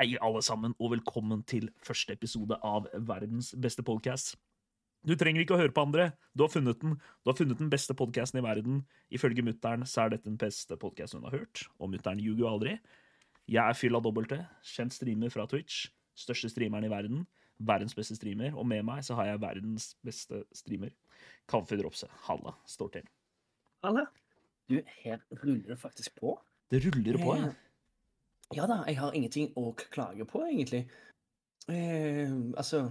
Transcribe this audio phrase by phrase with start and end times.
[0.00, 4.30] Hei, alle sammen, og velkommen til første episode av verdens beste podcast.
[5.04, 6.06] Du trenger ikke å høre på andre.
[6.32, 6.94] Du har funnet den.
[7.20, 8.78] Du har funnet den beste podcasten i verden.
[9.12, 12.48] Ifølge mutter'n så er dette den beste podcasten hun har hørt, og mutter'n ljuger jo
[12.48, 12.72] aldri.
[13.52, 15.90] Jeg er Fylla Dobbelte, kjent streamer fra Twitch.
[16.16, 17.26] Største streameren i verden.
[17.60, 18.56] Verdens beste streamer.
[18.56, 20.94] Og med meg så har jeg verdens beste streamer.
[21.52, 22.08] Kaffe Dropse.
[22.30, 23.12] Halla, står til.
[23.84, 24.06] Halla.
[24.72, 26.38] Du, her ruller det faktisk på.
[26.72, 27.52] Det ruller på, ja.
[28.56, 30.84] Ja da, jeg har ingenting å klage på, egentlig.
[31.70, 32.90] Eh, altså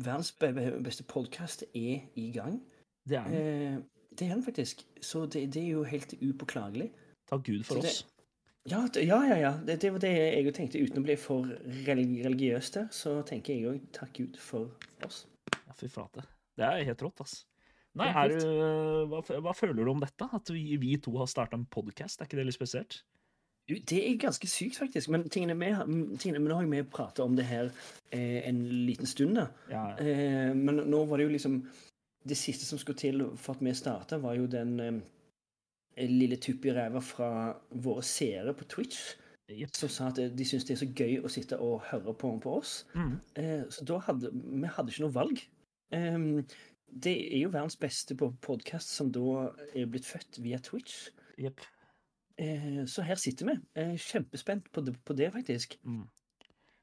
[0.00, 2.60] Verdens be be beste podkast er i gang.
[3.08, 3.34] Det er den.
[3.36, 4.86] Eh, det er den faktisk.
[5.00, 6.90] Så det, det er jo helt upåklagelig.
[7.30, 8.06] Takk Gud for det- oss.
[8.68, 9.36] Ja, ja, ja.
[9.40, 9.52] ja.
[9.66, 10.80] Det, det var det jeg jo tenkte.
[10.84, 11.46] Uten å bli for
[11.86, 14.68] religi religiøs der, så tenker jeg òg takk Gud for
[15.06, 15.22] oss.
[15.54, 16.26] Ja, fy flate.
[16.56, 17.38] Det er helt rått, ass.
[17.96, 18.34] Nei, er
[19.10, 20.28] hva, hva føler du om dette?
[20.36, 22.20] At vi, vi to har starta en podkast?
[22.20, 23.00] Er ikke det litt spesielt?
[23.68, 25.08] Det er ganske sykt, faktisk.
[25.14, 25.68] Men tingene vi,
[26.18, 27.68] tingene, nå har vi prata om det her
[28.10, 29.36] eh, en liten stund.
[29.38, 29.46] da.
[29.70, 31.60] Ja, Eh, men nå var det jo liksom
[32.26, 36.66] Det siste som skulle til for at vi starta, var jo den eh, lille tupp
[36.66, 37.30] i ræva fra
[37.70, 39.14] våre seere på Twitch,
[39.50, 39.70] Yep.
[39.74, 42.28] som sa at eh, de syns det er så gøy å sitte og høre på,
[42.42, 42.84] på oss.
[42.94, 43.16] Mm.
[43.34, 45.40] Eh, så da hadde vi hadde ikke noe valg.
[45.90, 46.44] Em,
[46.86, 51.08] det er jo verdens beste på podkast som da er blitt født via Twitch.
[51.38, 51.58] Jepp.
[52.40, 53.58] Eh, så her sitter vi.
[53.76, 55.76] Eh, kjempespent på det, på det faktisk.
[55.84, 56.06] Mm.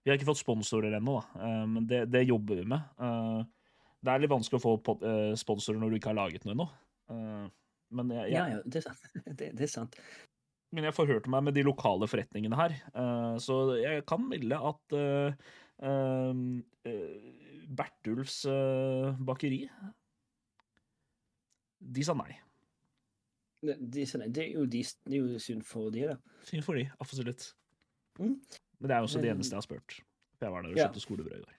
[0.03, 2.85] Vi har ikke fått sponsorer ennå, eh, men det, det jobber vi med.
[3.97, 4.95] Det er litt vanskelig å få
[5.39, 6.67] sponsorer når du ikke har laget noe ennå.
[7.97, 9.05] Men jeg, Ja, jeg, ja, det er sant.
[9.39, 9.97] Det, det er sant.
[10.75, 12.75] men jeg forhørte meg med de lokale forretningene her,
[13.41, 14.97] så jeg kan melde at
[17.77, 18.41] Bertulfs
[19.23, 19.61] bakeri
[21.79, 22.35] De sa nei.
[23.65, 24.05] Det, det,
[24.35, 26.17] det, er jo de, det er jo synd for de, da.
[26.45, 27.49] Synd for de, absolutt.
[28.19, 28.35] Mm.
[28.79, 30.01] Men det er også det eneste jeg har spurt.
[30.37, 30.85] For jeg var der og ja.
[30.85, 31.55] kjøpte skolebrød i går.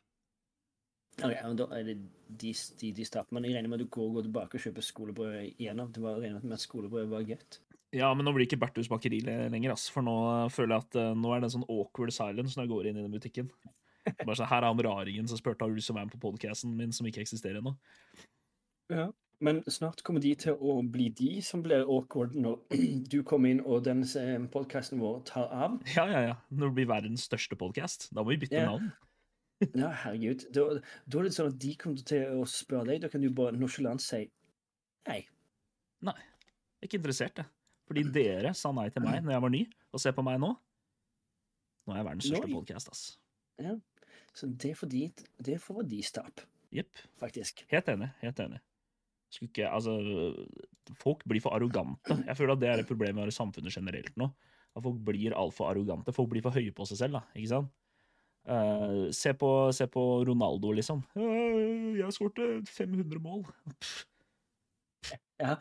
[1.18, 1.96] Ok, men da er det
[2.28, 3.34] de, de, de starter.
[3.34, 5.82] Men jeg regner med at du går, går tilbake og kjøper skolebrød igjen.
[5.94, 7.58] Det var regnet med at skolebrød var gøtt.
[7.96, 9.88] Ja, men nå blir det ikke Berthus bakeri lenger, ass.
[9.90, 10.14] For nå
[10.52, 13.00] føler jeg at eh, nå er det en sånn awkward silence når jeg går inn
[13.00, 13.48] i den butikken.
[14.20, 16.76] Bare sånn, Her er han raringen som spurte har du som er med på podcasten
[16.76, 17.74] min, som ikke eksisterer ennå.
[18.92, 19.08] Ja.
[19.40, 22.56] Men snart kommer de til å bli de som blir awkward når
[23.12, 24.02] du kommer inn og den
[24.50, 25.76] podkasten vår tar av.
[25.96, 26.36] Ja, ja, ja.
[26.50, 28.08] Når det blir verdens største podkast.
[28.14, 28.72] Da må vi bytte Ja.
[28.72, 28.90] navn.
[29.74, 30.44] Ja, herregud.
[30.54, 30.64] Da,
[31.10, 33.00] da er det sånn at de kommer til å spørre deg.
[33.02, 34.20] Da kan du bare nonchalant si
[35.08, 35.20] nei.
[36.06, 36.14] Nei.
[36.78, 37.50] Jeg er ikke interessert, jeg.
[37.90, 39.62] Fordi dere sa nei til meg når jeg var ny,
[39.94, 40.52] og se på meg nå.
[41.88, 43.04] Nå er jeg verdens største podkast, ass.
[44.36, 45.06] Så det er for de,
[45.42, 46.42] det er for de stapp,
[46.74, 47.00] Jepp.
[47.18, 47.64] faktisk.
[47.72, 48.10] Helt enig.
[48.22, 48.60] Helt enig.
[49.32, 49.94] Skulle ikke Altså,
[51.02, 52.16] folk blir for arrogante.
[52.26, 54.30] Jeg føler at det er et problem i samfunnet generelt nå.
[54.76, 56.14] At folk blir altfor arrogante.
[56.16, 57.24] Folk blir for høye på seg selv, da.
[57.36, 57.72] Ikke sant?
[58.48, 61.02] Uh, se, på, se på Ronaldo, liksom.
[61.18, 63.44] Uh, Jeg skårte 500 mål.
[63.76, 64.04] Pff,
[65.38, 65.54] Ja.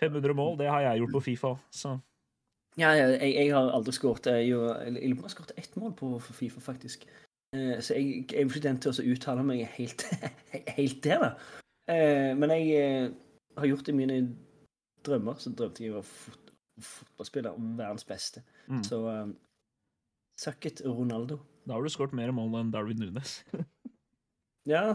[0.00, 1.98] 500 mål, det har jeg gjort på Fifa, så
[2.78, 5.76] Ja, jeg, jeg har aldri skåret Jeg jeg lurer på om jeg har skåret ett
[5.76, 7.04] mål på Fifa, faktisk.
[7.56, 10.06] Uh, så jeg, jeg er ikke den til å uttale meg helt,
[10.78, 11.60] helt der, da.
[11.90, 13.12] Eh, men jeg eh,
[13.58, 14.18] har gjort det i mine
[15.04, 15.38] drømmer.
[15.40, 16.40] Så drømte jeg å være fot
[16.84, 18.40] fotballspiller, verdens beste.
[18.66, 18.80] mm.
[18.82, 19.36] Så um,
[20.40, 21.36] suck it, Ronaldo.
[21.62, 23.40] Da har du skåret mer mål enn Darwin Nunes.
[24.64, 24.94] Ja.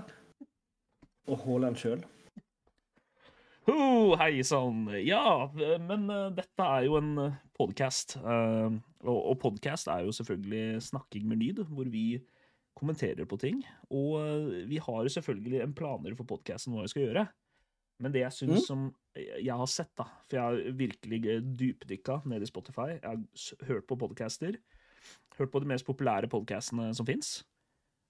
[1.30, 2.00] Og Haaland sjøl.
[3.70, 3.76] Ho,
[4.18, 4.88] hei sann.
[5.06, 7.12] Ja, men uh, dette er jo en
[7.54, 8.18] podkast.
[8.18, 12.20] og og podkast er jo selvfølgelig snakking med lyd, hvor vi
[12.80, 13.62] kommenterer på ting.
[13.92, 17.28] Og eh, vi har jo selvfølgelig en planer for podkasten hva vi skal gjøre.
[18.00, 18.66] Men det jeg syns Mm.
[18.66, 18.84] som
[19.20, 22.94] jeg har sett, da For jeg har virkelig eh, dypdykka ned i Spotify.
[22.96, 24.56] Jeg har hørt på podcaster.
[25.40, 27.44] Hørt på de mest populære podcastene som fins.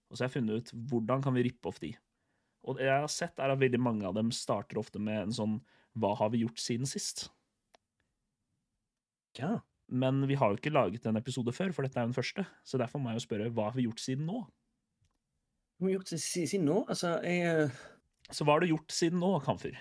[0.09, 1.95] Og så har jeg funnet ut hvordan kan vi rippe off de.
[2.65, 5.33] Og det jeg har sett, er at veldig mange av dem starter ofte med en
[5.33, 5.59] sånn
[5.97, 7.29] Hva har vi gjort siden sist?
[9.39, 9.59] Ja.
[9.89, 12.45] Men vi har jo ikke laget en episode før, for dette er jo den første.
[12.67, 14.43] Så derfor må jeg jo spørre hva har vi gjort siden nå?
[15.79, 16.81] Hva har vi gjort siden nå?
[16.91, 17.77] Altså, jeg eh,
[18.35, 19.77] Så hva har du gjort siden nå, Kamfer?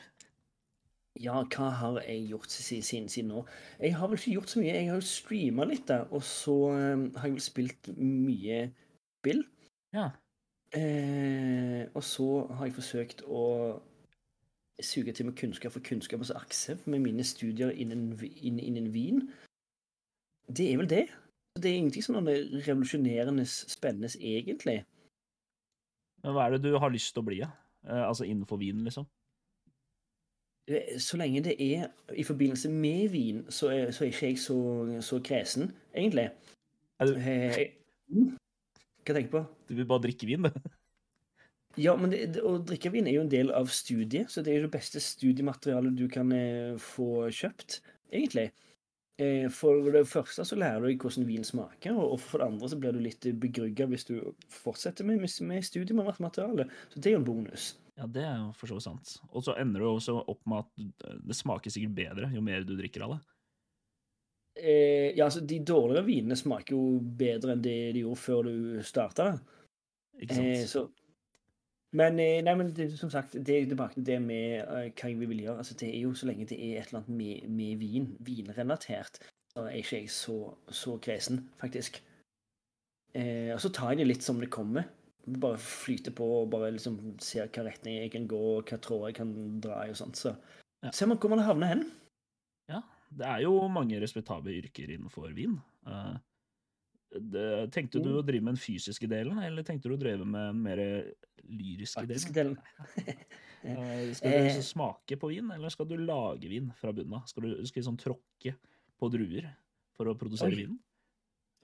[1.18, 3.40] Ja, hva har jeg gjort siden, siden nå?
[3.82, 4.76] Jeg har vel ikke gjort så mye.
[4.76, 8.60] Jeg har jo streama litt, da, og så eh, har jeg vel spilt mye
[9.18, 9.42] spill.
[9.96, 10.04] Ja.
[10.78, 13.42] Eh, og så har jeg forsøkt å
[14.78, 19.24] suge til meg kunnskap for kunnskapens akse med mine studier innen, innen, innen vin.
[20.46, 21.08] Det er vel det.
[21.58, 24.84] Det er ingenting sånn revolusjonerende spennende, egentlig.
[26.28, 27.48] Men hva er det du har lyst til å bli, da?
[27.48, 27.64] Ja?
[28.04, 29.06] altså innenfor vin, liksom?
[30.68, 34.40] Eh, Så lenge det er i forbindelse med vin, så er, så er ikke jeg
[34.42, 34.58] så,
[35.00, 36.28] så kresen, egentlig.
[37.00, 37.72] Er du, Eh,
[39.08, 39.44] Hva tenker du på?
[39.70, 40.52] Du vil bare drikke vin, du.
[41.78, 44.50] Ja, men det, det, å drikke vin er jo en del av studiet, så det
[44.50, 47.78] er jo det beste studiematerialet du kan eh, få kjøpt,
[48.10, 48.48] egentlig.
[49.18, 52.70] Eh, for det første så lærer du deg hvordan vin smaker, og for det andre
[52.70, 54.14] så blir du litt begrygga hvis du
[54.52, 56.68] fortsetter med, med studiemateriale.
[56.92, 57.72] Så det er jo en bonus.
[57.98, 59.16] Ja, det er jo for så vidt sant.
[59.32, 62.76] Og så ender du også opp med at det smaker sikkert bedre jo mer du
[62.78, 63.20] drikker av det.
[64.58, 68.54] Eh, ja, altså, de dårligere vinene smaker jo bedre enn det de gjorde før du
[68.86, 69.32] starta.
[70.18, 70.54] Ikke sant?
[70.54, 70.86] Eh, så
[71.96, 75.08] Men, eh, nei, men det, som sagt, det er tilbake til det med uh, hva
[75.08, 75.62] vi vil gjøre.
[75.62, 79.22] Altså, det er jo så lenge det er et eller annet med, med vin, vinrelatert,
[79.54, 80.36] så er ikke jeg så,
[80.68, 82.02] så kresen, faktisk.
[83.16, 84.84] Eh, og så tar jeg det litt som det kommer.
[85.40, 89.08] Bare flyter på og bare liksom ser hva retning jeg kan gå, og hva tråd
[89.08, 89.32] jeg kan
[89.64, 90.20] dra i og sånt.
[90.20, 90.34] Så
[90.84, 90.92] Ja.
[90.92, 91.86] ser man hvor man havner hen.
[92.68, 95.56] Ja, det er jo mange respektable yrker innenfor vin.
[95.88, 96.16] Eh,
[97.10, 100.50] det, tenkte du å drive med den fysiske delen, eller tenkte du å drive med
[100.52, 100.82] den mer
[101.48, 102.34] lyriske Faktisk delen?
[102.34, 102.58] delen.
[103.68, 104.44] Eh, skal du Eh.
[104.44, 107.24] liksom smake på vin, eller skal du lage vin fra bunnen av?
[107.26, 108.52] Skal du skal sånn tråkke
[109.02, 109.48] på druer
[109.98, 110.60] for å produsere Oi.
[110.60, 110.78] vinen?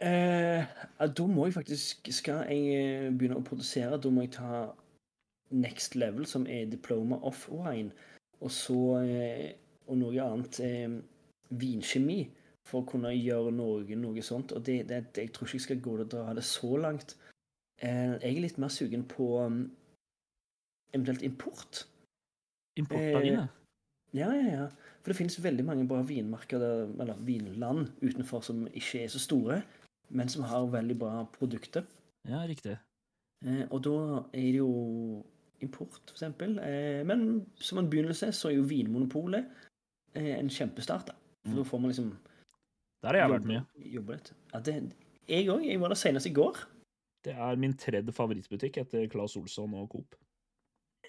[0.03, 0.67] Eh,
[1.15, 4.75] da må jeg faktisk Skal jeg begynne å produsere, da må jeg ta
[5.55, 7.93] next level, som er diploma of wine,
[8.41, 8.79] og så
[9.87, 10.95] Og noe annet eh,
[11.51, 12.23] vinkjemi,
[12.69, 14.53] for å kunne gjøre noe, noe sånt.
[14.57, 17.17] Og det, det, jeg tror ikke jeg skal gå og dra det så langt.
[17.83, 19.59] Eh, jeg er litt mer sugen på um,
[20.95, 21.85] eventuelt import.
[22.79, 23.45] Import Eh, av ja.
[24.15, 24.67] Ja, ja, ja.
[25.03, 29.19] For det finnes veldig mange bra vinmarker, der, eller vinland utenfor, som ikke er så
[29.21, 29.61] store,
[30.15, 31.85] men som har veldig bra produkter.
[32.29, 32.77] Ja, riktig.
[33.45, 33.97] Eh, og da
[34.33, 34.71] er det jo
[35.65, 36.57] import, for eksempel.
[36.63, 39.45] Eh, men som en begynnelse så er jo Vinmonopolet
[40.15, 41.11] eh, en kjempestart.
[41.11, 41.19] da.
[41.45, 41.57] For Mm.
[41.59, 42.13] da får man liksom
[43.05, 43.65] Der har jeg vært mye.
[43.93, 44.31] jobbe litt.
[44.53, 44.75] Ja, det,
[45.29, 45.65] jeg òg.
[45.69, 46.61] Jeg var der senest i går.
[47.25, 50.17] Det er min tredje favorittbutikk etter Claes Olsson og Coop.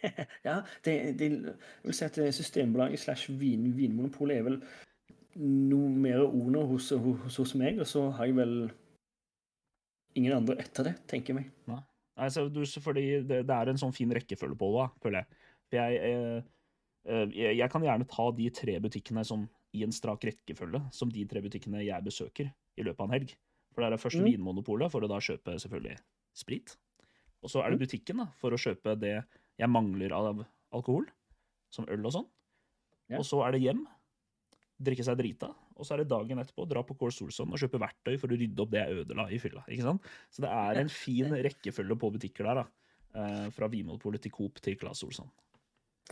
[0.46, 4.58] Ja, det, det, jeg vil si at Systembolaget slash vin, Vinmonopolet er vel
[5.40, 8.54] noe mer under hos, hos, hos meg, og så har jeg vel
[10.20, 11.50] ingen andre etter det, tenker jeg meg.
[12.16, 15.42] Nei, så du, fordi det, det er en sånn fin rekkefølge på det, føler jeg.
[15.66, 16.78] For jeg, eh,
[17.10, 21.12] eh, jeg, jeg kan gjerne ta de tre butikkene sånn i en strak rekkefølge, som
[21.12, 23.36] de tre butikkene jeg besøker i løpet av en helg.
[23.76, 24.30] For det er først Mm.
[24.32, 25.98] Vinmonopolet, for å da kjøpe selvfølgelig
[26.34, 26.78] sprit.
[27.44, 27.78] Og så er Mm.
[27.78, 29.26] det butikken, da, for å kjøpe det
[29.60, 31.06] jeg mangler av alkohol,
[31.70, 32.28] som øl og sånn.
[33.10, 33.18] Ja.
[33.20, 33.86] Og så er det hjem,
[34.82, 37.80] drikke seg drita, og så er det dagen etterpå dra på Kål Solsson og kjøpe
[37.80, 39.64] verktøy for å rydde opp det jeg ødela i fylla.
[39.70, 40.02] ikke sant?
[40.32, 42.66] Så det er en fin rekkefølge på butikker der, da.
[43.16, 45.30] Eh, fra Vinmonopolet til Coop til Claes Olsson.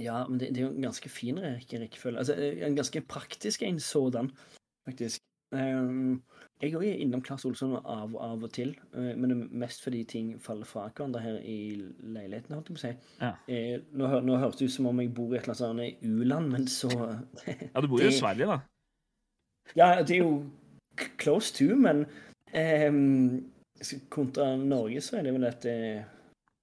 [0.01, 2.17] Ja, men det, det er jo en ganske fin rekke, rekkefølge.
[2.17, 4.31] Altså, eh, en ganske praktisk en sådan,
[4.87, 5.21] faktisk.
[5.53, 6.23] Um,
[6.63, 9.83] jeg òg er innom Klass Olsson av, av og til, eh, men det er mest
[9.85, 11.57] fordi ting faller fra hverandre her i
[11.99, 12.93] leiligheten, holdt jeg på å si.
[13.19, 13.31] Ja.
[13.51, 16.09] Eh, nå, nå høres det ut som om jeg bor i et eller annet sånt
[16.09, 18.59] u-land, men så Ja, du bor jo i Sverige, da.
[19.77, 20.33] Ja, det er jo
[21.21, 22.05] close to, men
[22.57, 23.43] ehm,
[24.13, 25.69] kontra Norge så er det vel et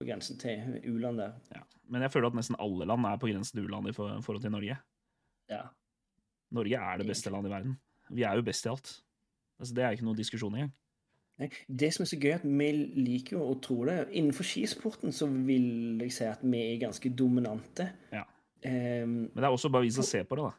[0.01, 1.37] på grensen til u-land der.
[1.55, 1.63] Ja.
[1.91, 4.53] Men jeg føler at nesten alle land er på grensen til u-land i forhold til
[4.55, 4.77] Norge.
[5.51, 5.63] Ja.
[6.55, 7.79] Norge er det beste landet i verden.
[8.15, 8.93] Vi er jo best i alt.
[9.61, 10.73] Altså, det er ikke noen diskusjon engang.
[11.69, 12.67] Det som er så gøy, er at vi
[13.01, 13.97] liker jo å tro det.
[14.13, 17.87] Innenfor skisporten så vil jeg si at vi er ganske dominante.
[18.13, 18.27] Ja.
[18.61, 20.53] Um, Men det er også bare vi som ser på det, da.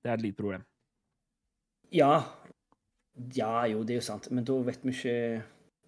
[0.00, 0.66] Det er et lite problem.
[1.92, 2.12] ja.
[3.36, 5.14] Ja, jo, det er jo sant, men da vet vi ikke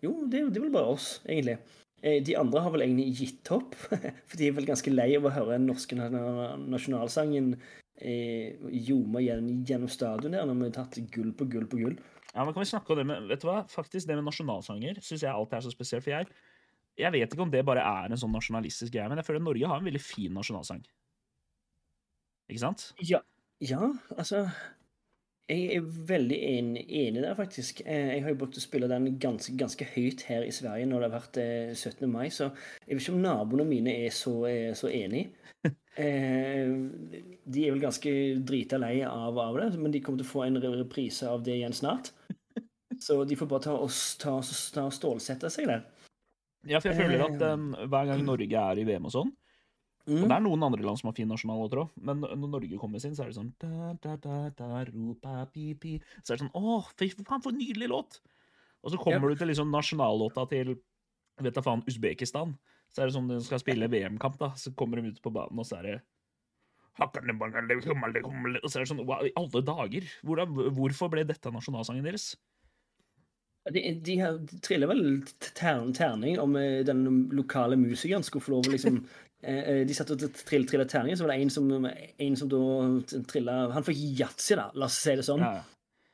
[0.03, 1.55] Jo, det det er vel bare oss, egentlig.
[2.03, 3.77] Eh, De andre har vel egentlig gitt opp,
[4.29, 7.55] for de er vel ganske lei av å høre den norske nasjonalsangen
[8.03, 12.01] eh, ljome gjennom, stadion der, når vi har tatt gull på gull på gull.
[12.33, 13.61] Ja, men kan vi snakke om det med Vet du hva?
[13.69, 16.07] Faktisk, det med nasjonalsanger syns jeg alltid er så spesielt.
[16.07, 16.31] For jeg,
[16.99, 19.69] jeg vet ikke om det bare er en sånn nasjonalistisk greie, men jeg føler Norge
[19.69, 20.83] har en veldig fin nasjonalsang.
[22.51, 22.89] Ikke sant?
[23.05, 23.21] Ja,
[23.63, 24.47] ja altså
[25.53, 27.83] Jeg er veldig enig, der, faktisk.
[27.85, 31.03] Eh, Jeg har jo brukt å spille den ganske, ganske høyt her i Sverige når
[31.05, 32.09] det har vært eh, 17.
[32.09, 32.49] mai, så
[32.87, 35.29] jeg vet ikke om naboene mine er så, er så enig.
[35.93, 36.71] Eh,
[37.45, 38.09] De er vel ganske
[38.49, 41.59] drita lei av, av det, men de kommer til å få en reprise av det
[41.59, 42.09] igjen snart.
[43.05, 43.93] Så de får bare ta og,
[44.23, 44.39] ta,
[44.73, 45.83] ta stålsette seg der.
[46.65, 49.35] Ja, for jeg føler at eh, hver gang Norge er i VM og sånn
[50.03, 50.29] Og Mm.
[50.29, 53.13] det er noen andre land som har fin nasjonallåt òg, men når Norge kommer sin,
[53.15, 56.01] så er det sånn da, da, da, da, ropa, pi, pi.
[56.25, 58.21] Så er det sånn Å, fy faen, for en nydelig låt!
[58.83, 60.75] Og så kommer du til liksom nasjonallåta til
[61.41, 62.57] vet da faen, Usbekistan.
[62.91, 64.51] Så er det sånn de skal spille VM-kamp, da.
[64.59, 66.03] Så kommer de ut på banen, og så er det
[68.61, 70.03] Og så er det sånn I alle dager!
[70.27, 72.35] Hvordan, hvorfor ble dette nasjonalsangen deres?
[73.71, 75.03] De, de, har- de triller vel
[75.55, 78.97] tern, terning om eh, den lokale musikeren skulle få lov å liksom
[79.47, 82.51] eh, eh, De satt og trill, trilla terninger, så var det en som, en som
[82.51, 82.63] da
[83.31, 85.45] trilla Han fikk yatzy, da, la oss si det sånn.
[85.47, 85.63] Ja.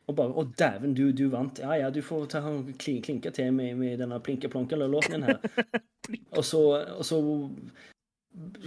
[0.09, 1.59] Og bare 'Å, dæven, du, du vant'.
[1.61, 2.41] Ja ja, du får ta
[2.81, 5.41] klin, klinke til med, med denne plinke-plonke-låten din her.
[6.37, 6.63] og, så,
[6.97, 7.19] og så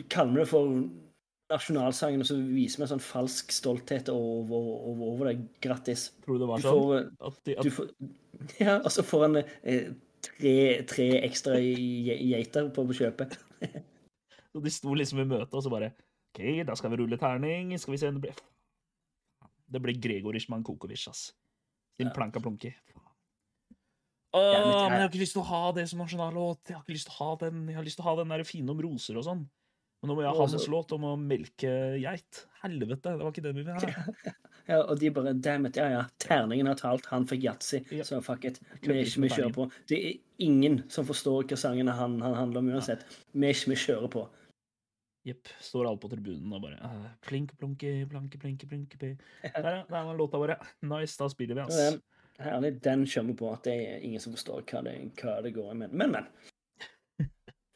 [0.09, 0.75] kaller vi det for
[1.51, 4.55] nasjonalsangen, og så viser vi en sånn falsk stolthet over,
[4.91, 5.35] over, over det.
[5.63, 6.07] Grattis.
[6.25, 6.81] Tror du det Du var sånn?
[6.81, 7.91] får, At de, du får
[8.65, 9.91] Ja, og så får han eh,
[10.25, 10.55] tre,
[10.89, 13.35] tre ekstra ge- geiter på kjøpet.
[14.55, 15.91] og de sto liksom i møte, og så bare
[16.31, 17.75] OK, da skal vi rulle terning.
[17.77, 18.33] Skal vi se Det ble
[19.71, 21.29] Det ble Gregorish Mankokovic, ass.
[21.99, 22.15] Din Ja.
[22.15, 22.71] planka plonki.
[24.31, 26.61] Å, Åh, men men jeg har ikke lyst til å ha det som nasjonallåt.
[26.69, 28.31] Jeg har ikke lyst til å ha den Jeg har lyst til å ha den
[28.31, 29.41] der fine om roser og sånn.
[30.01, 32.45] Men nå må jeg ha hans låt om å melke geit.
[32.63, 34.37] Helvete, det var ikke det vi ville ha.
[34.69, 38.05] Ja, og de bare Damn it, ja ja, terningen har talt, han fikk yatzy, Ja.
[38.07, 38.59] så fuck it.
[38.79, 39.65] Vi, er ikke vi kjører på.
[39.89, 43.03] Det er ingen som forstår hva sangene han, han handler om uansett.
[43.33, 44.23] Vi, er ikke vi kjører på.
[45.27, 45.49] Jepp.
[45.61, 49.11] Står alle på tribunen og bare uh, Plink, plonki, planke, plinke, plinke, pi.
[49.43, 49.83] Der, ja.
[49.89, 50.55] Der er låta vår.
[50.93, 51.99] Nice, da spiller vi, ass.
[52.41, 53.51] Herlig, den kjører vi på.
[53.53, 55.77] At det er ingen som forstår hva det, hva det går i.
[55.83, 56.17] Men, men.
[56.17, 56.31] men.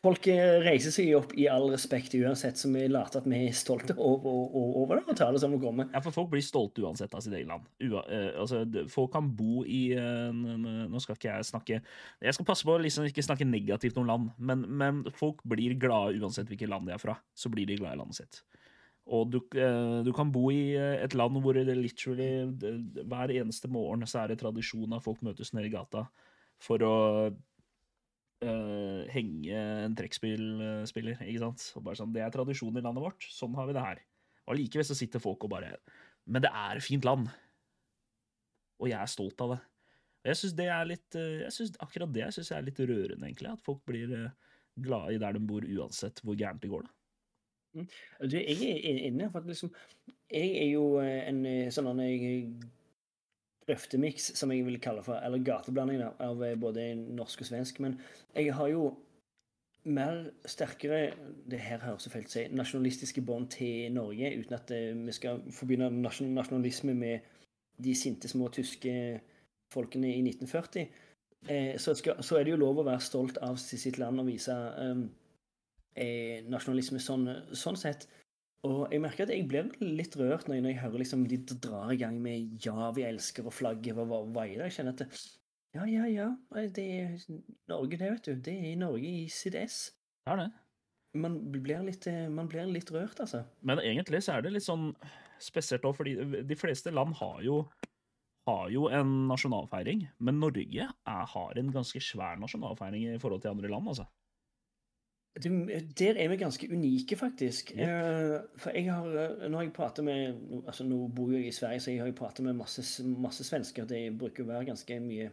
[0.05, 3.55] Folk eh, reiser seg opp i all respekt uansett, så vi later at vi er
[3.57, 5.87] stolte over, over, over det og tar det som det kommer.
[5.95, 7.65] Ja, for folk blir stolte uansett av sitt eget land.
[7.81, 12.47] Ua, uh, altså, folk kan bo i n- Nå skal ikke jeg snakke Jeg skal
[12.47, 16.51] passe på å liksom ikke snakke negativt om land, men, men folk blir glade uansett
[16.51, 17.17] hvilket land de er fra.
[17.33, 18.43] Så blir de glade i landet sitt.
[19.05, 19.39] Og du,
[20.05, 22.47] du kan bo i et land hvor det literally
[23.05, 26.07] hver eneste morgen så er det tradisjon at folk møtes nede i gata
[26.61, 26.95] for å
[28.43, 31.63] eh, henge en trekkspillspiller, ikke sant?
[31.99, 33.27] Sånn, Det er tradisjon i landet vårt.
[33.31, 34.01] Sånn har vi det her.
[34.45, 35.77] Og allikevel så sitter folk og bare
[36.25, 37.29] Men det er et fint land.
[38.81, 39.61] Og jeg er stolt av det.
[40.25, 42.79] Og jeg synes det er litt eh, jeg synes, Akkurat det synes jeg er litt
[42.81, 43.53] rørende, egentlig.
[43.53, 44.31] At folk blir eh,
[44.75, 46.85] glade i der de bor, uansett hvor gærent det går.
[46.85, 46.91] da.
[48.23, 49.67] Du, jeg er inne for at liksom
[50.31, 51.41] Jeg er jo en
[51.75, 51.89] sånn
[53.67, 57.81] grøftemiks, som jeg vil kalle for, eller gateblanding av eh, både norsk og svensk.
[57.83, 57.97] Men
[58.35, 58.91] jeg har jo
[59.85, 61.13] mer sterkere
[61.45, 65.13] Det her høres så feil å si nasjonalistiske bånd til Norge, uten at eh, vi
[65.15, 67.33] skal forbinde nasjonalisme med
[67.77, 68.93] de sinte små tyske
[69.73, 70.87] folkene i 1940.
[71.49, 74.29] Eh, så, skal, så er det jo lov å være stolt av sitt land og
[74.29, 74.55] vise
[75.95, 78.07] eh, nasjonalisme sånn, sånn sett.
[78.65, 81.37] Og jeg merker at jeg blir litt rørt når jeg, når jeg hører liksom de
[81.61, 84.63] drar i gang med 'ja, vi elsker' og flagget er det?
[84.65, 85.09] Jeg kjenner at det,
[85.75, 86.27] ja, ja, ja,
[86.71, 87.15] det er
[87.67, 88.35] Norge, det, vet du.
[88.47, 89.91] Det er Norge i sitt ess.
[90.23, 90.51] Det er det.
[91.19, 93.43] Man blir litt, eh, man blir litt rørt, altså.
[93.61, 94.93] Men egentlig så er det litt sånn
[95.39, 96.15] spesielt òg, fordi
[96.47, 97.57] de fleste land har jo,
[98.47, 100.07] har jo en nasjonalfeiring.
[100.19, 104.07] Men Norge er, har en ganske svær nasjonalfeiring i forhold til andre land, altså.
[105.43, 105.49] Du,
[105.99, 107.71] der er vi ganske unike, faktisk.
[107.75, 107.79] Yep.
[107.79, 111.51] Eh, for jeg har eh, Nå har jeg pratet med altså Nå bor jeg i
[111.51, 113.87] Sverige, så jeg har pratet med masse, masse svensker.
[113.89, 115.27] Det bruker å være ganske mye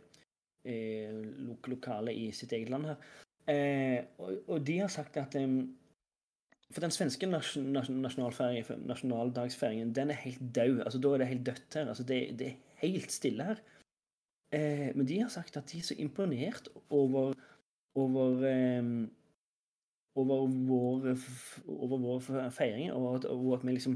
[0.66, 1.12] eh,
[1.46, 3.06] lok lokale i sitt eget land her.
[3.46, 5.60] Eh, og, og de har sagt at em,
[6.72, 10.82] For den svenske nasjon, nasjon, nasjonaldagsfeiringen, den er helt død.
[10.82, 11.88] Altså, da er det helt dødt her.
[11.94, 13.62] Altså, det, det er helt stille her.
[14.50, 17.36] Eh, men de har sagt at de er så imponert over
[17.94, 18.46] over
[20.16, 21.06] over vår,
[21.68, 23.94] over vår feiring, og at, og at vi liksom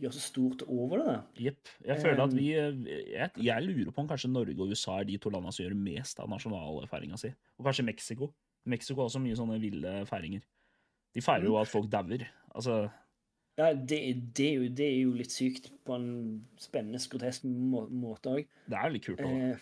[0.00, 1.16] gjør så stort over det.
[1.44, 1.68] Jepp.
[1.84, 5.18] Jeg føler at vi jeg, jeg lurer på om kanskje Norge og USA er de
[5.20, 7.32] to landene som gjør mest av nasjonalfeiringa si.
[7.58, 8.30] Og kanskje Mexico.
[8.70, 10.40] Mexico har også mye sånne ville feiringer.
[11.14, 11.50] De feirer Mm.
[11.50, 12.26] jo at folk dauer.
[12.54, 12.90] Altså,
[13.58, 13.98] Ja, det,
[14.32, 18.46] det, er jo, det er jo litt sykt på en spennende, grotesk må, måte òg.
[18.70, 19.20] det er litt kult.
[19.20, 19.26] òg.
[19.50, 19.58] Eh,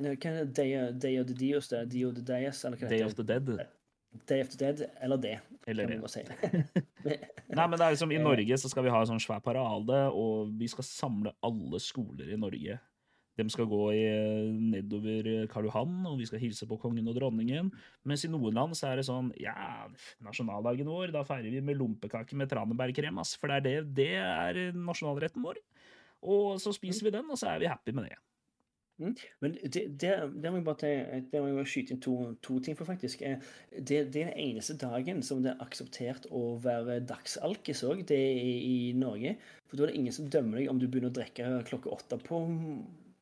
[0.00, 0.54] hva er det?
[0.56, 1.68] Day, Day of the Dios?
[1.68, 2.64] Day of the Dias?
[2.64, 3.46] Eller hva Day of the Dead.
[4.28, 6.10] Day the Dead, eller det, Eller det.
[6.10, 6.22] si.
[7.56, 8.24] Nei, men det er liksom I Eh.
[8.30, 12.32] Norge så skal vi ha en sånn svær parade, og vi skal samle alle skoler
[12.32, 12.78] i Norge.
[13.36, 14.04] De skal gå i,
[14.72, 17.68] nedover Karl Johan, og vi skal hilse på kongen og dronningen.
[18.08, 19.84] Mens i noen land så er det sånn Ja,
[20.24, 23.34] nasjonaldagen vår, da feirer vi med lompekake med tranebærkrem, ass.
[23.36, 25.60] For det er det, det er nasjonalretten vår.
[26.24, 28.16] Og så spiser vi den, og så er vi happy med det.
[28.98, 30.10] Men det, det,
[30.40, 30.90] det må jeg bare
[31.28, 33.22] det må jeg bare skyte inn to, to ting for, faktisk.
[33.26, 33.42] Eh,
[33.76, 38.16] Det, det er den eneste dagen som det er akseptert å være dagsalkis òg, det
[38.16, 39.36] er i, i Norge.
[39.68, 42.18] For da er det ingen som dømmer deg om du begynner å drikke klokka åtte
[42.24, 42.40] på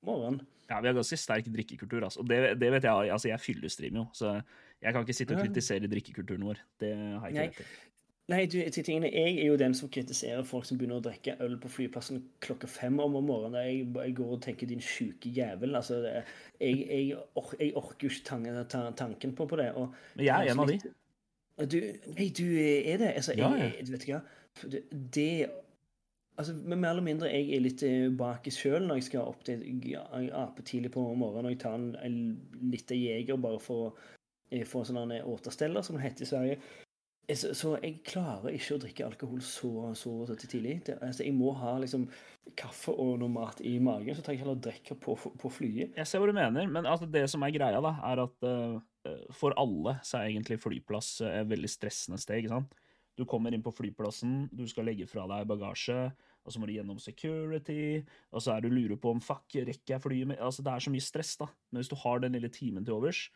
[0.05, 0.45] morgenen.
[0.71, 2.23] Ja, vi har ganske sterk drikkekultur, altså.
[2.23, 4.39] Og det, det vet jeg, altså jeg fyllestreamer jo, så
[4.81, 6.63] jeg kan ikke sitte og kritisere drikkekulturen vår.
[6.81, 7.49] Det har jeg Nei.
[7.51, 7.91] ikke rett til.
[8.33, 11.35] Nei, du, til tingene, jeg er jo den som kritiserer folk som begynner å drikke
[11.45, 13.59] øl på flyplassen klokka fem om morgenen.
[13.61, 15.77] Jeg, jeg går og tenker 'din sjuke jævel'.
[15.77, 16.13] Altså, det,
[16.61, 19.73] jeg, jeg, or, jeg, orker jo ikke tanken, ta, tanken på, på det.
[19.73, 20.79] Og, Men jeg er en av de.
[21.71, 21.77] Du,
[22.17, 23.11] nei, du er det.
[23.13, 23.85] Altså, Ja, jeg, ja.
[23.85, 24.23] du vet ikke.
[24.63, 24.83] Det,
[25.15, 25.51] det
[26.37, 29.61] Altså, mer eller mindre jeg er litt eh, baki sjøl når jeg skal opp til
[29.95, 32.17] Ape apetidlig på morgenen og jeg tar en, en
[32.73, 33.93] liten jeger bare for å
[34.51, 36.57] eh, få en sånn återsteller, som det heter i Sverige.
[37.25, 40.83] Så, så jeg klarer ikke å drikke alkohol så, så, så tidlig.
[40.85, 42.05] Det, altså, jeg må ha liksom
[42.59, 45.95] kaffe og noe mat i magen, så tar jeg heller drikke på, på flyet.
[45.97, 49.23] Jeg ser hva du mener, men altså det som er greia, da, er at uh,
[49.33, 52.77] for alle så er egentlig flyplass eh, et veldig stressende ikke sant?
[53.17, 55.99] Du kommer inn på flyplassen, du skal legge fra deg bagasje,
[56.45, 58.03] og så må du gjennom security,
[58.35, 60.85] og så er du lurer på om fuck, rekker jeg flyet med Altså, det er
[60.85, 61.49] så mye stress, da.
[61.71, 63.29] Men hvis du har den lille timen til overs,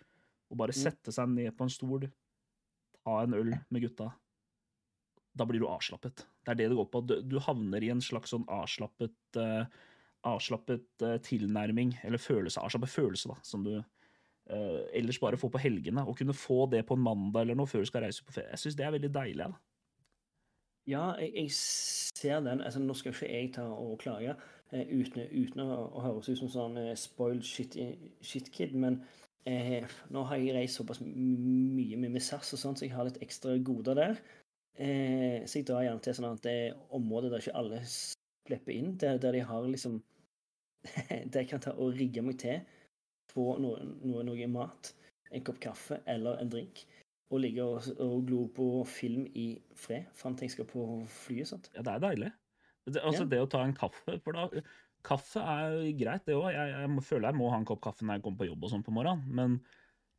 [0.51, 0.81] og bare Mm.
[0.83, 2.09] sette seg ned på en stol,
[3.09, 4.13] ta en øl med gutta,
[5.39, 6.27] da blir du avslappet.
[6.45, 7.03] Det er det det går på.
[7.09, 9.65] Du, havner i en slags sånn avslappet uh,
[10.27, 15.63] avslappet uh, tilnærming, eller følelse, avslappet følelse, da, som du uh, ellers bare får på
[15.63, 16.05] helgene.
[16.05, 18.51] Å kunne få det på en mandag eller noe før du skal reise på ferie,
[18.55, 19.47] jeg syns det er veldig deilig.
[19.47, 19.63] Da.
[20.89, 22.65] Ja, jeg, jeg ser den.
[22.65, 26.43] altså Nå skal ikke jeg ta og klage uh, uten, uten å, å høres ut
[26.43, 27.79] som sånn uh, spoiled shit,
[28.55, 29.03] kid, men
[29.49, 33.21] eh, nå har jeg reist såpass mye med, SAS og sånt, så jeg har litt
[33.25, 34.21] ekstra goder der.
[34.79, 38.75] Eh, så jeg drar gjerne til sånn at det er områder der ikke alle slipper
[38.77, 40.01] inn, der, der de har liksom
[41.33, 42.61] Der jeg kan ta og rigge meg til,
[43.33, 44.93] få noe, noe, noe mat,
[45.35, 46.85] en kopp kaffe eller en drink
[47.35, 51.51] og ligge og, og glo på film i fred fram til jeg skal på flyet.
[51.51, 51.69] sånt.
[51.75, 52.31] Ja, det er deilig.
[52.89, 53.29] Det, altså, Ja.
[53.35, 54.63] det å ta en kaffe for da,
[55.09, 56.51] Kaffe er greit, det òg.
[56.53, 58.73] Jeg, jeg føler jeg må ha en kopp kaffe når jeg kommer på jobb og
[58.75, 59.25] sånn på morgenen.
[59.33, 59.55] Men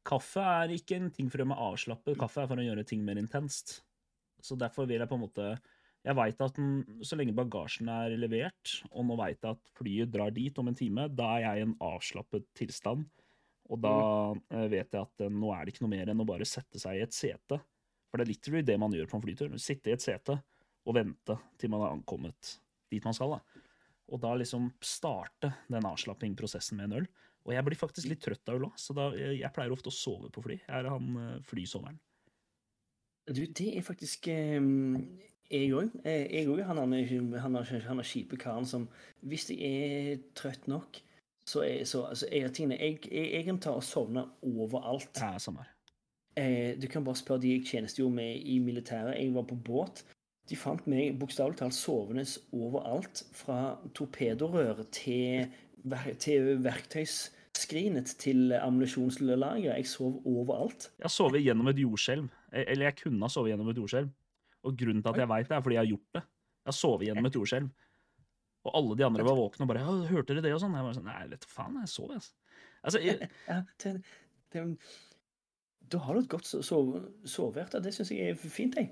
[0.07, 2.17] kaffe er ikke en ting for å avslappet.
[2.19, 3.79] Kaffe er for å gjøre ting mer intenst.
[4.41, 5.49] Så derfor vil jeg på en måte
[6.07, 10.13] Jeg veit at den, så lenge bagasjen er levert, og nå veit jeg at flyet
[10.13, 13.03] drar dit om en time, da er jeg i en avslappet tilstand.
[13.69, 13.97] Og da
[14.55, 16.79] eh, vet jeg at eh, nå er det ikke noe mer enn å bare sette
[16.79, 17.59] seg i et sete.
[18.07, 19.59] For det er literally det man gjør på en flytur.
[19.61, 20.39] Sitte i et sete
[20.87, 22.55] og vente til man har ankommet
[22.89, 23.35] dit man skal.
[23.35, 23.67] da.
[24.09, 27.09] Og da liksom starte den avslappingprosessen med en øl.
[27.47, 29.91] Og jeg blir faktisk litt trøtt av øl òg, så da, jeg, jeg pleier ofte
[29.91, 30.59] å sove på fly.
[30.59, 31.99] Jeg er han eh, flysoveren.
[33.29, 34.57] Du, det er faktisk eh,
[35.49, 35.93] jeg òg.
[36.05, 36.63] Jeg òg.
[36.67, 36.95] Han, han,
[37.41, 38.87] han, han kjipe karen som
[39.25, 41.01] Hvis jeg er trøtt nok,
[41.49, 45.17] så er så, altså, jeg, jeg, jeg, jeg kan ta og sovne overalt.
[45.17, 45.75] Ja, samme her.
[46.37, 49.17] Eh, du kan bare spørre de jeg tjenestegjorde med i militæret.
[49.17, 50.03] Jeg var på båt.
[50.49, 52.23] De fant meg bokstavelig talt sovende
[52.57, 53.23] overalt.
[53.37, 55.49] Fra torpedorør til,
[56.23, 59.63] til verktøysskrinet til ammunisjonslageret.
[59.67, 60.89] Jeg sov overalt.
[60.97, 62.29] Jeg har sovet gjennom et jordskjelv.
[62.53, 64.09] Eh, Eller jeg kunne ha sovet gjennom et jordskjelv.
[64.67, 66.23] Og grunnen til at jeg veit det, er fordi jeg har gjort det.
[66.65, 67.69] Jeg har sovet gjennom et jordskjelv.
[68.67, 70.73] Og alle de andre var våkne og bare ja, 'Hørte dere det?' og sånn.
[70.75, 72.25] Jeg bare sånn Nei, vet du faen, jeg sov, jeg.
[72.83, 73.93] Altså, jeg, Ja, det,
[74.51, 74.77] det,
[75.91, 77.79] da har du et godt so- sove- sovehjerte.
[77.81, 78.91] Det syns jeg er fint, jeg.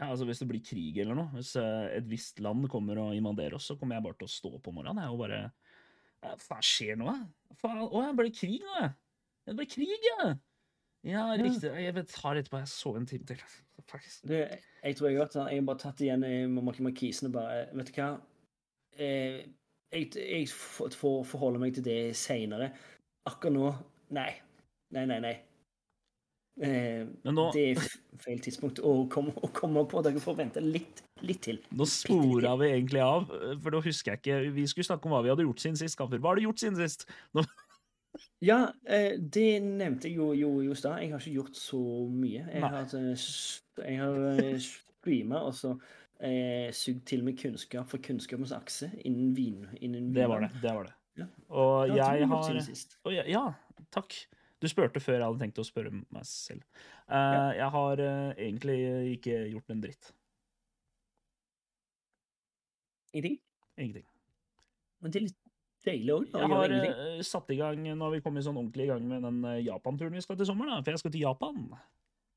[0.00, 3.16] Ja, altså, hvis det blir krig eller noe, hvis eh, et visst land kommer og
[3.16, 5.40] invaderer oss, så kommer jeg bare til å stå på morgenen jeg, og bare
[6.20, 7.12] Hva faen skjer nå?
[7.60, 8.94] Faen, å, jeg ble krig nå, jeg.
[9.50, 10.30] Det ble krig, ja.
[11.06, 11.68] Ja, riktig.
[11.80, 12.60] Jeg vet, tar etterpå.
[12.60, 13.44] Jeg så en time til.
[13.88, 14.26] Faktisk.
[14.28, 17.62] Du, jeg tror jeg har, sånn, jeg har bare tatt igjen i markisen og bare
[17.72, 18.10] Vet du hva?
[19.00, 19.38] Eh,
[19.90, 22.70] jeg, jeg får forholde meg til det seinere.
[23.28, 23.70] Akkurat nå
[24.16, 24.30] Nei.
[24.90, 25.36] Nei, nei, nei.
[26.60, 27.80] Eh, nå- Det er
[28.20, 30.02] feil tidspunkt å komme, å komme på.
[30.02, 31.58] Dere får vente litt, litt til.
[31.72, 33.26] Nå spora vi egentlig av,
[33.62, 35.96] for da husker jeg ikke Vi skulle snakke om hva vi hadde gjort siden sist.
[35.96, 36.18] Kamper.
[36.18, 37.06] Hva har du gjort siden sist?
[37.34, 37.44] Nå,
[38.42, 40.98] Ja, eh, det nevnte jeg jo, jo jo stad.
[41.00, 42.42] Jeg har ikke gjort så mye.
[42.50, 42.68] Jeg Nei.
[42.68, 43.26] har, eh,
[43.86, 45.74] jeg har eh, streama og så
[46.20, 49.62] eh, sugd til meg kunnskap for kunnskapens akse innen vin.
[49.80, 50.50] Innen det var det.
[50.60, 50.92] det var det.
[51.16, 51.26] Ja.
[51.50, 52.96] Og Ja, jeg har sist.
[53.06, 53.44] Ja, ja,
[53.94, 54.26] takk.
[54.60, 56.64] Du spurte før jeg hadde tenkt å spørre meg selv.
[57.08, 58.80] Eh, Jeg har uh, egentlig
[59.16, 60.10] ikke gjort en dritt.
[63.14, 63.38] Ingenting?
[63.80, 64.04] Ingenting.
[65.00, 65.38] Men det er litt
[65.86, 66.26] deilig òg.
[66.36, 69.24] Jeg har uh, satt i gang, Nå har vi kommet sånn ordentlig i gang med
[69.26, 70.76] den Japan-turen vi skal til sommeren.
[70.76, 71.64] da, For jeg skal til Japan.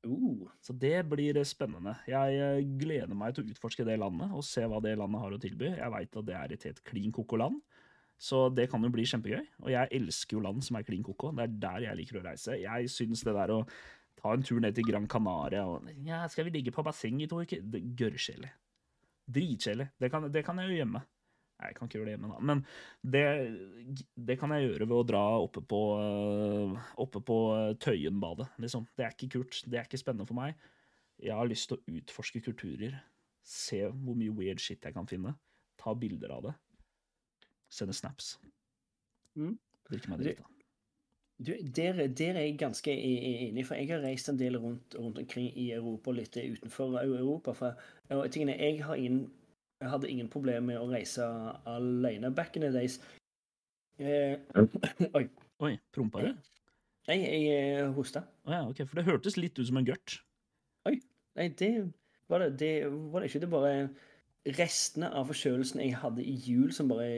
[0.08, 1.98] uh, Så det blir spennende.
[2.08, 5.42] Jeg gleder meg til å utforske det landet og se hva det landet har å
[5.44, 5.74] tilby.
[5.76, 7.60] Jeg veit at det er et helt klin koko-land,
[8.20, 9.42] så det kan jo bli kjempegøy.
[9.64, 11.32] Og jeg elsker jo land som er klin koko.
[11.34, 12.58] Det er der jeg liker å reise.
[12.60, 13.62] Jeg syns det der å
[14.20, 17.28] ta en tur ned til Gran Canaria og ja, skal vi ligge på basseng i
[17.30, 17.60] to uker?
[17.60, 18.52] Er Gørrkjedelig.
[19.34, 19.90] Dritkjedelig.
[20.00, 21.02] Det, det kan jeg jo gjemme.
[21.54, 22.38] Nei, jeg kan ikke gjøre det hjemme, da.
[22.50, 22.62] Men
[23.14, 26.74] det, det kan jeg gjøre ved å dra oppe på, øh,
[27.04, 28.88] oppe på øh, Tøyenbadet, liksom.
[28.96, 29.60] Det er ikke kult.
[29.70, 30.58] Det er ikke spennende for meg.
[31.22, 32.98] Jeg har lyst til å utforske kulturer.
[33.46, 35.36] Se hvor mye weird shit jeg kan finne.
[35.80, 36.54] Ta bilder av det.
[37.74, 38.34] Sende snaps.
[39.34, 39.56] Mm.
[39.90, 40.50] Virker meg Det- da.
[41.44, 45.18] Du, der, der er jeg ganske enig, for jeg har reist en del rundt, rundt
[45.18, 47.52] omkring i Europa og litt utenfor Europa.
[47.58, 47.74] For
[48.14, 49.32] og tingene, jeg, har ingen,
[49.80, 51.26] jeg hadde ingen problemer med å reise
[51.66, 53.00] alene back in the days.
[53.98, 54.38] Eh,
[55.18, 55.24] oi.
[55.66, 56.30] Oi, prompa du?
[57.08, 57.50] Nei, jeg
[57.82, 58.22] eh, hosta.
[58.46, 60.20] Oh, ja, ok, for det hørtes litt ut som en gørt.
[60.86, 61.72] Nei, det
[62.30, 62.72] var det, det
[63.10, 63.42] var det ikke.
[63.42, 63.74] Det bare
[64.44, 67.08] restene av forkjølelsen jeg hadde i jul, som bare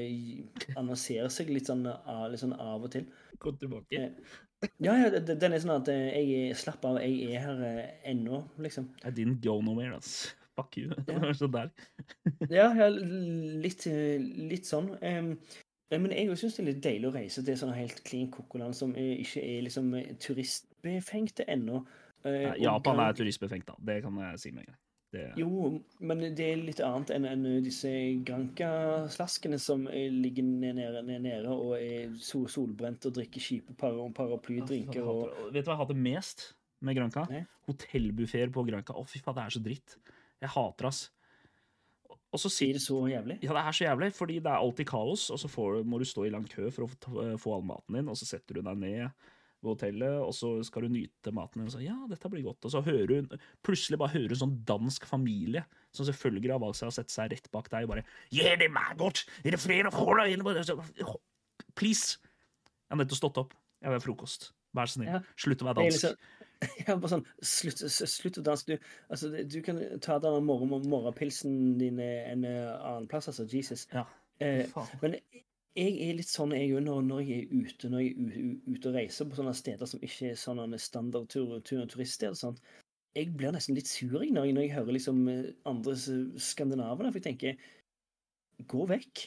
[0.79, 3.07] annonserer seg litt sånn, av, litt sånn av og til.
[3.43, 4.03] Kom tilbake.
[4.09, 4.35] Eh,
[4.81, 8.39] Ja, ja, den er sånn at eh, jeg slapp av, jeg er her eh, ennå,
[8.63, 8.89] liksom.
[9.05, 10.33] I didn't go nowhere, ass.
[10.57, 10.95] Fuck you.
[11.11, 11.69] Var så der.
[12.49, 14.95] Ja, ja litt, litt sånn.
[15.03, 18.97] Men jeg syns det er litt deilig å reise til sånne helt clean kokoland som
[18.97, 19.93] ikke er liksom
[20.25, 21.85] turistbefengte ennå.
[22.59, 23.77] Japan er turistbefengt, da.
[23.93, 24.81] Det kan jeg si med en gang.
[25.17, 25.71] Det, Jo,
[26.05, 27.91] men det er litt annet enn enn disse
[28.29, 35.09] Granca-slaskene som ligger nede, nede, nede, og er sol, solbrent og drikker kjipe par paraplydrinker
[35.09, 36.47] og Vet du hva jeg hater mest
[36.85, 37.27] med Granca?
[37.33, 37.45] Nei.
[37.67, 38.95] Hotellbuffeer på Granca.
[38.95, 39.97] Å, fy faen, det er så dritt.
[40.45, 41.07] Jeg hater ass.
[42.35, 43.39] Og så Sier det så jævlig?
[43.45, 46.05] Ja, det er så jævlig, fordi det er alltid kaos, og så får, må du
[46.09, 48.67] stå i lang kø for å få, få all maten din, og så setter du
[48.67, 49.33] deg ned
[49.65, 52.75] ved hotellet, og så skal du nyte maten og så ja, dette blir godt, og
[52.75, 55.65] så hører du plutselig bare hører hun sånn dansk familie,
[55.97, 58.69] som selvfølgelig har valgt seg å sette seg rett bak deg, og bare ja, det
[58.69, 60.45] er meg godt, er det flere forhold inn?
[61.77, 62.21] Please!
[62.87, 63.55] Jeg har nettopp stått opp.
[63.83, 64.51] Jeg vil ha frokost.
[64.77, 65.09] Vær så snill.
[65.11, 65.23] Ja.
[65.41, 66.05] Slutt å være dansk.
[66.07, 66.35] liksom
[66.87, 72.01] ja, bare sånn, slutt, slutt å danske, Du, altså, du kan ta den morgenpilsen din
[72.01, 73.45] en annen plass, altså.
[73.51, 73.85] Jesus.
[73.93, 74.07] Ja.
[74.41, 74.65] Eh,
[75.03, 75.19] men
[75.77, 78.91] jeg er litt sånn jeg òg når, når jeg er ute når jeg er ute
[78.91, 81.57] og reiser på sånne steder som ikke er sånne standard tur.
[83.17, 85.97] Jeg blir nesten litt sur når, jeg, når jeg hører liksom eh, andre
[86.43, 87.09] skandinaver.
[87.11, 87.67] for jeg tenker
[88.65, 89.23] Gå vekk.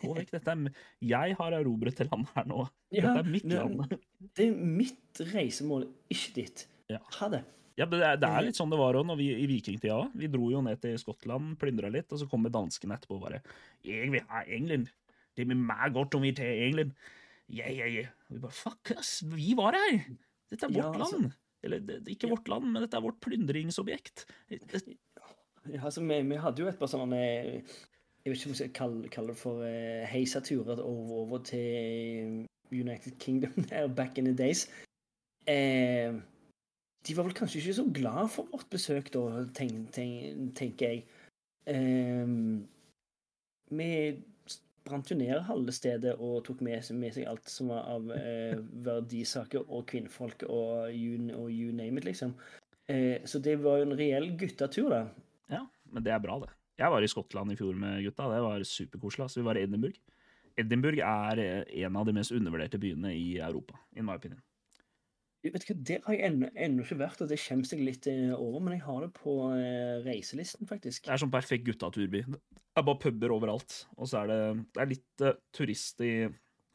[0.00, 0.30] Gå vekk.
[0.32, 2.62] Dette er, jeg har erobret til landet her nå.
[2.88, 3.98] Ja, Dette er mitt land.
[4.38, 6.64] Det er mitt reisemål, ikke ditt.
[6.88, 7.02] Ja.
[7.18, 7.42] Ha det.
[7.76, 9.98] Ja, det er, det er litt sånn det var vi, i vikingtida.
[10.16, 13.40] Vi dro jo ned til Skottland, plyndra litt, og så kommer danskene etterpå og bare
[13.84, 14.88] 'Jeg vil ha England.
[15.36, 16.92] Det blir meget godt om vi tar England.'
[17.48, 18.06] Ja, ja, ja.
[18.28, 20.04] Og vi bare 'Fuck us, vi var her!
[20.50, 21.32] Dette er Ja, vårt altså- land.'
[21.64, 24.24] Eller det, ikke vårt land, men dette er vårt plyndringsobjekt.
[25.70, 28.72] Ja, altså, vi, vi hadde jo et par sånne Jeg vet ikke om jeg skal
[28.74, 34.34] kalle, kalle det for uh, heisaturer over, over til United Kingdom der back in the
[34.34, 34.66] days.
[35.46, 36.14] Eh,
[37.06, 41.04] de var vel kanskje ikke så glad for vårt besøk da, tenk, tenk, tenker jeg.
[41.66, 42.26] Eh,
[43.70, 43.88] vi
[44.86, 48.58] brant jo ned halve stedet og tok med, med seg alt som var av eh,
[48.86, 52.34] verdisaker og kvinnfolk og you, og you name it, liksom.
[52.90, 55.04] Eh, så det var jo en reell guttetur, da.
[55.52, 56.52] Ja, men det er bra, det.
[56.80, 58.30] Jeg var i Skottland i fjor med gutta.
[58.32, 59.26] Det var superkoselig.
[59.26, 59.98] Altså, vi var i Edinburgh.
[60.60, 64.40] Edinburgh er eh, en av de mest undervurderte byene i Europa, in my opinion.
[65.42, 68.08] Vet du hva, Der har jeg ennå ennå ikke vært, og det kommer jeg litt
[68.10, 71.06] eh, over, men jeg har det på eh, reiselisten, faktisk.
[71.08, 72.24] Det er sånn perfekt guttaturby.
[72.72, 73.74] Det er bare puber overalt.
[73.98, 74.38] Og så er det,
[74.72, 76.14] det er litt uh, turist i,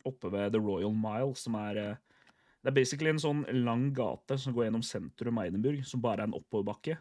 [0.08, 2.24] oppe ved The Royal Mile, som er uh,
[2.62, 6.26] Det er basically en sånn lang gate som går gjennom sentrum av Edinburgh, som bare
[6.26, 6.98] er en oppoverbakke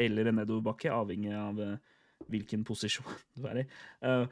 [0.00, 1.76] eller en nedoverbakke, avhengig av uh,
[2.30, 3.68] hvilken posisjon du er i.
[4.06, 4.24] Eh,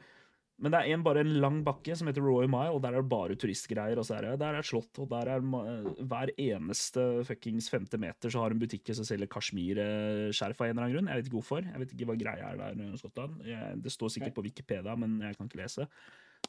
[0.61, 3.01] men det er en, bare en lang bakke som heter Royal Mile, og der er
[3.01, 3.97] det bare turistgreier.
[3.97, 5.65] Og så er det, der er slott, og der er ma-
[6.05, 10.83] hver eneste fuckings femte meter så har en butikk som selger kasjmirskjerf av en eller
[10.85, 11.09] annen grunn.
[11.11, 11.63] Jeg vet ikke hvorfor.
[11.67, 13.41] Jeg vet ikke hva greia er der i Skottland.
[13.49, 15.87] Jeg, det står sikkert på Wikipedia, men jeg kan ikke lese.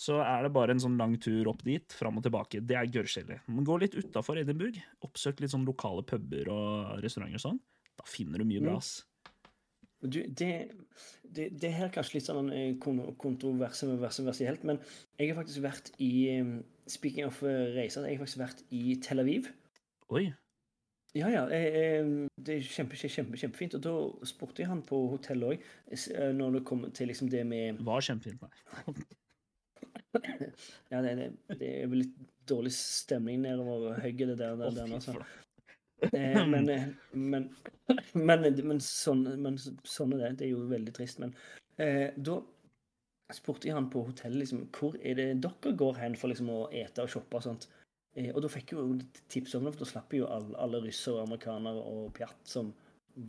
[0.00, 2.60] Så er det bare en sånn lang tur opp dit, fram og tilbake.
[2.66, 3.40] Det er gørrkjedelig.
[3.46, 7.60] Men gå litt utafor Edinburgh, oppsøk litt sånn lokale puber og restauranter og sånn.
[7.94, 8.76] Da finner du mye bra, Mm.
[8.82, 9.04] ass.
[10.04, 10.48] Du, det,
[11.32, 14.80] det, det her er kanskje litt sånn eh, kon- kontroversielt, men
[15.16, 16.54] jeg har faktisk vært i eh,
[16.92, 19.48] Speaking of eh, reiser, jeg har faktisk vært i Tel Aviv.
[20.12, 20.26] Oi.
[21.16, 21.44] Ja, ja.
[21.46, 23.76] Det er kjempe, kjempe, kjempefint.
[23.78, 23.92] Og da
[24.26, 25.68] spurte jeg han på hotellet òg,
[26.34, 29.04] når det kom til liksom det med Var kjempefint, nei.
[30.90, 31.28] Ja, det, det,
[31.60, 32.18] det er vel litt
[32.50, 35.14] dårlig stemning nedover høyet, det der, der, der, der fy nå, så.
[35.14, 35.30] flate.
[35.30, 35.93] Eh,
[36.52, 37.48] men, eh, men,
[38.14, 40.32] men, men, sånn, men sånn er det.
[40.40, 41.18] Det er jo veldig trist.
[41.22, 41.34] Men
[41.78, 42.40] eh, da
[43.34, 46.68] spurte jeg han på hotellet liksom, hvor er det dere går hen for liksom, å
[46.76, 47.68] ete og shoppe og sånt.
[48.16, 48.98] Eh, og da fikk jeg jo
[49.32, 52.72] tips om det, for da slapp jo alle, alle russere og amerikanere og pjatt som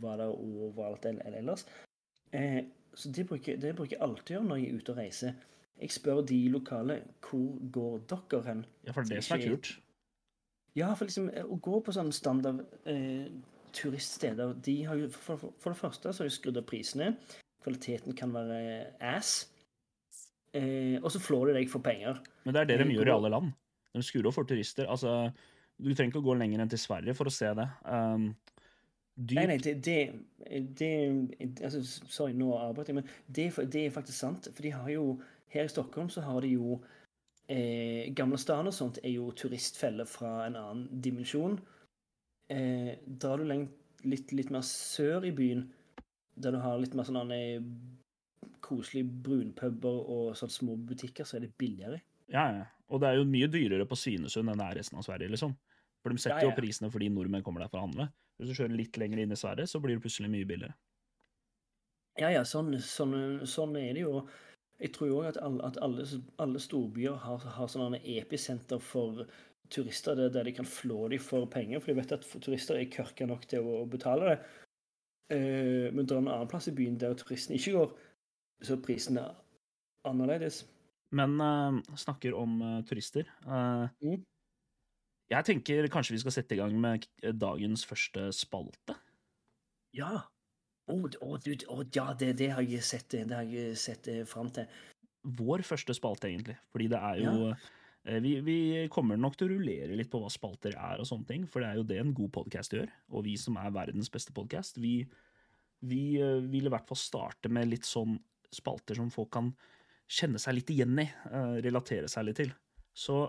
[0.02, 1.66] var der overalt el- el- ellers.
[2.34, 2.62] Eh,
[2.96, 5.34] så det bruker, det bruker jeg alltid å gjøre når jeg er ute og reiser.
[5.76, 6.94] Jeg spør de lokale
[7.26, 8.62] hvor går dere hen.
[8.86, 9.72] Ja, for det som er kult.
[10.76, 13.28] Ja, for liksom eh, å gå på sånn standard eh,
[13.76, 17.14] turiststeder de har jo, for, for, for det første så har de skrudd opp prisene.
[17.64, 18.58] Kvaliteten kan være
[19.02, 19.46] ass.
[20.56, 22.20] Eh, og så flår de deg for penger.
[22.44, 23.54] Men det er det de Eh, gjør i alle land.
[23.96, 24.88] De skrur opp for turister.
[24.92, 25.30] Altså,
[25.76, 27.66] du trenger ikke å gå lenger enn til Sverige for å se det.
[27.84, 28.28] Um,
[29.16, 29.38] dyp...
[29.38, 30.00] Nei, nei, det, det,
[30.78, 30.92] det
[31.64, 34.50] altså, Sorry, nå avbrøt jeg, men det, det er faktisk sant.
[34.52, 35.16] For de har jo
[35.52, 36.80] Her i Stockholm så har de jo
[37.52, 41.58] eh, Gamle Stan og sånt er jo turistfeller fra en annen dimensjon.
[42.52, 43.74] Eh, drar du lengt,
[44.06, 45.66] litt, litt mer sør i byen,
[46.36, 47.32] der du har litt mer sånn
[48.66, 52.00] koselige brunpuber og sånne små butikker, så er det billigere.
[52.32, 52.66] Ja, ja.
[52.90, 55.54] Og det er jo mye dyrere på Svinesund enn det er resten av Sverige, liksom.
[56.02, 58.10] For de setter Ja, jo prisene fordi nordmenn kommer der for å handle.
[58.38, 60.76] Hvis du kjører litt lenger inn i Sverige, så blir det plutselig mye billigere.
[62.16, 63.16] Ja, ja, sånn, sånn,
[63.48, 64.20] sånn er det jo.
[64.80, 66.04] Jeg tror òg at, alle, at alle,
[66.42, 69.24] alle storbyer har, har sånne episenter for
[69.72, 71.80] turister, der, de kan flå dem for penger.
[71.80, 74.36] For de vet at turister er kørka nok til å, betale det.
[75.32, 77.96] Uh, men drar en annen plass i byen der turistene ikke går,
[78.62, 79.18] så er prisen
[80.06, 80.60] annerledes.
[81.16, 83.26] Men uh, snakker om uh, turister.
[83.46, 84.22] Mm.
[85.32, 87.08] Jeg tenker kanskje vi skal sette i gang med
[87.40, 88.94] dagens første spalte.
[89.96, 90.28] Ja.
[90.86, 94.52] Å, oh, oh, ja, det, det har jeg sett, det har jeg sett eh, fram
[94.54, 94.68] til.
[95.36, 96.54] Vår første spalte, egentlig.
[96.70, 97.56] Fordi det er jo ja.
[98.22, 98.58] vi, vi
[98.94, 101.72] kommer nok til å rullere litt på hva spalter er og sånne ting, for det
[101.72, 102.92] er jo det en god podkast gjør.
[103.10, 105.00] Og vi som er verdens beste podkast, vi,
[105.82, 108.14] vi eh, vil i hvert fall starte med litt sånn
[108.54, 109.50] spalter som folk kan
[110.06, 112.54] kjenne seg litt igjen i, eh, relatere seg litt til.
[112.94, 113.24] Så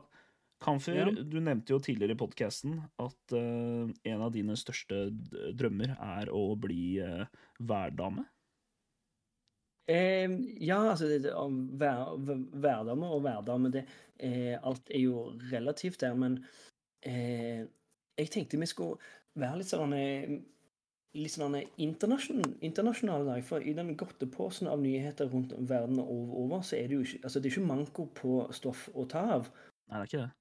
[0.63, 1.11] Kamfer, Ja.
[1.11, 5.07] du nevnte jo tidligere i podkasten at uh, en av dine største
[5.53, 7.27] drømmer er å bli uh,
[7.59, 8.25] værdame.
[9.87, 10.27] Eh,
[10.59, 12.17] ja, altså det, hver-
[12.59, 13.85] Hverdame og hverdame, det,
[14.19, 16.41] eh, alt er jo relativt der, men
[17.05, 17.63] eh,
[18.17, 18.97] jeg tenkte vi skulle
[19.39, 20.33] være litt sånn eh,
[21.17, 26.65] litt sånn internasjon, internasjonale dag, for i den godteposen av nyheter rundt verden over, over,
[26.67, 29.47] så er det jo ikke, altså det er ikke manko på stoff å ta av.
[29.87, 30.33] Nei, det er ikke det.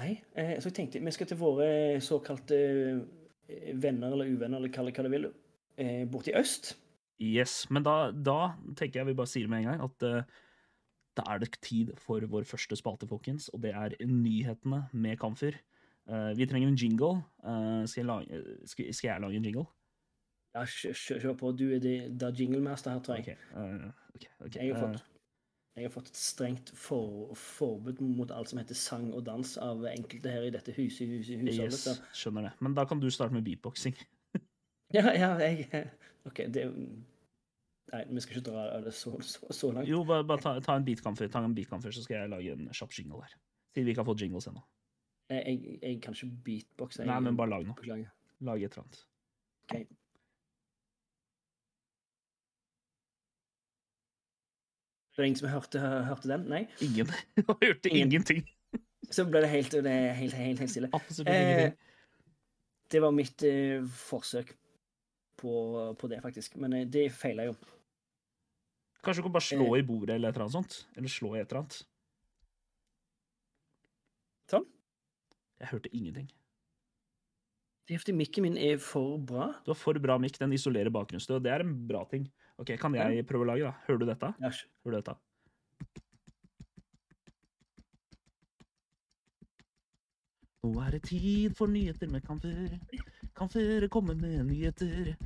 [0.00, 1.66] Nei, eh, så jeg tenkte vi skal til våre
[2.04, 5.28] såkalte eh, venner eller uvenner, eller kall det hva du vil,
[5.76, 6.74] eh, borti øst.
[7.22, 10.40] Yes, men da, da tenker jeg vi bare sier med en gang at eh,
[11.18, 15.58] da er det tid for vår første spalte, folkens, og det er nyhetene med Kamfer.
[16.08, 17.20] Eh, vi trenger en jingle.
[17.44, 19.66] Eh, skal, jeg lage, skal, skal jeg lage en jingle?
[20.52, 21.52] Ja, kjør, kjør på.
[21.56, 23.36] Du er det, da jinglemaster her, tror jeg.
[23.36, 24.58] Ok, Uh, ok, okay.
[24.66, 25.04] Jeg har fått,
[25.76, 29.86] jeg har fått et strengt for, forbud mot alt som heter sang og dans av
[29.88, 31.08] enkelte her i dette huset.
[31.08, 32.52] huset, huset yes, så- skjønner det.
[32.60, 33.96] Men da kan du starte med beatboxing.
[34.92, 35.88] Ja, ja, jeg
[36.26, 36.66] OK, det
[37.92, 39.88] Nei, vi skal ikke dra det så, så, så langt.
[39.88, 43.22] Jo, bare, bare ta, ta en beatkamfer, før, så skal jeg lage en kjapp jingle
[43.22, 43.32] her.
[43.72, 44.62] Siden vi ikke har fått jingles ennå.
[45.32, 47.04] Jeg, jeg, jeg kan ikke beatboxe.
[47.08, 47.88] Nei, men bare lag noe.
[48.44, 49.02] Lag et eller annet.
[49.64, 49.96] Ok.
[55.12, 56.46] Det var ingen som hørte, hørte den?
[56.48, 56.62] Nei?
[56.80, 57.10] Ingen.
[57.36, 58.08] Jeg hørte Ingen.
[58.12, 58.42] ingenting.
[59.12, 60.88] Så ble det helt, det helt, helt, helt stille.
[60.96, 61.78] Absolutt Eh, ingenting.
[62.94, 64.54] det var mitt eh, forsøk
[65.42, 65.52] på,
[66.00, 66.56] på det, faktisk.
[66.56, 67.56] Men eh, det feila jo.
[69.04, 70.78] Kanskje du kan bare slå eh, i bordet eller et eller annet sånt?
[70.96, 71.80] Eller slå i et eller annet?
[74.52, 74.66] Sånn.
[75.60, 76.30] Jeg hørte ingenting.
[77.88, 79.50] Det er fordi mikken min er for bra.
[79.66, 81.42] Du har for bra mikk, den isolerer bakgrunnsstøv.
[81.44, 82.28] det er en bra ting.
[82.60, 83.72] Ok, Kan jeg prøve å lage, da?
[83.88, 84.32] Hører du dette?
[84.84, 85.14] Hører du dette?
[90.62, 92.76] Nå er det tid for nyheter med Kamfer.
[93.34, 95.16] Kamfer kommer med nyheter.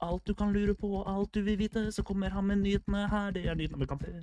[0.00, 3.34] Alt du kan lure på, alt du vil vite, så kommer han med nyhetene her.
[3.36, 4.14] Det er nyhetene med Kamfer.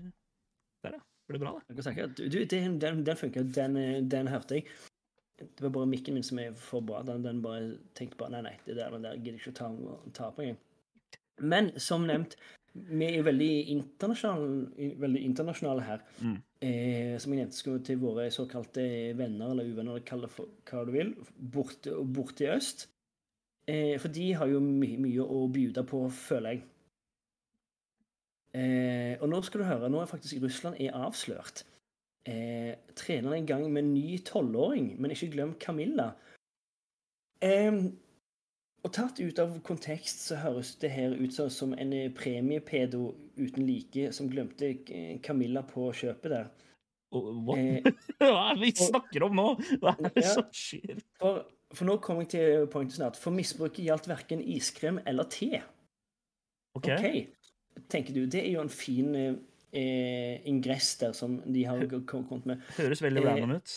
[0.84, 1.04] Der, ja.
[1.28, 2.08] Ble det bra, snakke.
[2.17, 3.45] Du, du, den, den, den funker.
[3.45, 3.78] Den,
[4.10, 4.65] den hørte jeg.
[5.39, 7.04] Det var bare mikken min som er for bra.
[7.06, 9.60] Den, den bare tenkte bare Nei, nei, det der, den der gidder jeg ikke å
[9.62, 9.69] ta,
[10.17, 10.60] ta på engang.
[11.43, 12.38] Men som nevnt,
[12.73, 16.06] vi er veldig internasjonale, veldig internasjonale her.
[16.23, 16.38] Mm.
[16.63, 18.86] Eh, som jeg nevnte, skal til våre såkalte
[19.19, 21.13] venner eller uvenner, kall det hva du vil,
[21.53, 22.88] borte, borte i øst.
[23.69, 26.63] Eh, for de har jo my mye å bjude på, føler jeg.
[28.53, 31.63] Eh, og nå skal du høre, nå er faktisk Russland er avslørt.
[32.29, 36.13] Eh, trener en gang med en ny tolvåring, men ikke glem Camilla.
[37.41, 37.71] Eh,
[38.84, 43.65] og tatt ut av kontekst så høres det her ut som, en eh, premiepedo uten
[43.67, 46.50] like som glemte eh, Camilla på kjøpet der.
[47.13, 47.86] Eh,
[48.19, 49.48] Hva er det vi snakker om nå?
[49.80, 50.34] Hva er det Ja.
[50.36, 51.00] som skjer?
[51.22, 51.43] for,
[51.74, 53.19] for nå kommer jeg til pointet snart.
[53.22, 55.62] For misbruket gjaldt verken iskrem eller te.
[56.76, 57.08] Ok, OK,
[57.93, 58.26] tenker du.
[58.28, 62.63] Det er jo en fin eh, ingress der som de har kommet med.
[62.80, 63.76] Høres veldig Eh, random ut.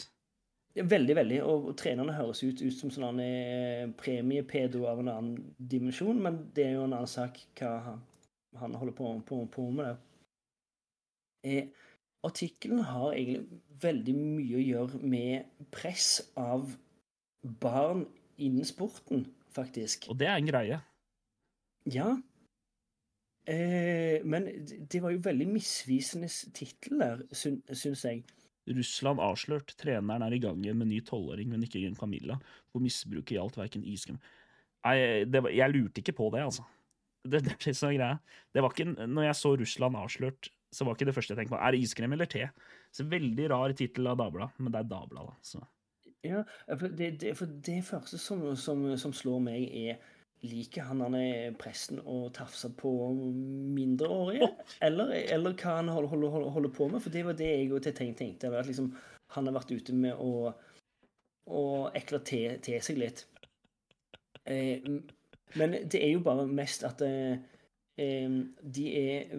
[0.76, 1.38] Veldig, veldig.
[1.48, 6.66] Og trenerne høres ut, ut som sånn eh, premiepedo av en annen dimensjon, men det
[6.66, 8.02] er jo en annen sak hva han,
[8.60, 9.94] han holder på, på, på med.
[9.94, 10.16] det.
[11.46, 11.86] Eh,
[12.26, 16.74] artikkelen har egentlig veldig mye å gjøre med press av
[17.62, 18.04] barn
[18.36, 20.10] innen sporten, faktisk.
[20.12, 20.80] Og det er en greie.
[21.92, 22.10] Ja.
[23.46, 24.48] Eh, men
[24.92, 28.24] det var jo veldig misvisende tittel der, syns jeg.
[28.66, 29.74] Russland avslørt.
[29.78, 32.38] Treneren er i gang med ny tolvåring, men ikke Camilla.
[32.72, 34.20] For misbruket gjaldt verken iskrem
[34.86, 36.62] Nei, var, jeg lurte ikke på det, altså.
[37.26, 41.08] Det, det, det, sånn det var ikke, når jeg så Russland avslørt, så var ikke
[41.08, 41.58] det første jeg tenkte på.
[41.58, 42.44] Er det iskrem eller te?
[42.94, 45.42] Så Veldig rar tittel av Dagbladet, men det er Dagbladet, da.
[45.42, 45.64] Så.
[46.26, 49.98] Ja, for det, for det første som, som, som slår meg, er
[50.44, 51.16] Liker han han
[51.58, 52.90] presten å tafse på
[53.76, 54.50] mindreårige?
[54.84, 57.02] Eller, eller hva han holder, holder, holder, på med?
[57.02, 58.52] For det var det jeg òg tenkte.
[58.52, 58.92] At liksom,
[59.34, 60.52] han har vært ute med å,
[61.48, 61.64] å
[61.96, 63.24] ekle til, til, seg litt.
[64.44, 64.84] Eh,
[65.56, 67.40] men det er jo bare mest at eh,
[67.96, 69.36] de er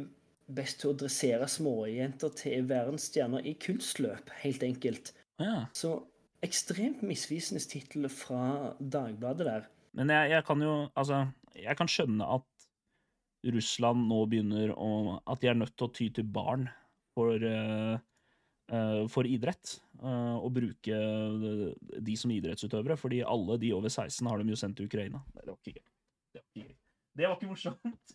[0.47, 5.13] best til å dressere småjenter til verdensstjerner i kunstløp, helt enkelt.
[5.43, 5.67] Ja.
[5.75, 5.99] Så
[6.45, 9.67] ekstremt misvisende tittel fra Dagbladet der.
[9.97, 11.23] Men jeg, jeg, kan jo Altså,
[11.57, 12.67] jeg kan skjønne at
[13.53, 16.67] Russland nå begynner å At de er nødt til å ty til barn
[17.17, 17.97] for, uh,
[18.73, 19.77] uh, for idrett.
[19.97, 20.97] Uh, og bruke
[22.05, 25.23] de som idrettsutøvere, fordi alle de over 16 har de jo sendt til Ukraina.
[25.33, 25.87] Nei, det var ikke gøy.
[26.35, 26.75] Det var ikke,
[27.17, 28.13] det var ikke morsomt.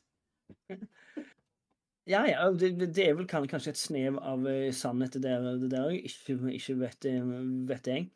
[2.07, 6.35] Ja, ja, det, det, er vel kanskje et snev av sannhet der, det der ikke,
[6.51, 7.07] ikke vet,
[7.69, 8.09] vet jeg.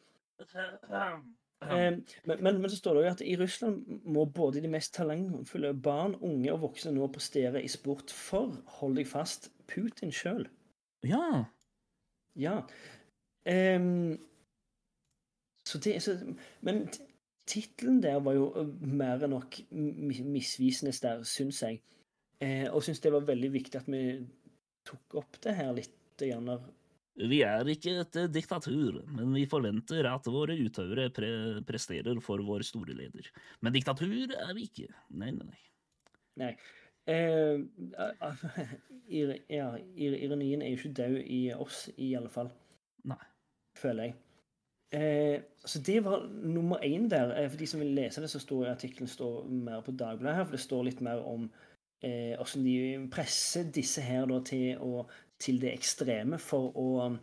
[1.64, 4.94] Eh, men, men, men, så står det jo at i Russland må både de mest
[4.94, 10.46] talentfulle barn, unge og voksne nå prestere i sport for, hold deg fast, Putin sjøl.
[11.06, 11.46] Ja.
[12.36, 12.60] Ja.
[13.46, 14.18] Um,
[15.66, 16.16] så det så,
[16.60, 16.88] Men
[17.46, 21.80] tittelen der var jo mer enn nok misvisende der, syns jeg.
[22.42, 24.02] Eh, og syns det var veldig viktig at vi
[24.86, 25.94] tok opp det her litt.
[26.16, 26.54] Gjerne
[27.16, 31.30] vi er ikke et eh, diktatur, men vi forventer at våre utøvere pre
[31.68, 33.30] presterer for vår store leder.
[33.64, 34.90] Men diktatur er vi ikke.
[35.16, 35.62] Nei, nei, nei.
[36.42, 36.52] nei.
[37.08, 37.62] Eh,
[39.56, 42.52] ja, ironien er jo ikke død i oss, i alle fall.
[43.08, 43.22] Nei.
[43.80, 44.16] Føler jeg.
[44.96, 47.32] Eh, så det var nummer én der.
[47.36, 50.44] Eh, for de som vil lese det, så står artikkelen står mer på Dagbladet her,
[50.44, 51.48] for det står litt mer om
[52.00, 55.06] hvordan eh, de presser disse her da, til å
[55.42, 57.18] til det ekstreme for å um,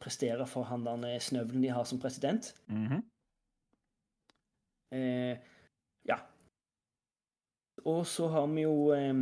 [0.00, 2.54] prestere for han der snøvelen de har som president.
[2.66, 3.02] Mm -hmm.
[4.96, 5.38] eh,
[6.04, 6.18] ja.
[7.84, 9.14] Og så har vi jo eh,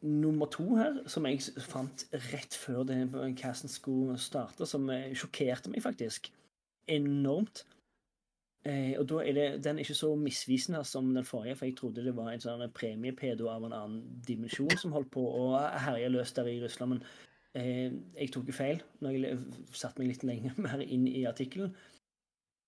[0.00, 5.70] nummer to her, som jeg fant rett før det casten skulle starte, som eh, sjokkerte
[5.70, 6.32] meg faktisk
[6.86, 7.66] enormt.
[8.68, 11.76] Eh, og da er det, Den er ikke så misvisende som den forrige, for jeg
[11.78, 15.46] trodde det var en sånn premiepedo av en annen dimensjon som holdt på å
[15.80, 16.98] herje løs der i Russland.
[16.98, 17.06] Men
[17.56, 19.38] eh, jeg tok jo feil når jeg
[19.72, 21.72] satte meg litt lenger mer inn i artikkelen.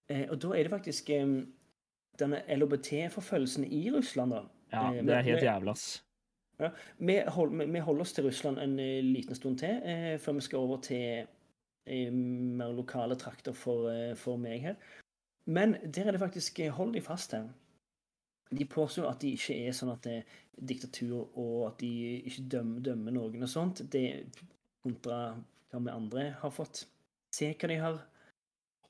[0.09, 1.37] Eh, og da er det faktisk eh,
[2.21, 4.43] denne LHBT-forfølgelsen i Russland, da.
[4.73, 5.87] Ja, eh, det er helt jævlig, ass.
[6.61, 9.77] Ja, vi, hold, vi, holder oss til Russland en eh, liten stund til,
[10.25, 11.29] før vi skal over til
[11.85, 14.77] mer lokale trakter for, for meg her.
[15.47, 17.49] Men der er det faktisk eh, Hold deg fast her.
[18.53, 22.45] De påstår at de ikke er sånn at det er diktatur, og at de ikke
[22.53, 23.81] dømmer, dømmer noen og sånt.
[23.91, 24.05] Det
[24.85, 25.33] kontra
[25.73, 26.85] hva vi andre har fått
[27.33, 28.03] se hva de har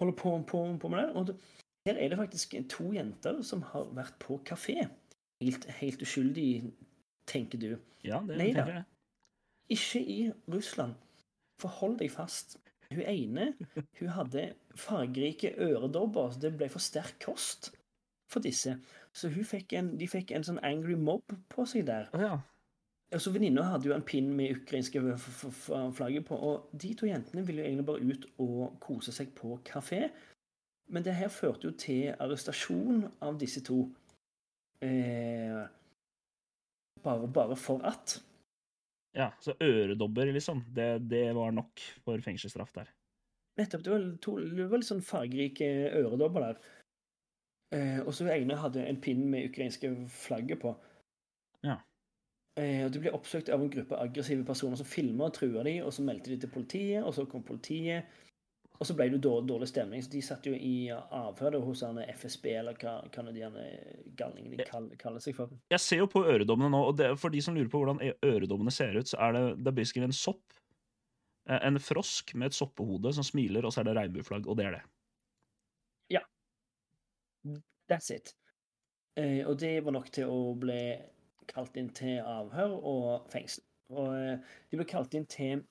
[0.00, 1.14] holder på, på, på med der.
[1.14, 1.30] Og
[1.86, 4.88] her er det faktisk to jenter som har vært på kafé.
[5.42, 6.48] Helt, helt uskyldig,
[7.26, 7.70] tenker du.
[8.06, 8.84] Ja, det Nei, tenker jeg.
[9.76, 10.18] Ikke i
[10.50, 10.98] Russland.
[11.62, 12.58] For hold deg fast.
[12.94, 13.52] Hun ene
[13.98, 17.72] hun hadde fargerike øredobber, så det ble for sterk kost
[18.32, 18.76] for disse.
[19.12, 22.08] Så fikk en, de fikk en sånn angry mob på seg der.
[22.16, 22.38] Oh, ja.
[23.12, 25.02] Altså, Venninna hadde jo en pinn med ukrainske
[25.92, 29.58] flagget på, og de to jentene ville jo egentlig bare ut og kose seg på
[29.68, 30.06] kafé.
[30.92, 33.84] Men det her førte jo til arrestasjon av disse to.
[34.82, 35.60] Eh,
[37.04, 38.16] bare, bare for at.
[39.16, 40.64] Ja, så øredobber, liksom.
[40.72, 42.92] Det, det var nok for fengselsstraff der.
[43.60, 43.84] Nettopp.
[43.84, 45.68] Det var, to, det var litt sånn fargerike
[46.00, 46.62] øredobber der.
[47.76, 50.72] Eh, og så ene hadde en pinn med ukrainske flagget på.
[51.64, 51.78] Ja.
[52.60, 55.82] Eh, og De ble oppsøkt av en gruppe aggressive personer som filma og trua dem,
[55.84, 58.08] og så meldte de til politiet, og så kom politiet.
[58.82, 62.48] Og så ble det dårlig, dårlig stemning, så de satt jo i avhør hos FSB,
[62.58, 63.44] eller hva, hva de
[64.18, 65.52] galningene de kaller, kaller, seg for.
[65.70, 68.74] Jeg ser jo på øredommene nå, og det, for de som lurer på hvordan øredommene
[68.74, 70.58] ser ut, så er det, det er basically en sopp.
[71.46, 74.66] Eh, en frosk med et soppehode som smiler, og så er det regnbueflagg, og det
[74.66, 74.82] er det.
[76.18, 76.26] Ja.
[77.86, 78.34] That's it.
[79.14, 80.80] Eh, og det var nok til å bli
[81.54, 83.62] kalt inn til avhør og fengsel.
[83.94, 85.62] Og eh, de ble kalt inn til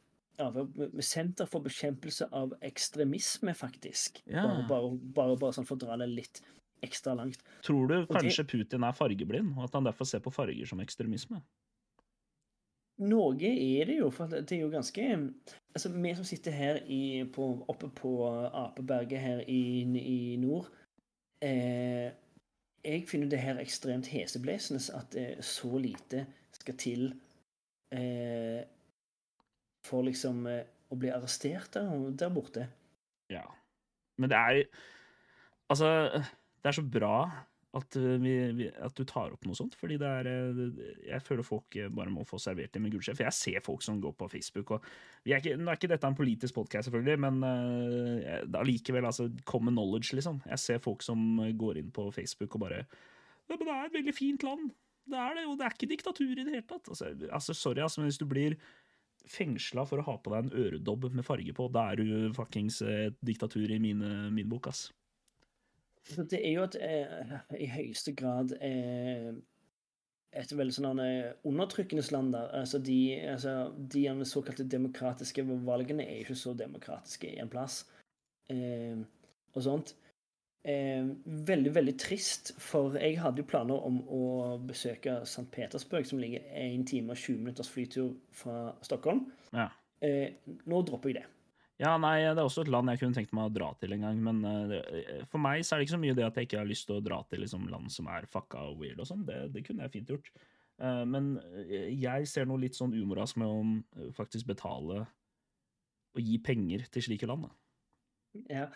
[1.05, 4.23] Senter for bekjempelse av ekstremisme, faktisk.
[4.25, 4.43] Ja.
[4.43, 6.41] Bare, bare, bare, bare sånn for å dra det litt
[6.85, 7.41] ekstra langt.
[7.65, 10.79] Tror du det- kanskje Putin er fargeblind, og at han derfor ser på farger som
[10.79, 11.41] ekstremisme?
[13.01, 15.05] Noe er det jo, for det er jo ganske
[15.73, 18.11] Altså, vi som sitter her i, på, oppe på
[18.53, 20.67] Apeberget her i, i nord
[21.41, 22.11] eh,
[22.83, 27.07] Jeg finner det her ekstremt heseblesende at eh, så lite skal til
[27.95, 28.61] eh,
[29.86, 32.67] for liksom eh, å bli arrestert der, der borte.
[33.32, 33.45] Ja.
[34.19, 34.65] Men det er
[35.71, 35.88] Altså,
[36.59, 37.15] det er så bra
[37.71, 41.47] at, uh, vi, at du tar opp noe sånt, fordi det er uh, Jeg føler
[41.47, 43.15] folk bare må få servert det med gullskje.
[43.15, 44.89] For jeg ser folk som går på Facebook, og
[45.23, 50.11] er ikke, Nå er ikke dette en politisk podkast, selvfølgelig, men uh, altså, common knowledge,
[50.19, 50.41] liksom.
[50.51, 52.84] Jeg ser folk som går inn på Facebook og bare
[53.51, 54.69] ja, men det er et veldig fint land.
[55.11, 56.88] Det er det, og det er ikke diktatur i det hele tatt.
[56.88, 58.55] Altså, altså sorry, altså, men hvis du blir
[59.30, 62.82] fengsla for å ha på deg en øredobb med farge på, da er du fuckings
[62.86, 64.89] et diktatur i mine, min bok, ass.
[66.07, 69.32] Så det er jo et, eh, i høyeste grad eh,
[70.32, 72.49] et veldig sånn eh, undertrykkende land der.
[72.61, 72.99] Altså de,
[73.34, 77.84] altså, de såkalte demokratiske valgene er ikke så demokratiske i en plass.
[78.51, 79.01] Eh,
[79.51, 79.95] og sånt.
[80.62, 84.24] Eh, veldig, veldig trist, for jeg hadde jo planer om å
[84.62, 85.47] besøke St.
[85.53, 88.12] Petersburg, som ligger 1 time og 20 minutters flytur
[88.43, 89.24] fra Stockholm.
[89.55, 89.72] Ja.
[90.05, 90.38] Eh,
[90.70, 91.28] nå dropper jeg det.
[91.82, 94.03] Ja, nei, det er også et land jeg kunne tenkt meg å dra til en
[94.05, 96.59] gang, men uh, for meg så er det ikke så mye det at jeg ikke
[96.59, 99.24] har lyst til å dra til liksom, land som er fucka og weird og sånn.
[99.26, 100.30] Det, det, kunne jeg fint gjort.
[100.78, 101.32] Uh, men
[101.89, 105.07] jeg ser noe litt sånn umoralsk med å faktisk betale
[106.12, 107.49] og gi penger til slike land.
[107.49, 107.55] Da.
[108.51, 108.70] Ja.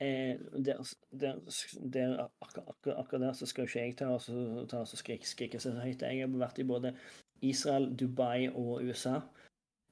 [0.00, 0.36] Eh,
[2.40, 6.02] akkurat, der så skal ikke jeg ta, og ta og skrike, skrike så høyt.
[6.02, 6.94] Jeg har vært i både
[7.44, 9.18] Israel, Dubai og USA.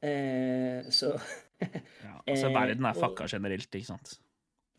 [0.03, 1.13] Eh, så
[1.61, 4.17] ja, altså, verden er fucka generelt, ikke sant?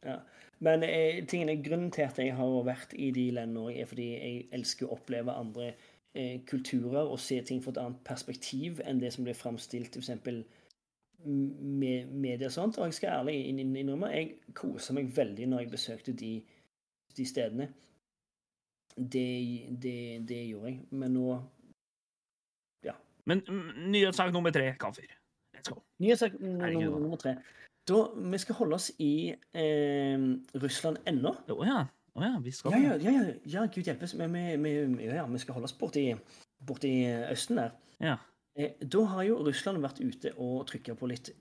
[0.06, 0.18] Ja.
[0.60, 4.08] Men eh, tingene, grunnen til at jeg har vært i de landene òg, er fordi
[4.16, 9.00] jeg elsker å oppleve andre eh, kulturer og se ting fra et annet perspektiv enn
[9.04, 10.42] det som blir framstilt f.eks.
[11.26, 12.78] med media og sånt.
[12.78, 16.34] Og jeg skal ærlig innrømme, jeg kosa meg veldig når jeg besøkte de,
[17.18, 17.70] de stedene.
[18.96, 19.30] Det,
[19.82, 20.82] det, det gjorde jeg.
[20.92, 21.30] Men nå
[22.86, 22.96] Ja.
[23.26, 25.08] Men mm, nyhetssak nummer tre, Kaffer.
[25.56, 25.82] Let's go.
[26.00, 27.38] Nyhetssak nummer tre.
[27.90, 30.26] Da, vi skal holde oss i eh,
[30.62, 31.34] Russland ennå.
[31.50, 31.80] Å ja.
[32.18, 34.16] Oh, ja, vi skal Ja, ja, ja, ja, ja gud hjelpes.
[34.18, 36.10] Vi, vi, vi, ja, vi skal holde oss borti,
[36.68, 36.92] borti
[37.32, 37.76] Østen der.
[38.04, 38.18] Ja.
[38.58, 41.32] Eh, da har jo Russland vært ute og trykka på litt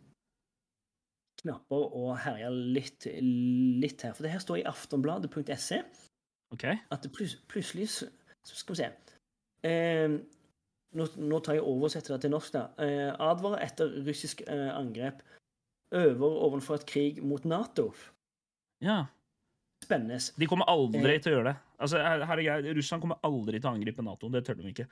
[1.43, 4.15] knapper og herja litt, litt her.
[4.17, 5.83] For det her står i aftonbladet.se
[6.55, 6.81] okay.
[6.91, 8.11] at det plus, plutselig så
[8.49, 8.87] Skal vi se.
[9.69, 10.15] Eh,
[10.97, 12.55] nå, nå tar jeg og oversetter det til norsk.
[12.55, 12.63] da.
[12.81, 15.21] Eh, advarer etter russisk eh, angrep.
[15.93, 17.91] Øver overfor et krig mot Nato.
[18.85, 19.03] Ja.
[19.85, 20.17] Spennende.
[20.39, 21.59] De kommer aldri til å gjøre det.
[21.79, 24.31] Altså, her, her er Russland kommer aldri til å angripe Nato.
[24.33, 24.89] Det tør de ikke.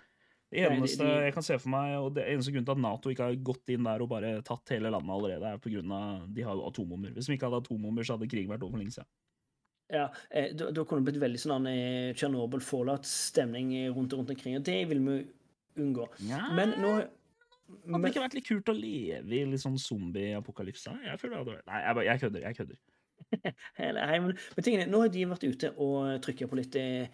[0.52, 2.76] Det Nei, de- eneste de- jeg kan se for meg, og det eneste grunnen til
[2.76, 5.72] at Nato ikke har gått inn der og bare tatt hele landet allerede, er på
[5.72, 7.10] grunn av de har atombomber.
[7.16, 9.10] Hvis de ikke hadde atombomber, så hadde krigen vært over for lenge siden.
[9.90, 14.56] Ja, eh, da, da kunne det blitt veldig sånn eh, Tsjernobyl-fallout-stemning rundt, rundt omkring.
[14.58, 15.26] Og det vil vi
[15.82, 16.08] unngå.
[16.54, 16.96] Men nå
[17.66, 20.92] Hadde det ikke vært litt kult å leve i litt sånn zombie-apokalypse?
[21.02, 22.44] Jeg føler det hadde vært Nei, jeg, jeg kødder.
[22.46, 22.78] Jeg kødder.
[23.96, 27.08] Nei, men, men tingene, nå har de vært ute og trykka på litt eh,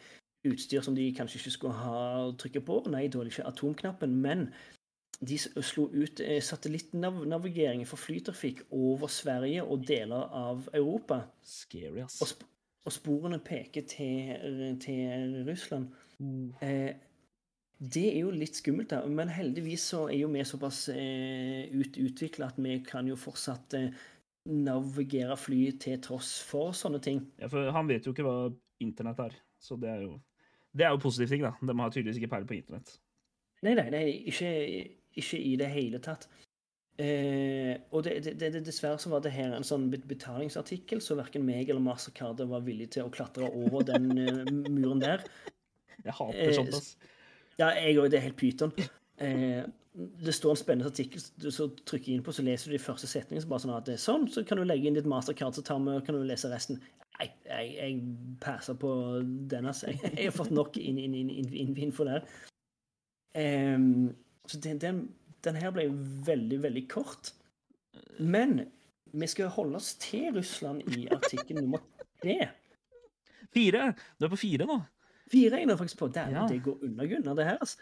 [0.49, 2.79] utstyr som de kanskje ikke skulle ha trykket på.
[2.93, 4.49] Nei, da er det ikke atomknappen, men
[5.23, 11.23] de slo ut eh, satellittnavigering for flytrafikk over Sverige og deler av Europa.
[11.47, 12.19] Scary, ass.
[12.23, 12.49] Og, sp
[12.83, 15.93] og sporene peker til, til Russland.
[16.63, 16.91] Eh,
[17.95, 21.99] det er jo litt skummelt, da, men heldigvis så er jo vi såpass eh, ut,
[21.99, 24.03] utvikla at vi kan jo fortsatt eh,
[24.51, 27.25] navigere fly til tross for sånne ting.
[27.43, 28.37] Ja, for han vet jo ikke hva
[28.83, 30.17] internett er, så det er jo
[30.73, 31.53] Det er jo positive ting, da.
[31.61, 32.95] De har tydeligvis ikke peiling på internett.
[33.63, 34.51] Nei, nei, nei ikke,
[35.21, 36.27] ikke i det hele tatt.
[37.01, 41.45] Eh, og det, det, det, dessverre så var det her en sånn betalingsartikkel, så verken
[41.47, 45.25] meg eller Mastercard var villig til å klatre over den eh, muren der.
[46.03, 46.97] Jeg hater Eh, sånt, ass.
[47.61, 48.11] Ja, jeg òg.
[48.13, 48.75] Det er helt pyton.
[49.23, 49.63] Eh,
[49.93, 51.21] det står en spennende artikkel,
[51.53, 53.45] så trykker jeg inn på, så leser du de første setningene.
[53.45, 55.65] Så bare sånn at det er sånn, så kan du legge inn ditt mastercard, så
[55.67, 56.81] tar vi, kan du lese resten.
[57.23, 58.91] Nei, jeg, jeg passer på
[59.23, 59.93] den, altså.
[59.93, 62.25] Jeg, jeg har fått nok inn, inn, inn, inn, info der.
[63.39, 64.11] Um,
[64.51, 64.99] så den, den,
[65.47, 65.87] den her ble
[66.27, 67.31] veldig, veldig kort.
[68.19, 68.65] Men
[69.13, 71.85] vi skal holde oss til Russland i artikkel nummer
[72.23, 72.39] tre.
[73.53, 73.93] Fire!
[74.19, 74.81] Du er på fire nå.
[75.33, 76.11] Fire er jeg nå faktisk på.
[76.13, 76.47] Der, Ja.
[76.49, 77.59] Det går unna Gunnar, det her.
[77.61, 77.79] altså.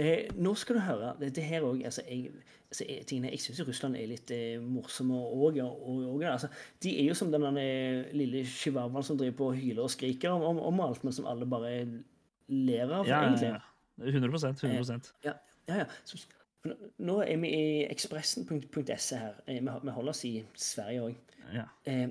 [0.00, 1.10] Eh, nå skal du høre.
[1.20, 2.30] Det, det her òg altså, jeg,
[2.70, 5.58] altså, jeg, tingene, jeg syns Russland er litt eh, morsomme òg.
[6.30, 6.48] Altså,
[6.82, 7.44] de er jo som den
[8.16, 11.28] lille chihuahuaen som driver på og hyler og skriker om, om, om alt, men som
[11.28, 11.74] alle bare
[12.48, 13.50] ler av, Ja, ja, egentlig.
[13.52, 13.60] ja.
[14.00, 15.34] 100 100 Ja,
[15.68, 15.76] ja.
[15.82, 15.84] ja.
[16.08, 16.22] Så,
[17.00, 19.34] nå- er vi i Ekspressen.se her.
[19.46, 21.14] Eh, Vi, vi holder oss i Sverige òg.
[21.54, 21.66] ja.
[21.84, 22.08] Eh,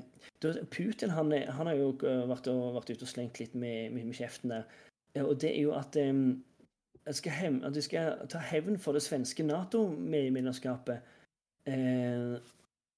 [0.71, 4.05] Putin han, han har jo eh, vært, og, vært ute og slengt litt med, med,
[4.05, 4.63] med kjeften der.
[5.15, 6.48] Eh, Og det er jo at, eh, at,
[7.11, 10.99] skal hem, at de skal ta hevn for det svenske Nato-medlemskapet.
[11.67, 12.35] Eh,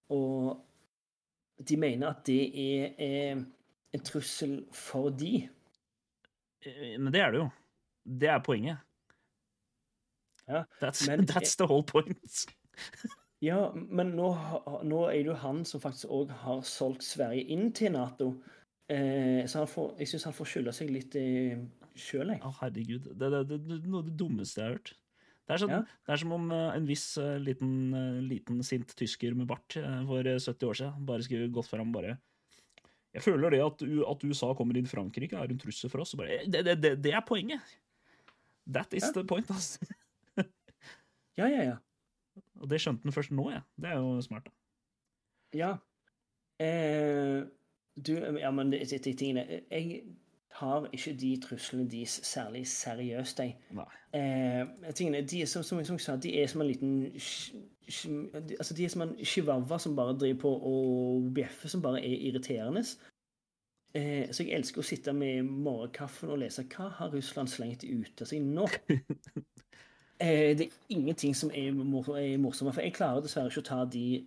[0.10, 0.62] og
[1.70, 3.44] de mener at det er er,
[3.94, 5.50] en trussel for de.
[6.66, 7.50] Eh, Men det er det jo.
[8.20, 8.78] Det er poenget.
[10.48, 12.46] Ja, That's, men- that's the whole point.
[13.42, 14.28] Ja, men nå,
[14.86, 18.28] nå er det jo han som faktisk òg har solgt Sverige inn til Nato.
[18.90, 21.58] Eh, så han får, jeg syns han får skylde seg litt eh,
[21.98, 22.42] sjøl, jeg.
[22.46, 23.08] Å, herregud.
[23.18, 24.92] Det er det, det, noe av det dummeste jeg har hørt.
[25.48, 25.80] Det er, sånn, Ja.
[26.08, 29.76] det er som om eh, en viss eh, liten, eh, liten sint tysker med bart
[30.08, 32.14] for eh, 70 år siden bare skulle gått fram bare
[33.12, 36.14] Jeg føler det at, at USA kommer inn i Frankrike, er en trussel for oss.
[36.16, 37.60] Bare, det, det, det, det er poenget!
[38.72, 39.12] That is Ja.
[39.18, 39.84] the point, altså.
[41.40, 41.78] Ja, ja, ja.
[42.62, 43.62] Og det skjønte han først nå, ja.
[43.80, 44.52] Det er jo smart, da.
[45.58, 45.72] Ja.
[46.62, 47.42] Eh,
[48.00, 50.04] du, ja, men det tingene Jeg
[50.62, 53.54] tar ikke de truslene deres særlig seriøst, de.
[54.14, 56.98] Eh, tingene, de er som, som, jeg sa, de er som en liten
[58.60, 62.22] Altså, de er som en chihuahua som bare driver på og bjeffer, som bare er
[62.30, 62.84] irriterende.
[63.94, 68.28] Eh, så jeg elsker å sitte med morgenkaffen og lese hva har Russland slengt ute
[68.28, 68.70] seg nå.
[70.22, 73.66] Eh, det er ingenting som er, mor er morsommere, for jeg klarer dessverre ikke å
[73.66, 74.20] ta de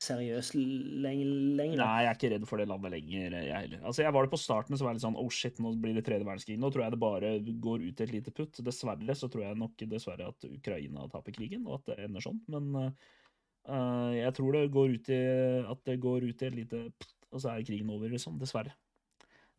[0.00, 1.30] seriøst lenger.
[1.58, 1.80] lenger.
[1.82, 3.82] Nei, jeg er ikke redd for det landet lenger, jeg heller.
[3.84, 5.96] Altså, Jeg var det på starten, så var jeg litt sånn oh shit, nå blir
[5.96, 6.58] det tredje verdenskrig.
[6.60, 7.32] Nå tror jeg det bare
[7.66, 8.62] går ut et lite putt.
[8.64, 12.40] Dessverre så tror jeg nok dessverre at Ukraina taper krigen, og at det ender sånn.
[12.50, 12.70] Men
[13.68, 15.20] uh, jeg tror det går ut i
[15.74, 18.40] at det går ut i et lite putt, og så er krigen over, liksom.
[18.40, 18.72] Dessverre.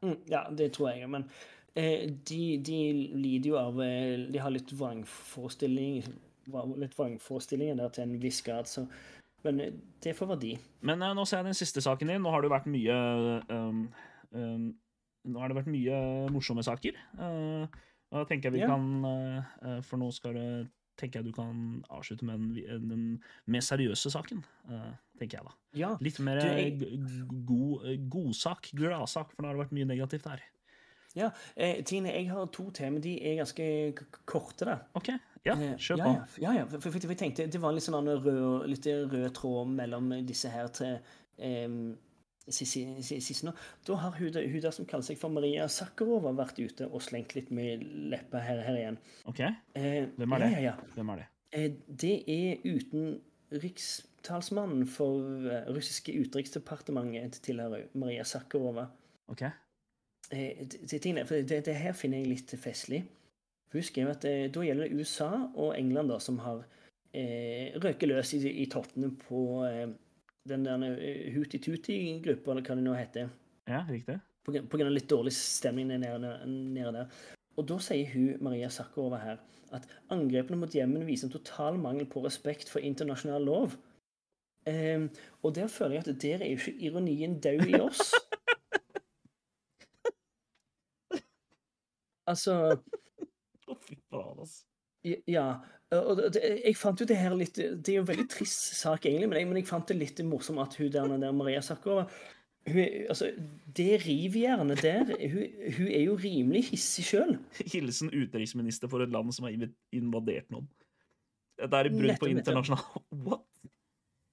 [0.02, 1.06] Mm, ja, det tror jeg.
[1.14, 1.30] Men
[1.78, 2.82] eh, de, de
[3.14, 6.02] lider jo av eh, De har litt vrangforestilling
[6.82, 8.88] Litt vrangforestillinger der til en viss grad, så
[9.44, 9.72] Men eh,
[10.04, 10.52] det får være de.
[10.82, 12.22] Men eh, nå ser jeg den siste saken din.
[12.22, 12.98] Nå har det vært mye
[13.50, 13.86] um,
[14.36, 14.68] um,
[15.32, 15.98] Nå har det vært mye
[16.34, 16.96] morsomme saker.
[17.18, 17.66] Uh,
[18.12, 18.72] da tenker jeg vi Ja.
[18.74, 20.48] kan uh, For nå skal det
[21.00, 23.04] tenker jeg du kan avslutte med den, den
[23.50, 24.44] mer seriøse saken.
[24.70, 25.54] uh, tenker jeg da.
[25.78, 25.92] Ja.
[26.04, 26.78] Litt mer jeg-
[27.46, 30.42] godsak, god, gladsak, for nå har det vært mye negativt her.
[31.16, 33.00] Ja eh, Tine, jeg har to tema.
[33.00, 33.94] de er ganske
[34.26, 34.78] korte, da.
[34.96, 35.08] OK,
[35.46, 36.12] ja, Eh, kjør ja, på.
[36.42, 36.66] Ja, ja, ja.
[36.70, 40.68] For, for, jeg tenkte det var litt sånn rød, litt rød tråd mellom disse her
[40.78, 41.00] til
[41.42, 41.70] eh,
[42.52, 43.52] siste nå.
[43.88, 47.36] Da har hun, hun der som kaller seg for Maria Sakharova, vært ute og slengt
[47.38, 48.98] litt med leppa her, her igjen.
[49.30, 49.40] OK,
[49.78, 50.50] Eh, Hvem er det?
[50.52, 50.76] Ja, ja, ja.
[50.96, 51.28] hvem er det?
[51.52, 58.88] Eh, Det er utenrikstalsmannen for eh, russiske utenriksdepartementet tilhører Maria Sakharova.
[59.32, 59.52] OK, Eh,
[60.32, 63.04] det- det, det, her finner jeg litt festlig.
[63.74, 66.64] Hun skrev at eh, da gjelder det USA og England da, som har
[67.14, 69.86] eh, røket løs i, i tottene på eh,
[70.50, 73.30] den der eh, Hooty-Tooty-gruppa, eller hva det nå heter.
[73.68, 74.20] ja, riktig.
[74.44, 76.18] På, på grunn av litt dårlig stemning nede,
[76.50, 77.12] nede, der.
[77.60, 79.38] Og da sier hun, Maria Sakharova her,
[79.72, 83.76] at angrepene mot Jemen viser en total mangel på respekt for internasjonal lov.
[84.68, 85.06] Eh,
[85.44, 88.12] og der føler jeg at der er jo ikke ironien død i oss.
[92.30, 92.58] Altså
[93.72, 94.66] Å, fy faen, altså.
[95.30, 95.46] Ja.
[95.92, 99.08] Og det, jeg fant jo det her litt Det er jo en veldig trist sak,
[99.10, 101.64] egentlig, men jeg, men jeg fant det litt morsomt at hun der, den der Maria
[101.66, 102.06] Sakova
[102.70, 103.32] hun, altså,
[103.66, 105.48] Det rivjernet der hun,
[105.78, 107.34] hun er jo rimelig hissig sjøl.
[107.74, 110.70] Hilsen utenriksminister for et land som har invadert noen.
[111.62, 112.86] Det er et brudd på internasjonal
[113.26, 113.51] What?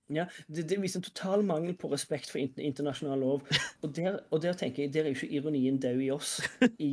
[0.09, 3.42] Ja, det, det viser en total mangel på respekt for inter- internasjonal lov.
[3.82, 6.38] Og der, og der tenker jeg, der er jo ikke ironien død i oss,
[6.78, 6.88] i,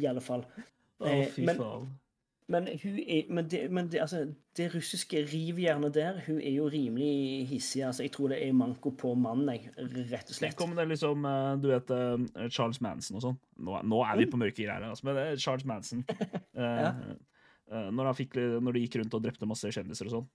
[0.00, 0.46] i alle fall.
[0.98, 1.92] Å, oh, fy men- faen.
[2.52, 4.18] Men, er, men, det, men det, altså,
[4.56, 7.80] det russiske rivjernet der, hun er jo rimelig hissig.
[7.86, 10.52] Altså, jeg tror det er manko på jeg, rett og slett.
[10.52, 13.38] Tenk om det liksom, eh, du vet, eh, Charles Manson og sånn.
[13.64, 16.04] Nå, nå er vi på mørke greier, altså, men det er Charles Manson.
[16.54, 16.92] Ja.
[17.90, 20.26] når, han fikk, når de gikk rundt og drepte masse kjendiser og sånn.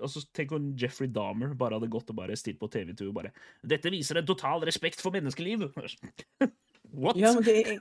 [0.00, 3.16] Og så Tenk om Jeffrey Dahmer bare hadde gått og bare stilt på TV2 og
[3.20, 5.68] bare 'Dette viser en total respekt for menneskeliv'.
[7.02, 7.16] What?
[7.16, 7.78] Ja, men, det, jeg,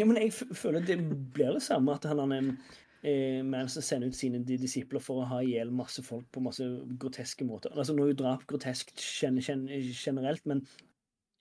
[0.00, 0.96] ja, men jeg føler det
[1.34, 2.56] blir det samme at han han,
[3.02, 6.64] eh, Manson sender ut sine disipler for å ha i hjel masse folk på masse
[7.02, 7.74] groteske måter.
[7.76, 10.64] Altså, nå er jo drap gen, generelt, men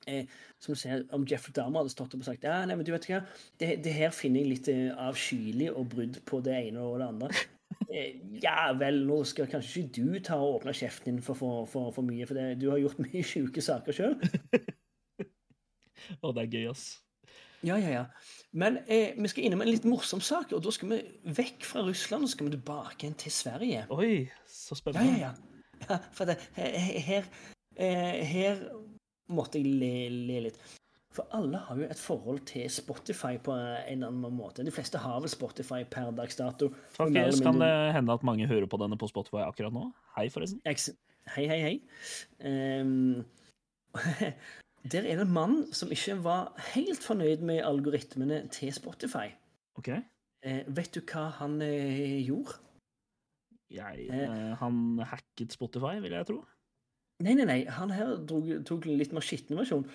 [0.07, 0.27] eh,
[0.59, 3.07] som sier om Jeffrey Dahmer hadde stått opp og sagt ja, nei, men du vet
[3.09, 3.23] hva,
[3.61, 7.09] det, det her finner jeg litt eh, avskyelig og brudd på det ene og det
[7.13, 7.47] andre.
[7.91, 11.65] Eh, ja vel, nå skal kanskje ikke du ta og åpne kjeften din for, for,
[11.69, 14.17] for, for mye, for det, du har gjort mye sjuke saker sjøl.
[16.21, 16.85] Å, det er gøy, ass.
[17.61, 18.05] Ja, ja, ja.
[18.57, 21.01] Men eh, vi skal innom en litt morsom sak, og da skal vi
[21.37, 23.83] vekk fra Russland og skal vi tilbake igjen til Sverige.
[23.93, 24.13] Oi,
[24.49, 25.17] så Ja, spennende.
[25.19, 25.89] ja, ja.
[25.89, 27.29] ja for det, her, her,
[27.77, 28.63] eh, her
[29.31, 29.93] måtte jeg le,
[30.31, 30.63] le litt.
[31.11, 34.63] For alle har jo et forhold til Spotify på en eller annen måte.
[34.63, 36.69] De fleste har vel Spotify per dags dato.
[36.95, 39.89] Faktisk kan det hende at mange hører på denne på Spotify akkurat nå.
[40.15, 40.61] Hei, forresten.
[41.35, 41.73] Hei, hei, hei.
[42.47, 43.25] Um,
[44.91, 49.27] der er det en mann som ikke var helt fornøyd med algoritmene til Spotify.
[49.81, 49.91] OK.
[50.47, 52.55] Uh, vet du hva han uh, gjorde?
[53.71, 56.41] Jeg, eh, han hacket Spotify, vil jeg tro.
[57.23, 57.59] Nei, nei, nei.
[57.71, 59.85] Han her drog, tok en litt mer skitten versjon.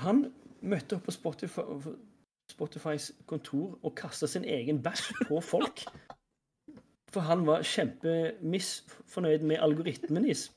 [0.00, 0.22] Han
[0.62, 1.64] møtte opp på Spotify,
[2.50, 5.84] Spotifys kontor og kasta sin egen bæsj på folk.
[7.10, 10.48] For han var kjempemisfornøyd med algoritmen deres.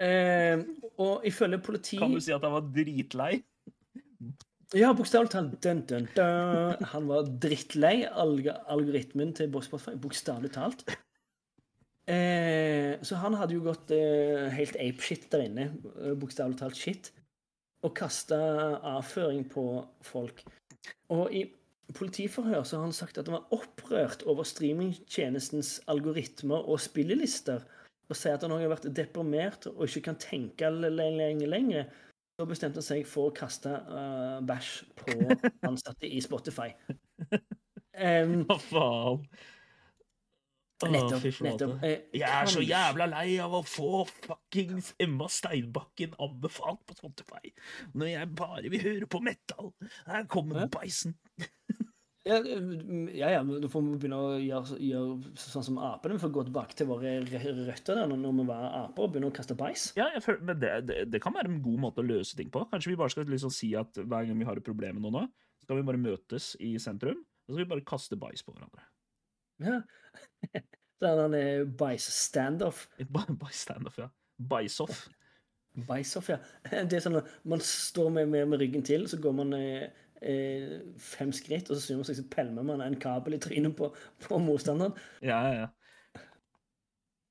[0.00, 0.62] Eh,
[0.96, 3.34] og ifølge politi Kan du si at han var dritlei?
[4.72, 6.18] Ja, bokstavelig talt.
[6.92, 9.96] Han var drittlei alg algoritmen til Spotify.
[9.98, 10.84] Bokstavelig talt.
[12.10, 15.68] Eh, så han hadde jo gått eh, helt apeshit der inne,
[16.00, 17.12] eh, bokstavelig talt shit,
[17.86, 18.38] og kasta
[18.96, 19.64] avføring på
[20.04, 20.42] folk.
[21.14, 21.44] Og i
[21.94, 27.62] politiforhør så har han sagt at han var opprørt over streamingtjenestens algoritmer og spillelister,
[28.10, 31.46] og sier at han har vært deprimert og ikke kan tenke lenger.
[31.46, 31.86] lenger.
[32.40, 35.16] Så bestemte han seg for å kaste uh, bæsj på
[35.68, 36.72] ansatte i Spotify.
[38.00, 39.24] Um, Hva faen?
[40.88, 41.24] Nettopp.
[41.28, 41.82] Oh, nettopp.
[41.84, 47.52] Eh, Jeg er så jævla lei av å få fuckings Emma Steinbakken anbefalt på Spotify.
[47.92, 49.72] Når jeg bare vil høre på metal.
[50.06, 50.70] Her kommer Hæ?
[50.78, 51.16] beisen.
[52.24, 56.18] Ja, ja, ja, men da får vi begynne å gjøre, gjøre sånn som apene.
[56.18, 59.34] Vi får gå tilbake til våre røtter der når vi var aper, og begynne å
[59.34, 59.86] kaste bæsj.
[59.96, 62.52] Ja, jeg føler, men det, det, det kan være en god måte å løse ting
[62.52, 62.66] på.
[62.70, 65.16] Kanskje vi bare skal liksom si at hver gang vi har et problem med noe
[65.16, 65.24] nå,
[65.64, 68.84] skal vi bare møtes i sentrum, og så skal vi bare kaste bæsj på hverandre.
[69.60, 69.80] Ja.
[71.00, 72.84] Så er en bæsj-standoff.
[73.00, 74.10] Ikke bare bæsj standoff, ja.
[74.50, 75.06] Bæsj-off.
[75.88, 76.38] Bæsj-off, ja.
[76.90, 79.88] Det er sånn at man står med, med, med ryggen til, så går man eh,
[80.20, 83.76] eh, fem skritt, og så snur man seg, så pælmer man en kabel i trynet
[83.78, 83.88] på,
[84.26, 84.96] på motstanderen.
[85.24, 85.68] Ja, ja, ja.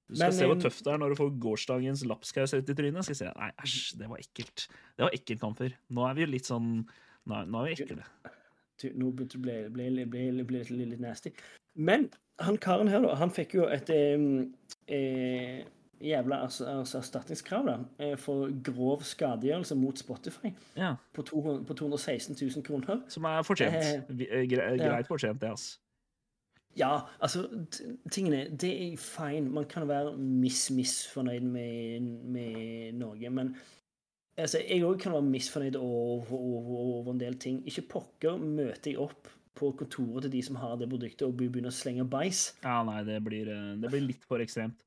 [0.10, 2.76] Du skal Men, se hvor tøft det er når du får gårsdagens lapskaus rett i
[2.78, 3.06] trynet.
[3.06, 4.66] Skal jeg si, Nei, æsj, det var ekkelt.
[4.98, 5.76] Det var ekkelt, Kamfer.
[5.94, 6.72] Nå er vi litt sånn
[7.30, 8.08] Nå nå er vi ekle.
[8.98, 11.30] Nå begynte det å bli, litt nasty.
[11.80, 12.10] Men
[12.44, 15.66] han karen her, da, han fikk jo et eh,
[16.00, 22.66] jævla erstatningskrav da, eh, for grov skadegjørelse mot Spotify Ja, på, 200, på 216 000
[22.66, 23.04] kroner.
[23.12, 23.76] Som er fortjent.
[23.76, 24.66] Eh, eh, ja.
[24.76, 25.80] Greit fortjent, det, altså.
[26.78, 27.48] Ja, altså,
[28.12, 29.50] tingene Det er fine.
[29.50, 33.56] Man kan være mis-misfornøyd med, med Norge, men
[34.38, 37.64] altså, jeg òg kan være misfornøyd over, over, over en del ting.
[37.68, 39.28] Ikke pokker møter jeg opp
[39.60, 42.46] på kontoret til de som har det produktet, og begynner å slenge bæsj.
[42.64, 44.82] Ja, nei, det blir, eh, det blir litt for ekstremt.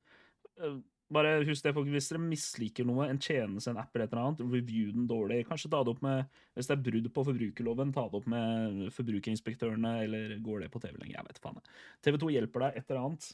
[0.57, 0.81] Eh,
[1.13, 4.23] Bare husk det, folk, hvis dere misliker noe, en tjeneste, en app eller et eller
[4.23, 5.43] annet, review den dårlig.
[5.45, 8.79] Kanskje ta det opp med Hvis det er brudd på forbrukerloven, ta det opp med
[8.95, 11.19] forbrukerinspektørene, eller går det på TV lenger?
[11.19, 11.61] Jeg vet faen.
[12.05, 13.29] TV 2 hjelper deg et eller annet.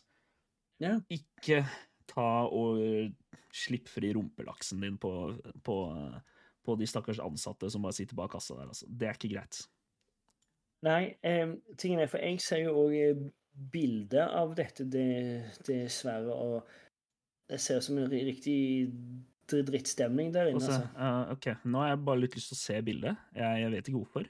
[0.80, 0.94] Ja.
[1.14, 1.62] Ikke
[2.10, 2.82] ta og
[3.56, 5.14] slipp fri rumpelaksen din på,
[5.64, 5.78] på,
[6.66, 8.72] på de stakkars ansatte som bare sitter bak kassa der.
[8.74, 8.88] Altså.
[8.90, 9.62] Det er ikke greit.
[10.86, 13.32] Nei, eh, tingen er, for jeg ser jo òg
[13.74, 16.64] bilder av dette, det- dessverre, og
[17.50, 18.94] det ser ut som en riktig
[19.50, 20.62] drittstemning der inne.
[20.62, 20.86] Altså.
[20.96, 23.18] Uh, ok, Nå har jeg bare litt lyst til å se bildet.
[23.36, 24.28] Jeg, jeg vet ikke hvorfor.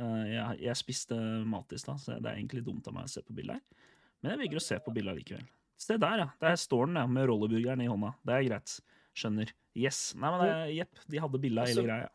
[0.00, 1.16] Uh, jeg, jeg spiste
[1.50, 3.88] mat i stad, så det er egentlig dumt av meg å se på bildet her.
[4.22, 5.44] Men jeg velger å se på bildet likevel.
[5.80, 6.28] Se der, ja.
[6.44, 8.14] Der står den, ja, med rolleburgeren i hånda.
[8.24, 8.76] Det er greit.
[9.16, 9.50] Skjønner.
[9.74, 10.00] Yes.
[10.14, 12.08] Nei, men det- jepp, de hadde bilde av hele Altså- greia.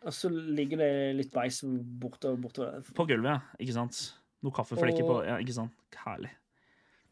[0.00, 1.64] Og så ligger det litt bæsj
[2.00, 2.38] bortover.
[2.40, 2.92] bortover.
[2.96, 3.40] På gulvet, ja.
[3.60, 3.98] Ikke sant?
[4.40, 5.74] Noen kaffeflekker på Ja, ikke sant?
[6.04, 6.30] Herlig.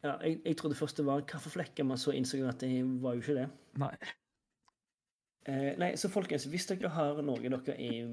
[0.01, 2.71] Ja, jeg, jeg trodde først det var kaffeflekker, men så innså jeg at det
[3.03, 3.49] var jo ikke det.
[3.81, 3.91] Nei.
[5.49, 8.07] Eh, nei, så folkens, hvis dere har noe dere er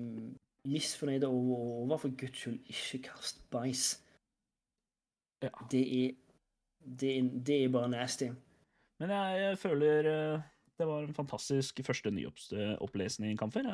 [0.67, 3.87] misfornøyde over, for guds skyld, ikke kast bæsj.
[5.45, 5.53] Ja.
[5.71, 5.85] Det
[6.87, 7.13] det,
[7.47, 8.29] det er bare nasty.
[9.01, 10.45] Men jeg, jeg føler eh,
[10.79, 13.67] det var en fantastisk første nyopplesning, Kamfer.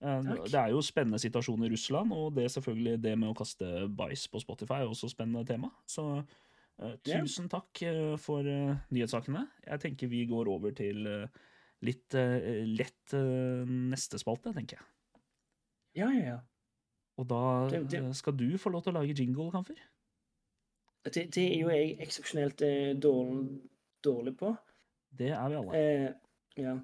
[0.00, 0.44] Eh, Takk.
[0.46, 3.66] Det er jo spennende situasjon i Russland, og det er selvfølgelig det med å kaste
[3.98, 5.72] bæsj på Spotify er også spennende tema.
[5.90, 9.42] Så uh, tusen takk eh, for uh, nyhetssakene.
[9.66, 11.42] Jeg tenker vi går over til uh,
[11.82, 13.12] litt lett
[13.70, 14.86] neste spalte, tenker jeg.
[16.00, 16.38] Ja, ja, ja.
[17.18, 19.78] Og da Det- det- skal du få lov til å lage jingle, Kamfer.
[21.04, 22.62] Det, det er jo jeg eksepsjonelt
[23.00, 23.60] dårlig,
[24.02, 24.56] dårlig på.
[25.18, 25.74] Det er vi alle.
[25.78, 26.12] Eh,
[26.62, 26.74] ja.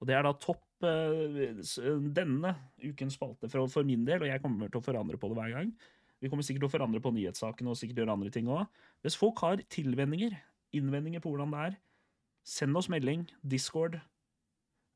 [0.00, 2.52] Og det er da topp eh, denne
[2.82, 5.54] ukens spalte for, for min del, og jeg kommer til å forandre på det hver
[5.56, 5.72] gang.
[6.20, 8.66] Vi kommer sikkert til å forandre på nyhetssakene og sikkert gjøre andre ting òg.
[9.04, 10.36] Hvis folk har tilvendinger,
[10.76, 11.78] innvendinger på hvordan det er,
[12.44, 13.24] send oss melding.
[13.40, 13.96] Discord.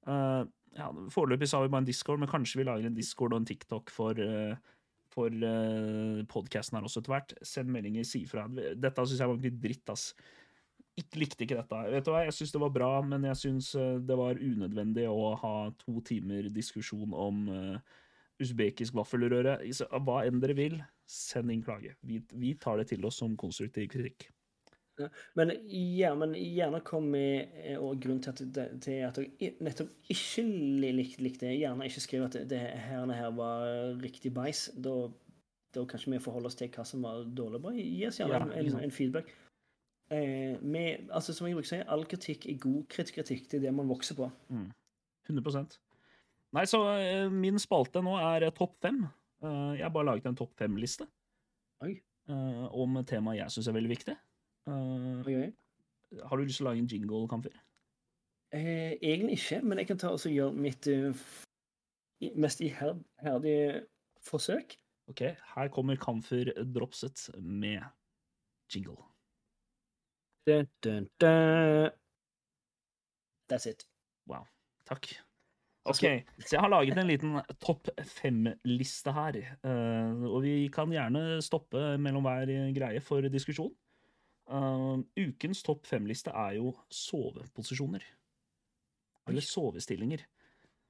[0.04, 0.44] Uh,
[0.76, 3.48] ja, Foreløpig har vi bare en Discord, men kanskje vi lager en Discord og en
[3.48, 4.74] TikTok for, uh,
[5.14, 5.48] for
[6.28, 7.36] podkasten her også etter hvert.
[7.40, 8.44] Send meldinger, si ifra.
[8.52, 10.10] Dette syns jeg var litt dritt, ass
[11.00, 11.82] ikke likte ikke dette.
[11.90, 15.08] Vet du hva, Jeg syns det var bra, men jeg syns eh, det var unødvendig
[15.10, 17.98] å ha to timer diskusjon om uh,
[18.42, 19.58] usbekisk vaffelrøre.
[19.74, 20.78] Så Hva enn dere vil,
[21.10, 21.96] send inn klage.
[22.06, 24.28] Vi, vi tar det til oss som konstruktiv kritikk.
[25.34, 29.56] Men, ja, men gjerne kom med eh, og grunnen til at, det, til at jeg
[29.64, 31.56] nettopp ikke li- likte lik det.
[31.58, 33.66] Gjerne ikke skriv at det, det her, her var
[34.02, 34.68] riktig beis.
[34.78, 34.94] Da,
[35.74, 37.62] da kanskje vi forholder oss til hva som var dårlig.
[37.64, 37.74] bra.
[37.74, 39.34] gi oss gjerne Ja, en, en feedback.
[40.14, 43.48] Eh, med, altså, som jeg bruker å si, all kritikk er god kritikk.
[43.50, 44.30] Det er det man vokser på.
[45.24, 45.78] 100%
[46.54, 49.02] Nei, så eh, min spalte nå er eh, topp fem.
[49.44, 51.04] Uh, jeg har bare laget en topp fem-liste
[51.84, 54.14] eh, om temaet jeg syns er veldig viktig.
[54.70, 55.50] Uh, oi.
[56.22, 57.58] har du lyst til å lage en jingle, Kamfer?
[58.54, 60.88] Eh, egentlig ikke, men jeg kan ta og gjøre mitt
[62.40, 63.82] mest iherdige
[64.24, 64.78] forsøk.
[65.12, 67.82] Ok, her kommer Kamfer Dropset med
[68.72, 68.96] jingle.
[70.46, 71.90] Dun, dun, dun.
[73.48, 73.86] That's it.
[74.28, 74.44] Wow.
[74.88, 75.08] Takk.
[75.84, 76.00] OK,
[76.40, 79.36] så jeg har laget en liten topp fem-liste her.
[79.36, 83.72] eh, og vi kan gjerne stoppe mellom hver greie for diskusjon.
[84.48, 84.94] Eh,
[85.26, 88.04] ukens topp fem-liste er jo soveposisjoner.
[89.28, 90.24] Eller sovestillinger.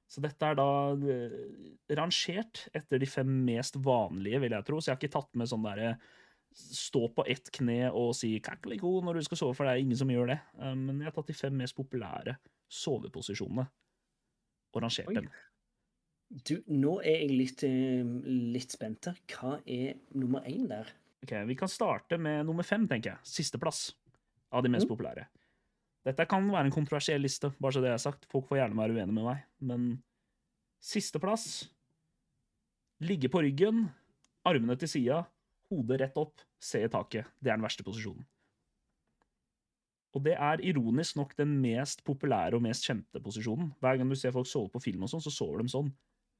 [0.07, 1.35] Så dette er da eh,
[1.97, 4.79] rangert etter de fem mest vanlige, vil jeg tro.
[4.79, 5.95] Så jeg har ikke tatt med sånn derre
[6.55, 9.97] stå på ett kne og si 'kakeliko' når du skal sove, for det er ingen
[9.97, 10.39] som gjør det.
[10.59, 12.37] Eh, men jeg har tatt de fem mest populære
[12.71, 13.67] soveposisjonene
[14.73, 15.29] og rangert dem.
[16.45, 18.03] Du, nå er jeg litt, eh,
[18.53, 19.15] litt spent her.
[19.27, 20.87] Hva er nummer én der?
[21.23, 23.17] Ok, Vi kan starte med nummer fem, tenker jeg.
[23.23, 23.93] Sisteplass
[24.51, 24.95] av de mest Mm.
[24.95, 25.27] populære.
[26.05, 28.25] Dette kan være en kontroversiell liste, bare så det er sagt.
[28.29, 29.43] Folk får gjerne være uenige med meg.
[29.61, 30.03] Men
[30.81, 31.69] sisteplass
[33.01, 33.89] Ligge på ryggen,
[34.45, 35.25] armene til sida,
[35.75, 37.27] hodet rett opp, se i taket.
[37.39, 38.25] Det er den verste posisjonen.
[40.15, 43.73] Og det er ironisk nok den mest populære og mest kjente posisjonen.
[43.83, 45.91] Hver gang du ser folk sove på film og sånn, så sover de sånn.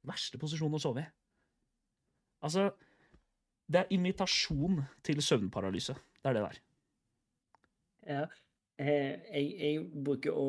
[0.06, 1.08] Verste posisjon å sove i.
[2.46, 2.70] Altså,
[3.68, 5.96] det er invitasjon til søvnparalyse.
[6.22, 6.60] Det er det der.
[8.06, 8.22] Ja,
[8.78, 10.48] eh, jeg, jeg bruker å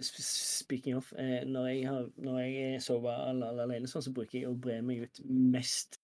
[0.00, 4.54] Speaking of, eh, når jeg, har, når jeg sover alene, sånn, så bruker jeg å
[4.56, 5.99] bre meg ut mest me-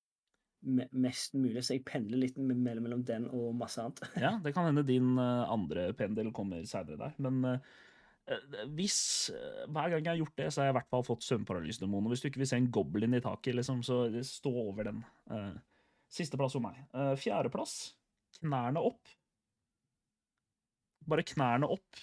[0.66, 4.02] mest mulig, så jeg pendler litt mellom, mellom den og masse annet.
[4.24, 7.14] Ja, det kan hende din eh, andre pendel kommer seinere der.
[7.22, 7.68] Men eh,
[8.34, 8.98] eh, hvis
[9.70, 12.10] Hver gang jeg har gjort det, så har jeg i hvert fall fått søvnparalysedemon.
[12.10, 15.04] Hvis du ikke vil se en goblin i taket, liksom, så stå over den.
[16.12, 16.82] Sisteplass for meg.
[17.20, 17.78] Fjerdeplass.
[18.40, 19.14] Knærne opp.
[21.06, 22.00] Bare knærne opp,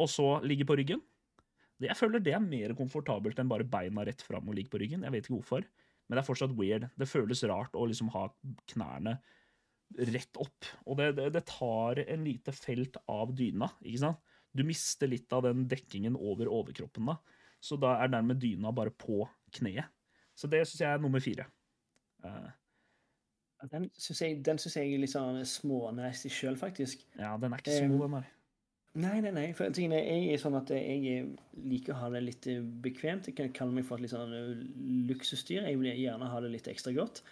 [0.00, 1.02] og så ligge på ryggen.
[1.82, 5.02] Jeg føler det er mer komfortabelt enn bare beina rett fram og ligge på ryggen.
[5.04, 5.66] Jeg vet ikke hvorfor,
[6.08, 6.88] men det er fortsatt weird.
[6.98, 8.26] Det føles rart å liksom ha
[8.72, 9.16] knærne
[10.12, 10.68] rett opp.
[10.88, 14.32] Og det, det, det tar en lite felt av dyna, ikke sant?
[14.52, 17.18] Du mister litt av den dekkingen over overkroppen da.
[17.62, 19.22] Så da er dermed dyna bare på
[19.56, 19.88] kneet.
[20.36, 21.46] Så det syns jeg er nummer fire.
[22.24, 22.50] Uh,
[23.70, 27.04] Den syns jeg, den synes jeg er litt sånn smånasty sjøl, faktisk.
[27.16, 28.30] ja, den er ikke så Um, god, den der.
[29.00, 29.46] Nei, nei, nei.
[29.56, 31.28] For jeg er sånn at jeg eh,
[31.64, 33.30] liker å ha det litt eh, bekvemt.
[33.30, 34.50] Jeg kan kalle meg for et litt sånn eh,
[35.08, 35.64] luksusdyr.
[35.64, 37.22] Jeg vil gjerne ha det litt ekstra godt.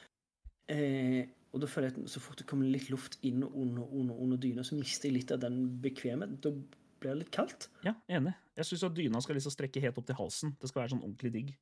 [0.72, 4.14] Eh, og da føler jeg at så fort det kommer litt luft inn under, under,
[4.14, 6.38] under dyna, så mister jeg litt av den bekvemheten.
[6.40, 7.68] Da blir det litt kaldt.
[7.84, 8.32] Ja, enig.
[8.56, 10.54] Jeg syns dyna skal liksom strekke helt opp til halsen.
[10.60, 11.54] Det skal være sånn ordentlig digg.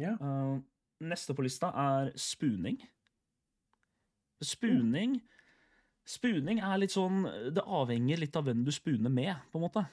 [0.00, 0.16] Ja.
[0.20, 0.58] Uh,
[1.04, 2.80] neste på lista er spuning.
[4.44, 5.20] Spuning
[6.10, 7.22] Spuning er litt sånn
[7.54, 9.84] Det avhenger litt av hvem du spuner med, på en måte.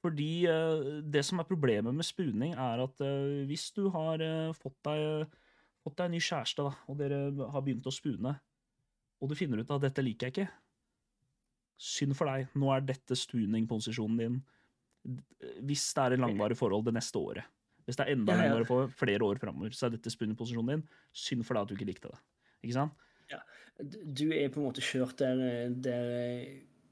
[0.00, 4.54] Fordi eh, det som er problemet med spuning, er at eh, hvis du har eh,
[4.56, 5.26] fått deg
[5.80, 7.18] fått deg en ny kjæreste, da, og dere
[7.52, 8.34] har begynt å spune,
[9.20, 10.50] og du finner ut at dette liker jeg ikke
[11.80, 12.50] Synd for deg.
[12.60, 14.34] Nå er dette spuning-posisjonen din
[15.64, 17.46] hvis det er en langvarig forhold det neste året.
[17.88, 18.42] Hvis det er enda Ja, ja.
[18.50, 20.82] langvarig for flere år framover, så er dette spunning-posisjonen din.
[21.16, 22.20] Synd for deg at du ikke likte det.
[22.60, 23.06] Ikke sant?
[23.82, 26.10] Du er på en måte kjørt der, der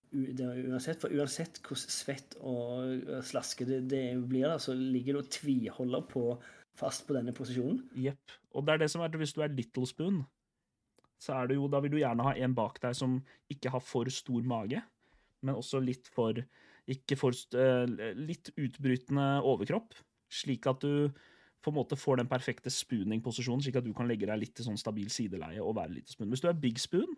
[0.08, 5.20] der er uansett, for uansett hvor svett og slaske det, det blir, så ligger du
[5.20, 6.22] og tviholder på
[6.78, 7.82] fast på denne posisjonen.
[7.98, 8.36] Jepp.
[8.56, 10.22] Og det er det som er hvis du er little spoon,
[11.18, 13.18] så er det jo Da vil du gjerne ha en bak deg som
[13.50, 14.80] ikke har for stor mage,
[15.42, 16.38] men også litt for
[16.88, 19.98] Ikke for eh, Litt utbrytende overkropp,
[20.30, 21.10] slik at du
[21.68, 24.66] på en måte får den perfekte spooning-posisjonen, slik at du kan legge deg litt i
[24.66, 26.30] sånn stabil sideleie og være litt spoon.
[26.32, 27.16] Hvis du er big spoon,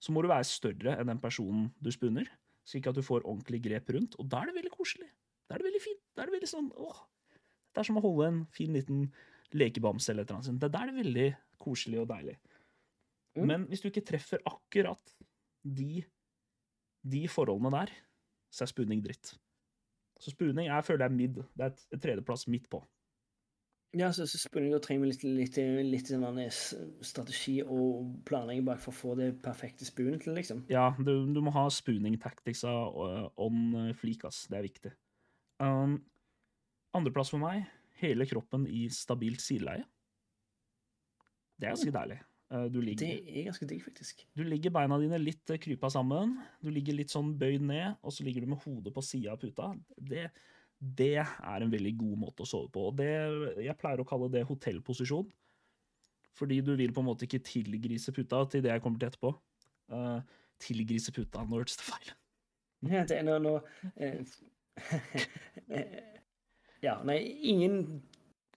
[0.00, 2.28] så må du være større enn den personen du spooner,
[2.68, 5.10] slik at du får ordentlig grep rundt, og da er det veldig koselig.
[5.48, 6.02] Da er det veldig fint.
[6.14, 7.02] Da er det veldig sånn åh,
[7.74, 9.04] Det er som å holde en fin liten
[9.54, 10.72] lekebamse eller et eller annet.
[10.72, 11.28] da er det veldig
[11.58, 12.36] koselig og deilig.
[13.36, 13.46] Mm.
[13.46, 15.14] Men hvis du ikke treffer akkurat
[15.62, 16.04] de,
[17.02, 17.92] de forholdene der,
[18.50, 19.34] så er spooning dritt.
[20.20, 21.42] Så spooning jeg føler jeg er midd.
[21.56, 22.82] Det er et tredjeplass midt på.
[23.98, 25.56] Ja, så, så spiller jeg, trenger vi litt, litt,
[25.90, 26.38] litt sånn
[27.02, 30.62] strategi og planlegging bak for å få det perfekte spoonet til, liksom.
[30.70, 34.44] Ja, du, du må ha spooning tactics uh, on fleek, ass.
[34.50, 34.94] Det er viktig.
[35.58, 35.98] Um,
[36.94, 37.66] Andreplass for meg,
[38.00, 39.84] hele kroppen i stabilt sideleie.
[41.60, 42.20] Det er ganske deilig.
[42.50, 44.24] Uh, du, ligger, Det er ganske digg, faktisk.
[44.34, 46.32] du ligger beina dine litt eh, krypa sammen.
[46.58, 49.42] Du ligger litt sånn bøyd ned, og så ligger du med hodet på sida av
[49.42, 49.68] puta.
[49.94, 50.24] Det,
[50.80, 52.86] det er en veldig god måte å sove på.
[52.88, 53.10] Og det,
[53.60, 55.28] jeg pleier å kalle det hotellposisjon.
[56.38, 59.34] Fordi du vil på en måte ikke tilgrise puta til det jeg kommer til etterpå.
[59.92, 60.22] Uh,
[60.62, 62.14] tilgrise puta, nå hørtes det feil.
[62.88, 63.58] Ja, det er nå, nå
[64.00, 64.22] eh,
[65.76, 65.98] eh,
[66.80, 68.00] Ja, nei, ingen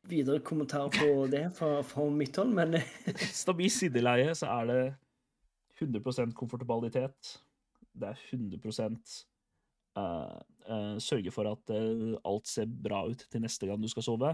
[0.07, 2.77] videre kommentar på det fra, fra mitt hold, men
[3.43, 4.81] Stabil sideleie, så er det
[5.81, 7.33] 100% komfortabilitet.
[7.91, 9.19] Det er 100 eh, eh,
[11.03, 14.31] sørge for at eh, alt ser bra ut til neste gang du skal sove.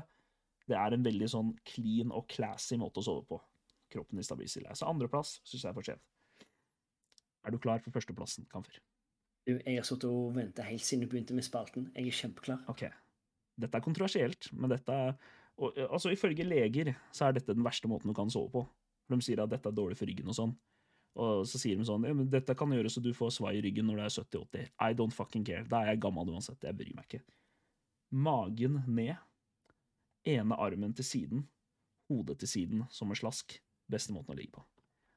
[0.69, 3.39] Det er en veldig sånn clean og classy måte å sove på.
[3.89, 4.77] Kroppen i stabil sideleie.
[4.77, 6.05] Så andreplass syns jeg er fortjent.
[7.47, 8.77] Er du klar for førsteplassen, Kamfer?
[9.49, 11.89] du, jeg har sittet og venta helt siden du begynte med spalten.
[11.95, 12.63] Jeg er kjempeklar.
[12.71, 12.85] Ok.
[13.59, 15.13] Dette er kontroversielt, men dette er
[15.59, 18.61] og, eh, altså, Ifølge leger så er dette den verste måten du kan sove på.
[19.07, 20.53] For De sier at dette er dårlig for ryggen og sånn.
[21.15, 23.61] Og så sier de sånn ja, men dette kan gjøres så du får svai i
[23.65, 24.69] ryggen når du er 70-80.
[24.79, 25.65] I don't fucking care.
[25.67, 26.61] Da er jeg gammel uansett.
[26.63, 27.23] Jeg bryr meg ikke.
[28.11, 29.15] Magen ned.
[30.29, 31.47] Ene armen til siden.
[32.09, 33.57] Hodet til siden som en slask.
[33.89, 34.63] Beste måten å ligge på.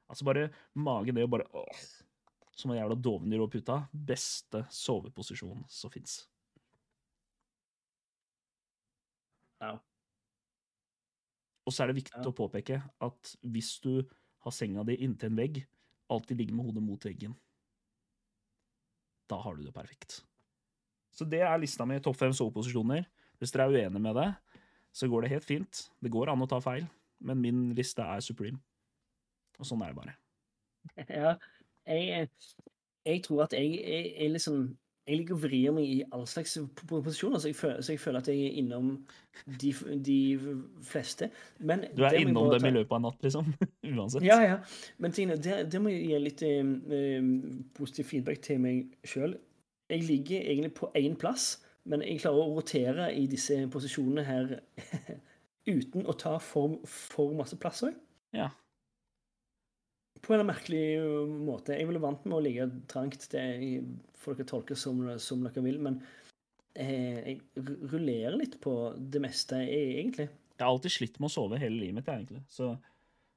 [0.09, 1.85] Altså bare magen ned og bare åh,
[2.53, 3.79] Som en jævla dovendyr over puta.
[3.93, 6.27] Beste soveposisjon som fins.
[9.61, 9.77] Ja.
[11.65, 12.29] Og så er det viktig Ja.
[12.29, 14.03] å påpeke at hvis du
[14.43, 15.65] har senga di inntil en vegg,
[16.11, 17.35] alltid ligge med hodet mot veggen.
[19.29, 20.21] Da har du det perfekt.
[21.13, 23.05] Så det er lista mi topp fem soveposisjoner.
[23.39, 24.29] Hvis dere er uenige med det,
[24.93, 25.81] så går det helt fint.
[26.01, 26.85] Det går an å ta feil,
[27.23, 28.59] men min liste er supreme.
[29.59, 30.17] Og sånn er det bare.
[31.07, 31.37] Ja,
[31.87, 32.29] jeg,
[33.05, 34.65] jeg tror at jeg jeg, er liksom
[35.03, 36.53] Jeg liker å vri meg i all slags
[36.87, 38.93] posisjoner, så jeg, føler, så jeg føler at jeg er innom
[39.59, 40.19] de, de
[40.87, 41.27] fleste.
[41.59, 43.49] Men Du er innom dem dem i løpet av en natt, liksom.
[43.91, 44.23] Uansett.
[44.23, 44.55] Ja, ja.
[45.03, 47.27] Men Tine, det, det må jeg gi litt eh,
[47.75, 49.35] positiv feedback til meg sjøl.
[49.91, 54.55] Jeg ligger egentlig på én plass, men jeg klarer å rotere i disse posisjonene her
[55.75, 57.99] uten å ta for, for masse plass òg.
[58.33, 58.53] Ja.
[60.21, 61.73] På en merkelig uh, måte.
[61.73, 63.25] Jeg er vel vant med å ligge trangt.
[63.31, 63.43] Det
[64.23, 65.79] får dere tolke som, som dere vil.
[65.83, 65.99] Men
[66.79, 70.29] eh, jeg rullerer litt på det meste, jeg, egentlig.
[70.53, 72.43] Jeg har alltid slitt med å sove hele livet mitt, jeg, egentlig.
[72.51, 72.71] Så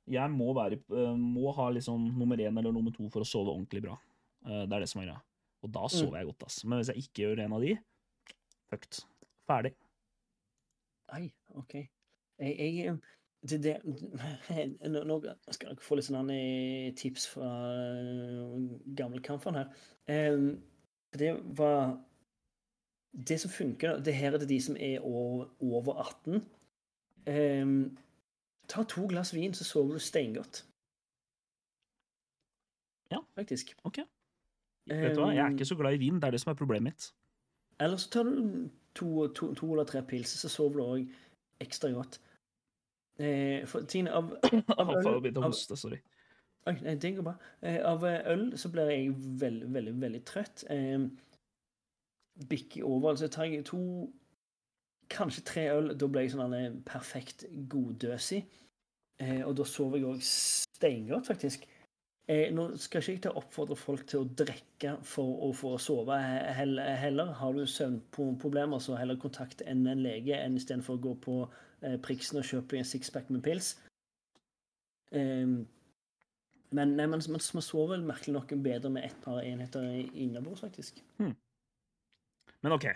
[0.06, 3.50] jeg må, være, eh, må ha liksom nummer én eller nummer to for å sove
[3.54, 3.96] ordentlig bra.
[4.46, 5.22] Eh, Det er det som er greia.
[5.64, 6.60] Og da sover jeg godt, ass.
[6.64, 7.74] Men hvis jeg ikke gjør en av de,
[8.70, 9.02] fucked.
[9.48, 9.72] Ferdig.
[11.10, 11.24] Nei,
[11.58, 11.74] OK.
[12.42, 12.96] Jeg, jeg
[13.50, 13.76] det, det,
[14.92, 15.18] nå, nå
[15.50, 18.56] skal dere få litt sånn annet tips fra eh,
[18.98, 19.70] gamlekamferen her.
[20.12, 20.38] Eh,
[21.16, 21.96] det var
[23.16, 26.42] Det som funker, det her er det de som er over, over 18.
[27.32, 27.70] Eh,
[28.68, 30.64] ta to glass vin, så sover du steingodt.
[33.10, 33.22] Ja.
[33.38, 33.72] Faktisk.
[33.84, 34.02] Ok.
[34.86, 36.20] Vet du hva, jeg er ikke så glad i vin.
[36.20, 37.08] Det er det som er problemet mitt.
[37.80, 41.16] Eller så tar du to, to, to eller tre pils, så sover du òg
[41.64, 42.20] ekstra godt.
[43.18, 44.32] Eh, for Tine, av,
[44.80, 46.00] av øl, å av, hoste, sorry.
[46.66, 47.36] Nei, det går bra.
[47.62, 50.66] Eh, av eh, øl så blir jeg veldig, veldig, veldig trøtt.
[50.70, 51.06] Eh,
[52.50, 53.14] bikker over.
[53.14, 53.80] Altså tar jeg to,
[55.12, 58.42] kanskje tre øl, da blir jeg sånn en perfekt goddøsig.
[59.22, 61.64] Eh, og da sover jeg òg steingodt, faktisk.
[62.26, 66.18] Eh, nå skal ikke jeg ta oppfordre folk til å drikke for å få sove
[66.58, 66.96] heller.
[66.98, 67.30] heller.
[67.38, 71.62] Har du søvnproblemer, så heller kontakt en, en lege enn istedenfor å gå på eh,
[72.04, 73.74] Priksen og kjøpe en sixpack med pils.
[75.12, 75.46] Eh,
[76.76, 79.84] Men nei, man, man, man sover vel merkelig nok bedre med ett par enheter
[80.18, 80.98] innabords, faktisk.
[81.20, 82.88] Men OK.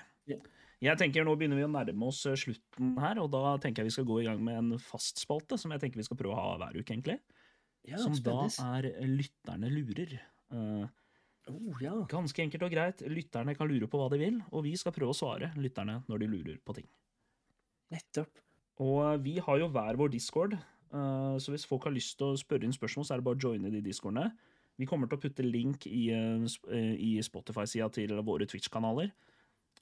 [0.80, 3.90] Jeg tenker Nå begynner vi å nærme oss eh, slutten her, og da tenker jeg
[3.90, 6.34] vi skal gå i gang med en fast spalte som jeg tenker vi skal prøve
[6.34, 7.18] å ha hver uke, egentlig.
[7.88, 8.42] Ja, som da
[8.76, 10.16] er Lytterne lurer.
[10.52, 10.88] Uh,
[11.50, 11.94] Oh, ja.
[12.06, 13.00] ganske enkelt og greit.
[13.10, 16.22] Lytterne kan lure på hva de vil, og vi skal prøve å svare lytterne når
[16.22, 16.86] de lurer på ting.
[17.90, 18.38] Nettopp.
[18.80, 22.38] Og vi har jo hver vår discord, eh, så hvis folk har lyst til å
[22.40, 24.30] spørre inn spørsmål, så er det bare å joine de discordene.
[24.80, 29.12] Vi kommer til å putte link i, eh, eh, i Spotify-sida til våre Twitch-kanaler.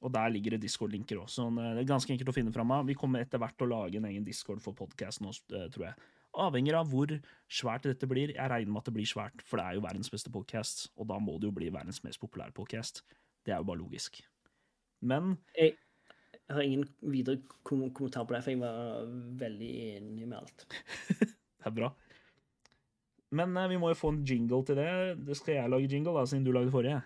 [0.02, 2.86] Og der ligger det Discord-linker òg, så det er ganske enkelt å finne fram av.
[2.86, 5.94] Vi kommer etter hvert til å lage en egen Discord for podkasten òg, tror jeg.
[6.34, 7.08] Avhenger av hvor
[7.50, 8.28] svært dette blir.
[8.28, 11.08] Jeg regner med at det blir svært, for det er jo verdens beste podkast, og
[11.08, 13.02] da må det jo bli verdens mest populære podkast.
[13.44, 14.22] Det er jo bare logisk.
[15.02, 15.74] Men Jeg
[16.56, 19.08] har ingen videre kom kommentar på det, for jeg var
[19.42, 20.66] veldig enig med alt.
[21.58, 21.88] Det er bra.
[23.34, 24.90] Men eh, vi må jo få en jingle til det.
[25.26, 27.02] Det skal jeg lage jingle, da, siden du lagde forrige.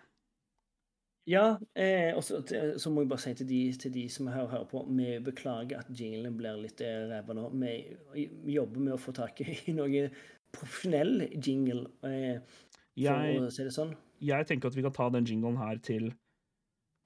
[1.30, 4.68] Ja, eh, og så må jeg bare si til de, til de som hører, hører
[4.70, 7.46] på, vi beklager at jinglene blir litt eh, ræva nå.
[7.62, 10.08] Vi jobber med å få tak i noe
[10.52, 13.94] profesjonell jingle, eh, for Jeg, å si det sånn.
[14.20, 16.10] jeg tenker at vi kan ta den jinglen her til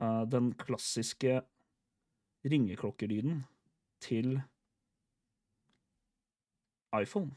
[0.03, 1.37] uh, den klassiske
[2.51, 3.42] ringeklokkerlyden
[4.01, 4.40] til
[6.97, 7.34] iPhone.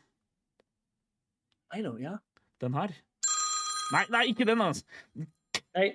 [1.75, 2.17] I know, ja.
[2.61, 2.93] Den her.
[3.93, 4.85] Nei, nei, ikke den, altså!
[5.75, 5.93] Nei,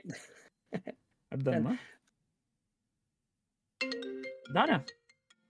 [1.35, 1.79] Er det denne?
[4.55, 4.79] Der, ja.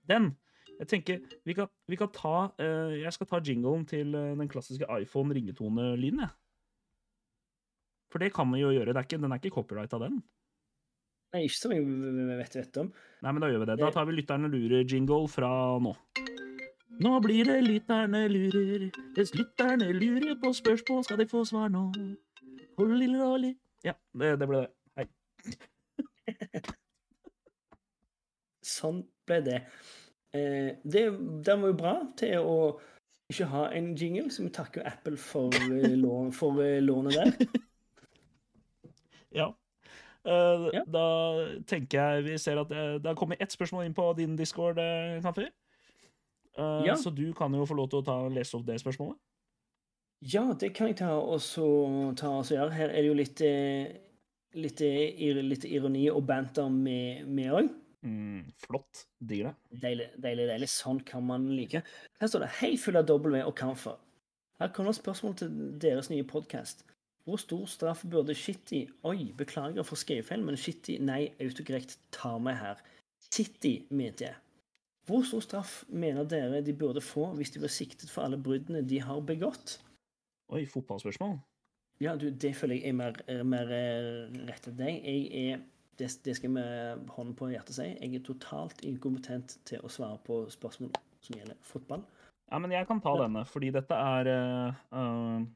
[0.09, 0.31] Den.
[0.79, 4.49] Jeg tenker, vi kan, vi kan ta uh, Jeg skal ta jinglen til eh, den
[4.49, 6.33] klassiske iPhone-ringetone-lyden, jeg.
[8.11, 8.95] For det kan vi jo gjøre.
[8.95, 10.19] Det er ikke, den er ikke copyright av den.
[11.35, 11.85] Nei, ikke som jeg
[12.39, 12.93] vet, vet om.
[13.25, 13.79] Nei, men da gjør vi det.
[13.83, 15.51] Da tar vi Lytterne lurer-jingle fra
[15.83, 15.95] nå.
[17.03, 18.87] Nå blir det Lytterne lurer.
[19.17, 21.89] Hvis lytterne lurer på spørsmål, skal de få svar nå.
[22.79, 23.55] Hold lille rolig.
[23.85, 24.71] Ja, det, det ble det.
[24.99, 25.07] Hei.
[28.75, 29.61] Sånn ble det.
[30.35, 31.05] Eh, det.
[31.47, 32.57] Den var jo bra til å
[33.33, 37.35] ikke ha en jingle, så vi takker Apple for, eh, lån, for eh, lånet der.
[39.35, 39.49] Ja.
[40.25, 40.85] Eh, Ja.
[40.87, 41.07] Da
[41.67, 44.79] tenker jeg vi ser at det, det har kommet ett spørsmål inn på din discord,
[44.79, 45.21] uh,
[46.57, 46.95] Eh, Ja.
[46.97, 49.19] Så du kan jo få lov til å ta, lese opp det spørsmålet.
[50.23, 52.73] Ja, det kan jeg ta og så gjøre.
[52.73, 53.97] Her er det jo litt, eh,
[54.55, 57.69] litt, eh, litt ironi og banter med med òg.
[58.05, 59.07] Mm, flott.
[59.21, 59.81] Digger det.
[59.81, 60.69] Deilig, deilig, deilig.
[60.69, 61.83] Sånn kan man like.
[62.21, 63.99] Her står det 'Hei, full av W og kamfer'.
[64.61, 66.85] Her kommer spørsmål til deres nye podkast.
[67.25, 72.59] Hvor stor straff burde Shitty Oi, beklager for skrivefeil, men Shitty Nei, autokorrekt tar meg
[72.61, 72.83] her.
[73.31, 74.37] Shitty, mente jeg.
[75.09, 78.85] Hvor stor straff mener dere de burde få hvis de blir siktet for alle bruddene
[78.89, 79.79] de har begått?
[80.53, 81.39] Oi, fotballspørsmål.
[82.03, 85.01] Ja, du, det føler jeg er mer, er mer eh, rett til deg.
[85.05, 85.63] Jeg er
[85.99, 87.87] det, det skal med hånden på hjertet si.
[87.93, 90.93] Jeg er totalt inkompetent til å svare på spørsmål
[91.25, 92.03] som gjelder fotball.
[92.51, 95.47] Ja, men jeg kan ta denne, fordi dette er eh,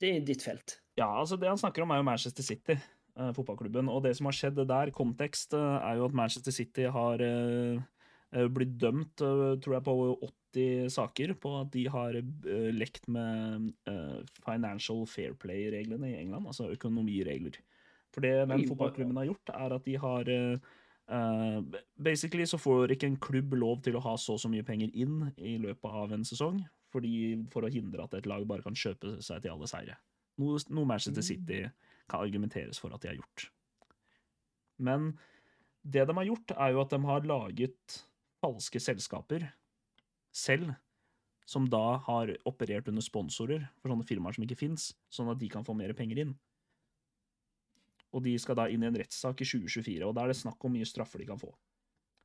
[0.00, 0.78] Det er ditt felt.
[0.98, 2.76] Ja, altså det han snakker om er jo Manchester City,
[3.18, 3.90] eh, fotballklubben.
[3.90, 7.80] Og det som har skjedd der, kontekst, eh, er jo at Manchester City har eh,
[8.34, 9.96] eh, blitt dømt, eh, tror jeg, på
[10.54, 13.72] 80 saker på at de har eh, lekt med
[14.46, 17.58] financial fair play-reglene i England, altså økonomiregler.
[18.14, 20.34] For det den fotballklubben har gjort, er at de har
[22.00, 24.88] Basically så får ikke en klubb lov til å ha så og så mye penger
[24.96, 26.62] inn i løpet av en sesong,
[26.94, 29.98] fordi, for å hindre at et lag bare kan kjøpe seg til alle seire.
[30.40, 31.62] Noe, noe Manchester City
[32.10, 33.48] kan argumenteres for at de har gjort.
[34.82, 35.12] Men
[35.84, 37.98] det de har gjort, er jo at de har laget
[38.42, 39.46] falske selskaper
[40.34, 40.74] selv,
[41.46, 45.50] som da har operert under sponsorer for sånne firmaer som ikke fins, sånn at de
[45.52, 46.32] kan få mer penger inn.
[48.14, 50.64] Og de skal da inn i en rettssak i 2024, og da er det snakk
[50.64, 51.50] om mye straffer de kan få.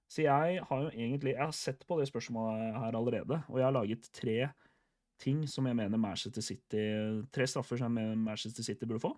[0.10, 3.66] Så jeg har jo egentlig Jeg har sett på det spørsmålet her allerede, og jeg
[3.68, 4.38] har laget tre
[5.20, 6.84] ting som jeg mener Manchester City
[7.34, 9.14] Tre straffer som jeg mener Manchester City burde få.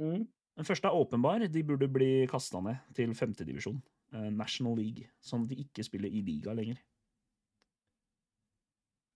[0.00, 0.24] Mm.
[0.54, 1.42] Den første er åpenbar.
[1.50, 3.80] De burde bli kasta ned til femtedivisjon.
[4.14, 5.08] Eh, National League.
[5.24, 6.80] Sånn at de ikke spiller i liga lenger.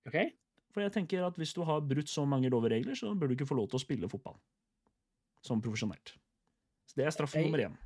[0.08, 0.16] OK?
[0.74, 3.36] For jeg tenker at hvis du har brutt så mange lover regler, så bør du
[3.36, 4.38] ikke få lov til å spille fotball.
[5.46, 6.16] Som profesjonelt.
[6.88, 7.76] Så det er straff nummer én.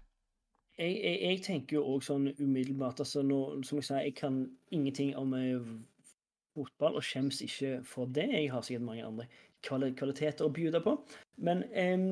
[0.78, 3.38] Jeg, jeg, jeg tenker jo òg sånn umiddelbart altså nå,
[3.68, 4.38] Som jeg sa, jeg kan
[4.72, 5.66] ingenting om eh,
[6.52, 8.28] fotball og skjems ikke for det.
[8.32, 9.28] Jeg har sikkert mange andre
[9.62, 10.96] kvaliteter å bjude på.
[11.46, 12.08] Men eh,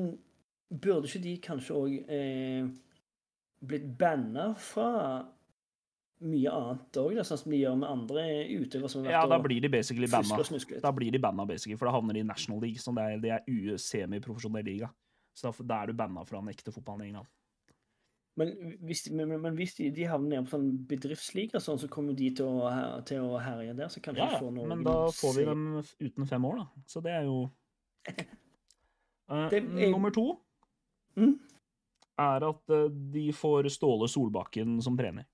[0.71, 2.71] burde ikke de kanskje òg eh,
[3.61, 4.89] blitt banna fra
[6.21, 8.23] mye annet òg, sånn som de gjør med andre
[8.53, 10.37] utøvere som har Ja, vært da og blir de basically banna.
[10.83, 13.21] Da blir de banna, basically, for da havner de i National League, som det er,
[13.23, 14.91] det er semiprofesjonell liga.
[15.33, 17.29] Så da, da er du banna fra den ekte fotballen i England.
[18.39, 18.51] Men
[18.87, 22.29] hvis, men, men- hvis de, de havner ned på sånn bedriftsliga, sånn, så kommer de
[22.37, 22.69] til å,
[23.05, 23.89] til å herje der.
[23.91, 25.65] Så kan Ja, de få noe men da får vi dem
[25.99, 26.83] uten fem år, da.
[26.87, 27.41] Så det er jo
[29.29, 30.29] uh, Det er- Nummer to
[31.19, 31.33] Mm.
[32.23, 35.25] er at eh, de får Ståle Solbakken som trener.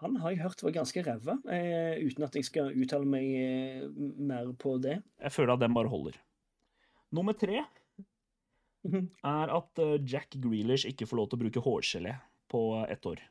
[0.00, 3.84] Han har jeg hørt var ganske ræva, eh, uten at jeg skal uttale meg eh,
[3.96, 4.98] mer på det.
[5.20, 6.16] Jeg føler at den bare holder.
[7.16, 7.62] Nummer tre.
[9.34, 12.14] Er at eh, Jack Grealish ikke får lov til å bruke hårgelé
[12.50, 13.22] på ett år.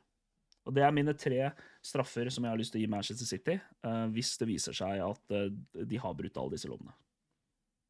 [0.66, 1.50] Og Det er mine tre
[1.84, 5.02] straffer som jeg har lyst til å gi Manchester City, eh, hvis det viser seg
[5.04, 5.52] at eh,
[5.86, 6.94] de har brutt alle disse lovene.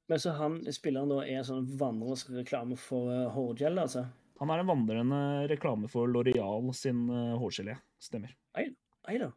[0.06, 4.04] Men så han spilleren da er en sånn vandrende reklame for uh, hårgel, altså?
[4.38, 5.18] Han er en vandrende
[5.50, 7.74] reklame for Loreal sin uh, hårgelé.
[7.98, 8.36] Stemmer.
[8.54, 9.32] Nei da.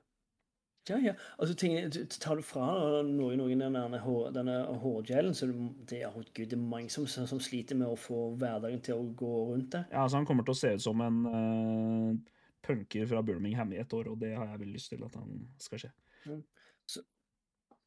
[0.89, 1.13] Ja, ja.
[1.37, 2.65] Altså, ting, du- tar du fra
[3.05, 4.01] noen, noen den denne,
[4.33, 5.47] denne hårgelen, så
[5.89, 9.07] det, oh, Gud, det er mange som, som sliter med å få hverdagen til å
[9.13, 9.85] gå rundt det.
[9.91, 13.81] Ja, altså Han kommer til å se ut som en uh, punker fra Birmingham i
[13.83, 15.93] et år, og det har jeg veldig lyst til at han skal skje.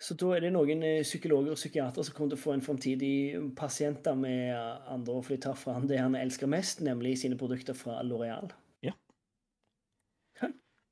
[0.02, 2.64] Så da er det noen eh, psykologer og psykiatere som kommer til å få en
[2.64, 4.50] framtidig da med
[4.90, 8.50] andre for de tar fra han det han elsker mest, nemlig sine produkter fra L'Oreal.
[8.82, 8.96] Ja.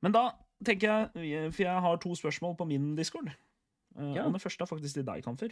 [0.04, 0.22] Men da
[0.64, 3.30] tenker jeg, for jeg har to spørsmål på min discord,
[3.98, 4.22] Eh, Ja.
[4.26, 5.48] og det første er faktisk til deg, Kamfer.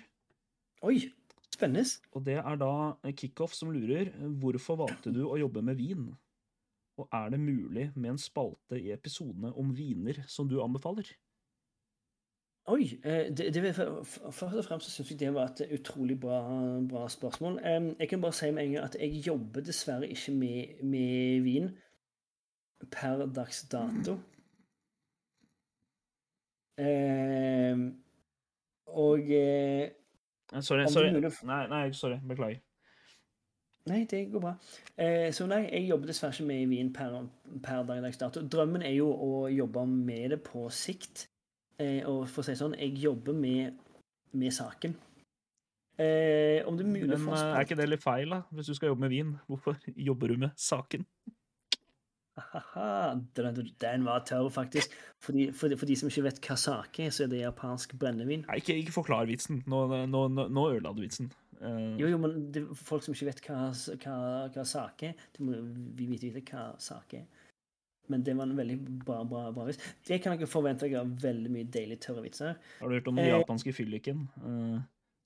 [0.83, 1.11] Oi,
[1.55, 1.83] spennende.
[2.15, 4.13] Og det er da Kickoff som lurer.
[4.39, 6.15] Hvorfor valgte du å jobbe med vin?
[6.99, 11.11] Og er det mulig med en spalte i episodene om viner som du anbefaler?
[12.69, 12.99] Oi.
[13.03, 16.41] eh, Det, det, først og fremst syns jeg det var et utrolig bra,
[16.89, 17.59] bra spørsmål.
[17.99, 21.71] Jeg kan bare si med en gang at jeg jobber dessverre ikke med, med vin
[22.91, 24.19] per dags dato.
[26.79, 27.89] Em,
[28.87, 29.91] og eh,
[30.53, 31.11] Eh, Sorry, sorry.
[31.45, 32.19] Nei, nei, sorry.
[32.25, 32.61] Beklager.
[33.89, 34.55] Nei, det går bra.
[35.01, 37.19] Eh, så nei, jeg jobber dessverre ikke med vin per,
[37.65, 38.43] per dag dags dato.
[38.45, 41.27] Drømmen er jo å jobbe med det på sikt.
[41.81, 43.77] Eh, og for å si sånn, jeg jobber med,
[44.37, 44.97] med saken.
[45.99, 48.43] Eh, om det er mulig Men for oss er ikke det litt feil, da?
[48.55, 51.07] Hvis du skal jobbe med vin, hvorfor jobber du med saken?
[53.37, 54.95] Den, den var tørr, faktisk.
[55.23, 57.43] For de, for, de, for de som ikke vet hva sake er, så er det
[57.43, 58.45] japansk brennevin.
[58.49, 59.63] Nei, ikke, ikke forklar vitsen.
[59.67, 61.33] Nå, nå, nå, nå ødela du vitsen.
[61.59, 61.97] Uh...
[61.99, 63.65] Jo, jo, men det, folk som ikke vet hva,
[64.05, 64.19] hva,
[64.55, 65.59] hva sake er, de må
[65.99, 67.27] vi vite vite hva sake er.
[68.09, 69.83] Men det var en veldig bra, bra, bra vits.
[70.09, 72.55] Det kan dere forvente av veldig mye deilig tørre vitser.
[72.79, 73.35] Har du hørt om den Eh.
[73.35, 74.79] japanske fylliken uh,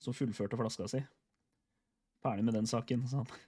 [0.03, 0.99] som fullførte flaska si?
[2.23, 3.39] Ferdig med den saken, sa han.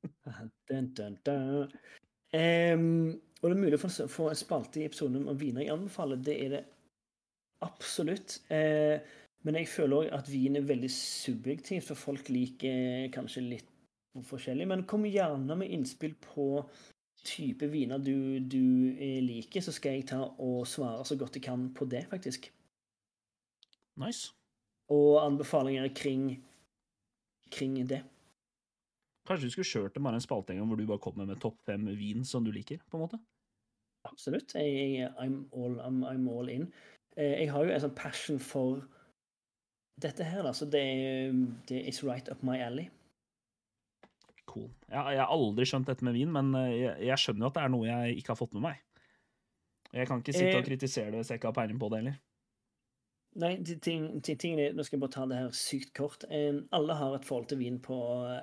[0.70, 1.72] Dun, dun, dun.
[2.36, 6.20] Em, og det er mulig få, få en spalte i episoden om viner jeg anbefaler.
[6.22, 6.62] Det er det
[7.64, 8.38] absolutt.
[8.50, 9.00] Uh,
[9.46, 13.70] men jeg føler òg at vin er veldig subjektivt, for folk liker kanskje litt
[14.28, 14.66] forskjellig.
[14.68, 16.66] Men kom gjerne med innspill på
[17.24, 21.44] type viner du, du eh, liker, så skal jeg ta og svare så godt jeg
[21.48, 22.50] kan på det, faktisk.
[24.00, 24.32] Nice.
[24.92, 26.32] Og anbefalinger kring,
[27.52, 28.02] kring det.
[29.30, 31.38] Kanskje du skulle kjørt det bare en spalte en gang hvor du bare kommer med
[31.42, 32.80] topp fem vin som du liker?
[32.90, 33.20] på en måte?
[34.08, 34.54] Absolutt.
[34.58, 36.64] Jeg, I'm, all, I'm, I'm all in.
[37.16, 38.80] Eh, Jeg har jo en sånn passion for
[40.00, 40.82] dette her, da, så det,
[41.68, 42.88] det is right up my alley.
[44.48, 44.70] Cool.
[44.88, 47.58] Jeg, jeg har aldri skjønt dette med vin, men eh, jeg, jeg skjønner jo at
[47.58, 48.80] det er noe jeg ikke har fått med meg.
[49.94, 50.58] Jeg kan ikke sitte Eh.
[50.62, 52.18] og kritisere det hvis jeg ikke har peiling på det heller.
[53.40, 56.24] Nei, ting, ting, ting, Nå skal jeg bare ta det her sykt kort.
[56.34, 58.40] Eh, Alle har et forhold til vin på eh,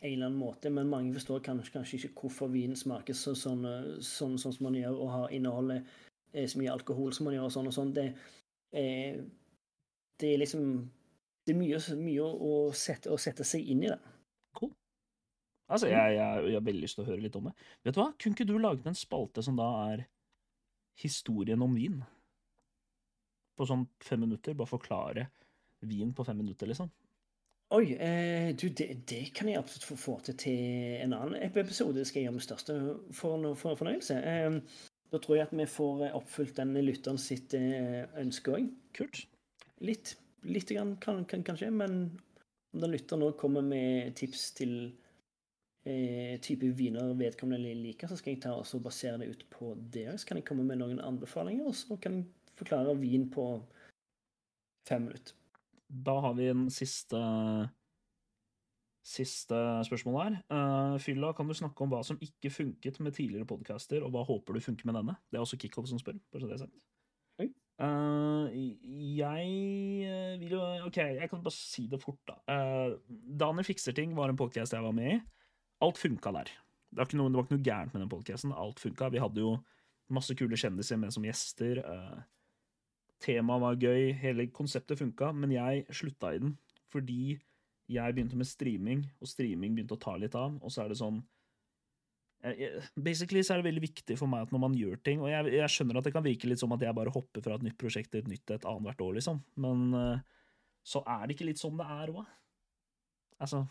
[0.00, 3.66] en eller annen måte, men mange forstår kanskje, kanskje ikke hvorfor vin smaker så, sånn,
[4.04, 5.90] sånn, sånn som man gjør, og har inneholdet
[6.32, 7.90] eh, så mye alkohol som man gjør, og sånn og sånn.
[7.96, 8.06] Det,
[8.80, 9.20] eh,
[10.20, 10.72] det er liksom
[11.48, 13.98] Det er mye, mye å, sette, å sette seg inn i det.
[14.54, 14.70] Cool.
[15.72, 17.54] Altså, jeg, jeg, jeg har veldig lyst til å høre litt om det.
[17.82, 18.10] Vet du hva?
[18.20, 20.04] Kunne ikke du laget en spalte som da er
[21.00, 21.96] historien om vin?
[23.56, 24.54] På sånn fem minutter?
[24.54, 25.26] Bare forklare
[25.80, 26.92] vin på fem minutter, liksom.
[27.70, 30.62] Oi, eh, du, det, det kan jeg absolutt få, få til til
[31.04, 32.00] en annen episode.
[32.00, 32.78] Det skal jeg gjøre med største
[33.14, 34.16] for, for, fornøyelse.
[34.18, 38.66] Eh, da tror jeg at vi får eh, oppfylt den lytteren sitt eh, ønske òg.
[38.98, 39.22] Kult.
[39.86, 40.16] Litt.
[40.50, 41.96] Litt grann, kan, kan, kanskje, men
[42.74, 44.76] om den lytteren nå kommer med tips til
[45.86, 50.08] eh, type viner vedkommende liker, så skal jeg ta og basere det ut på det.
[50.18, 53.52] Så kan jeg komme med noen anbefalinger, og så kan jeg forklare vin på
[54.90, 55.39] fem minutter.
[55.90, 57.20] Da har vi en siste
[59.10, 59.56] Siste
[59.88, 60.34] spørsmål her.
[60.52, 64.26] Uh, Fylla, kan du snakke om hva som ikke funket med tidligere podcaster, og hva
[64.28, 65.14] håper du funker med denne?
[65.32, 66.18] Det er også Kickoff som spør.
[66.30, 66.76] bare så det er sagt.
[67.80, 68.44] Uh,
[69.16, 69.44] jeg
[70.04, 72.36] eh, vil jo OK, jeg kan bare si det fort, da.
[72.44, 72.98] Uh,
[73.40, 75.20] Daniel fikser ting var en podcast jeg var med i.
[75.80, 76.52] Alt funka der.
[76.90, 78.52] Det var ikke noe, var ikke noe gærent med den podcasten.
[78.52, 79.08] Alt funka.
[79.14, 79.54] Vi hadde jo
[80.12, 81.80] masse kule kjendiser med som gjester.
[81.86, 82.20] Uh,
[83.20, 86.56] Temaet var gøy, hele konseptet funka, men jeg slutta i den
[86.90, 87.36] fordi
[87.90, 90.98] jeg begynte med streaming, og streaming begynte å ta litt av, og så er det
[90.98, 91.20] sånn
[92.96, 95.50] Basically så er det veldig viktig for meg at når man gjør ting Og jeg,
[95.58, 97.76] jeg skjønner at det kan virke litt som at jeg bare hopper fra et nytt
[97.76, 100.22] prosjekt til et nytt et annethvert år, liksom, men uh,
[100.80, 102.22] så er det ikke litt sånn det er òg.
[103.44, 103.66] Altså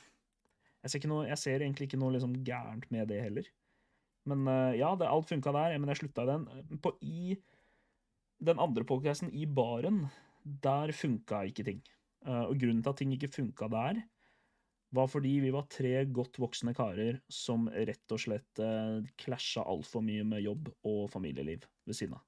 [0.84, 3.48] jeg ser, noe, jeg ser, egentlig ikke noe liksom gærent med det heller.
[4.30, 6.46] Men uh, ja, det, alt funka der, men jeg slutta i den.
[6.84, 7.34] På i
[8.40, 10.06] den andre podcasten, i baren,
[10.44, 11.84] der funka ikke ting.
[12.26, 14.02] Uh, og grunnen til at ting ikke funka der,
[14.96, 18.62] var fordi vi var tre godt voksne karer som rett og slett
[19.22, 22.24] klasja altfor mye med jobb og familieliv ved siden av.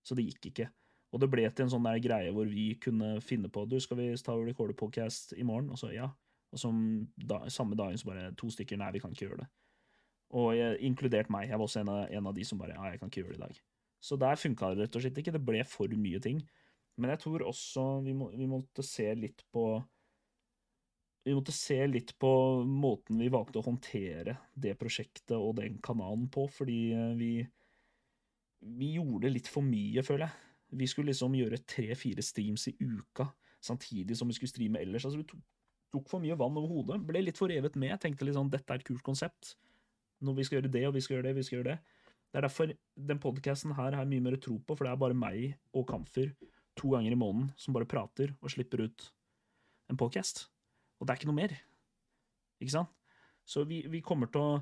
[0.00, 0.70] Så det gikk ikke.
[1.10, 3.98] Og det ble til en sånn der greie hvor vi kunne finne på Du, skal
[3.98, 5.72] vi ta og recorde podcast i morgen?
[5.74, 6.08] Og så ja.
[6.50, 6.78] Og som
[7.14, 9.48] da, samme dagen så bare to stykker Nei, vi kan ikke gjøre det.
[10.38, 11.48] Og jeg, inkludert meg.
[11.50, 13.34] Jeg var også en av, en av de som bare Ja, jeg kan ikke gjøre
[13.34, 13.60] det i dag.
[14.00, 15.34] Så der funka det rett og slett ikke.
[15.36, 16.40] Det ble for mye ting.
[17.00, 19.64] Men jeg tror også vi, må, vi måtte se litt på
[21.20, 22.30] vi måtte se litt på
[22.64, 27.32] måten vi valgte å håndtere det prosjektet og den kanalen på, fordi eh, vi
[28.60, 30.48] Vi gjorde litt for mye, føler jeg.
[30.80, 33.24] Vi skulle liksom gjøre tre-fire streams i uka
[33.64, 35.06] samtidig som vi skulle streame ellers.
[35.08, 35.40] Altså, vi tok,
[35.94, 36.98] tok for mye vann over hodet.
[37.08, 37.96] Ble litt for revet med.
[38.02, 39.54] Tenkte litt sånn dette er et kult konsept.
[40.20, 41.78] Når vi skal gjøre det, og vi skal gjøre det, vi skal gjøre det.
[42.30, 42.70] Det er derfor
[43.10, 45.88] den podkasten her har jeg mye mer tro på, for det er bare meg og
[45.90, 46.30] Kamfer
[46.78, 49.08] to ganger i måneden som bare prater og slipper ut
[49.90, 50.46] en podkast.
[51.00, 51.56] Og det er ikke noe mer.
[52.62, 52.92] Ikke sant?
[53.48, 54.60] Så vi, vi kommer til å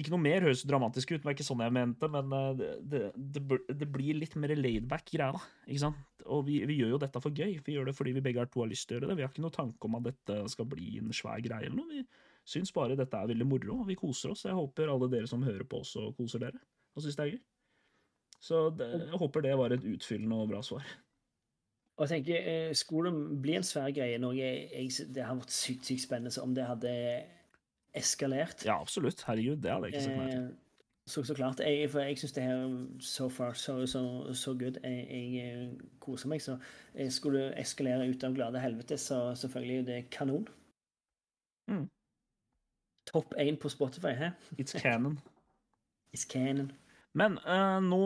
[0.00, 3.00] Ikke noe mer høres dramatisk ut, det var ikke sånn jeg mente, men eh, det,
[3.12, 6.22] det, det, blir litt mer laidback greia, ikke sant?
[6.24, 7.58] Og vi, vi, gjør jo dette for gøy.
[7.66, 9.18] Vi gjør det fordi vi begge har to har lyst til å gjøre det.
[9.18, 11.90] Vi har ikke noe tanke om at dette skal bli en svær greie eller noe.
[11.92, 12.06] Vi,
[12.48, 14.46] syns bare dette er veldig moro, og vi koser oss.
[14.46, 16.60] Jeg håper alle dere som hører på, også koser dere
[16.96, 17.42] og syns det er gøy.
[18.40, 20.86] Så det, jeg håper det var et utfyllende og bra svar.
[22.00, 25.84] Og jeg tenker, Skolen Skulle det bli en svær greie jeg, Det har vært sykt
[25.84, 26.92] sykt spennende om det hadde
[27.94, 28.64] eskalert.
[28.64, 29.22] Ja, absolutt.
[29.26, 30.44] Herregud, det hadde jeg ikke sett meg til.
[30.44, 30.66] Eh,
[31.10, 31.60] så, så klart.
[31.60, 34.78] Jeg, for jeg syns det her so far so, so, so good.
[34.84, 36.40] Jeg, jeg, eh, koser meg.
[36.40, 36.56] Så
[36.94, 40.48] jeg skulle eskalere ut av glade helvete, så selvfølgelig det er kanon.
[41.70, 41.88] Mm.
[43.10, 44.30] Topp én på Spotify, hæ?
[44.58, 45.18] It's canon.
[46.14, 46.70] It's canon.
[47.18, 48.00] Men uh, nå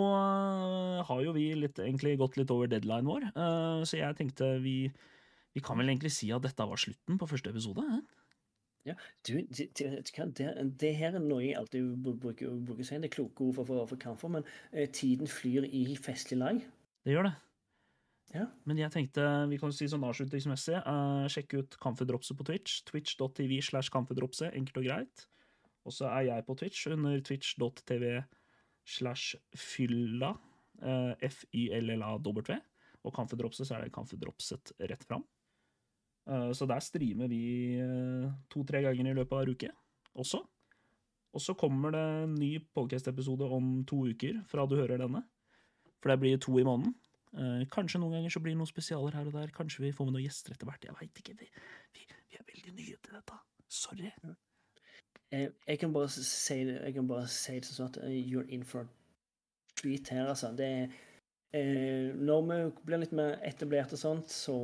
[1.04, 4.78] har jo vi litt, egentlig gått litt over deadline vår, uh, så jeg tenkte vi,
[5.52, 7.84] vi kan vel egentlig si at dette var slutten på første episode?
[7.84, 8.22] Eh?
[8.88, 8.94] Ja,
[9.28, 9.90] du, det, det,
[10.80, 12.96] det, her er noe jeg alltid bruker, bruker å si.
[13.00, 16.64] Det er kloke ord for, for, for kamfer, men uh, tiden flyr i festlig lag.
[17.04, 17.34] Det gjør det.
[18.34, 18.48] Ja.
[18.66, 22.80] Men jeg tenkte vi kan si sånn avslutningsmessig uh, sjekk ut Kamferdropset på Twitch.
[22.88, 24.50] Twitch.tv slash Kamferdropset.
[24.58, 25.26] Enkelt og greit.
[25.86, 28.08] Og så er jeg på Twitch under twitch.tv
[28.96, 30.32] slash fylla.
[30.82, 32.58] Uh, F-y-l-l-a-w.
[33.04, 35.22] Og Kamferdropset så er det Kamferdropset rett fram.
[36.26, 37.44] Uh, så der streamer vi
[38.50, 39.70] to-tre ganger i løpet av uke
[40.14, 40.42] også.
[41.34, 45.24] Og så kommer det en ny podcast-episode om to uker fra du hører denne.
[46.02, 46.94] For det blir to i måneden.
[47.34, 49.52] Uh, kanskje noen ganger så blir det noen spesialer her og der.
[49.54, 50.84] Kanskje vi får med noen gjester etter hvert.
[50.86, 51.34] Jeg veit ikke.
[51.40, 51.48] Vi,
[51.96, 53.38] vi, vi, er veldig nye til dette.
[53.74, 54.10] Sorry.
[55.32, 58.46] Jeg, jeg, kan bare si det, jeg kan bare si det sånn at uh, you're
[58.54, 58.86] in for a
[59.80, 60.52] treat her, altså.
[60.54, 64.54] Det uh, Når vi blir litt mer etablert og sånt, så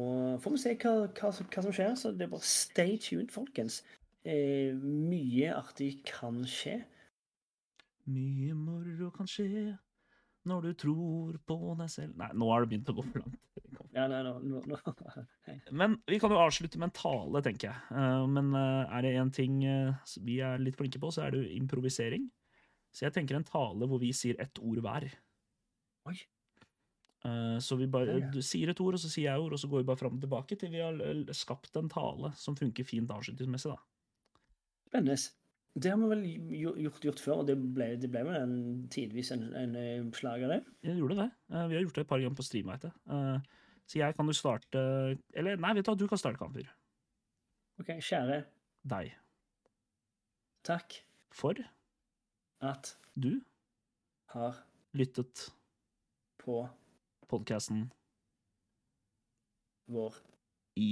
[0.43, 1.99] får vi se hva, hva, hva som skjer.
[1.99, 3.83] Så det er bare stay tuned, folkens.
[4.23, 6.83] mye artig kan skje.
[8.11, 9.79] Mye moro kan skje
[10.49, 13.39] når du tror på deg selv Nei, nå har det begynt å gå for langt.
[13.91, 14.79] Ja, nei, no, no, no.
[15.75, 17.81] Men vi kan jo avslutte med en tale, tenker jeg.
[17.91, 21.35] Uh, men uh, er det én ting uh, vi er litt flinke på, så er
[21.35, 22.29] det jo improvisering.
[22.95, 25.11] Så jeg tenker en tale hvor vi sier ett ord hver.
[26.11, 26.17] Oi.
[27.61, 29.83] så vi bare du sier et ord, og så sier jeg ord, og så går
[29.83, 30.97] vi bare fram og tilbake til vi har
[31.37, 34.41] skapt en tale som funker fint avslutningsmessig, da.
[34.89, 35.19] Spennende.
[35.79, 36.25] Det har vi vel
[36.59, 38.55] gjort, gjort før, og det ble, det ble vel en,
[38.91, 40.61] tidvis en, en, en av det?
[40.83, 41.29] Jeg gjorde det.
[41.53, 42.95] Uh, vi har gjort det et par ganger på stream, etter.
[43.07, 43.37] jeg.
[43.39, 43.61] Uh,
[43.91, 44.81] så jeg kan jo starte
[45.35, 46.69] Eller nei, vet du hva, du kan starte, Kamper.
[47.83, 48.43] OK, kjære
[48.91, 49.15] Deg.
[50.67, 51.01] Takk.
[51.35, 51.59] For
[52.65, 53.41] at du
[54.35, 54.61] har
[54.97, 55.49] lyttet
[56.41, 56.63] på
[57.31, 57.89] podkasten
[59.91, 60.17] vår
[60.79, 60.91] i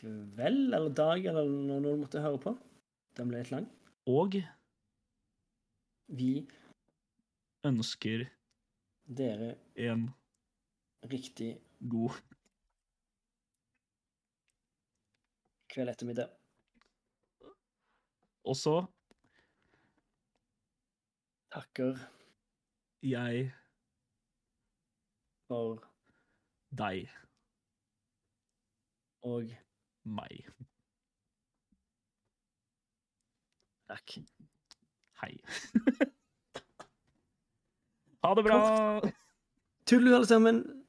[0.00, 2.54] kveld eller dag eller når du måtte høre på.
[3.20, 3.66] Den ble litt lang.
[4.08, 4.38] Og
[6.08, 6.30] Vi
[7.68, 8.22] ønsker
[9.18, 10.06] dere en
[11.12, 11.50] riktig
[11.92, 12.16] god
[15.70, 16.32] kveld ettermiddag.
[18.48, 18.74] Og så
[21.52, 22.00] Takker
[23.04, 23.46] jeg
[25.50, 25.82] for
[26.78, 27.08] deg,
[29.26, 29.50] og
[30.06, 30.46] meg.
[33.90, 34.18] Takk.
[35.22, 35.40] Hei.
[38.22, 38.60] ha det bra!
[39.86, 40.79] Tullu, alle sammen.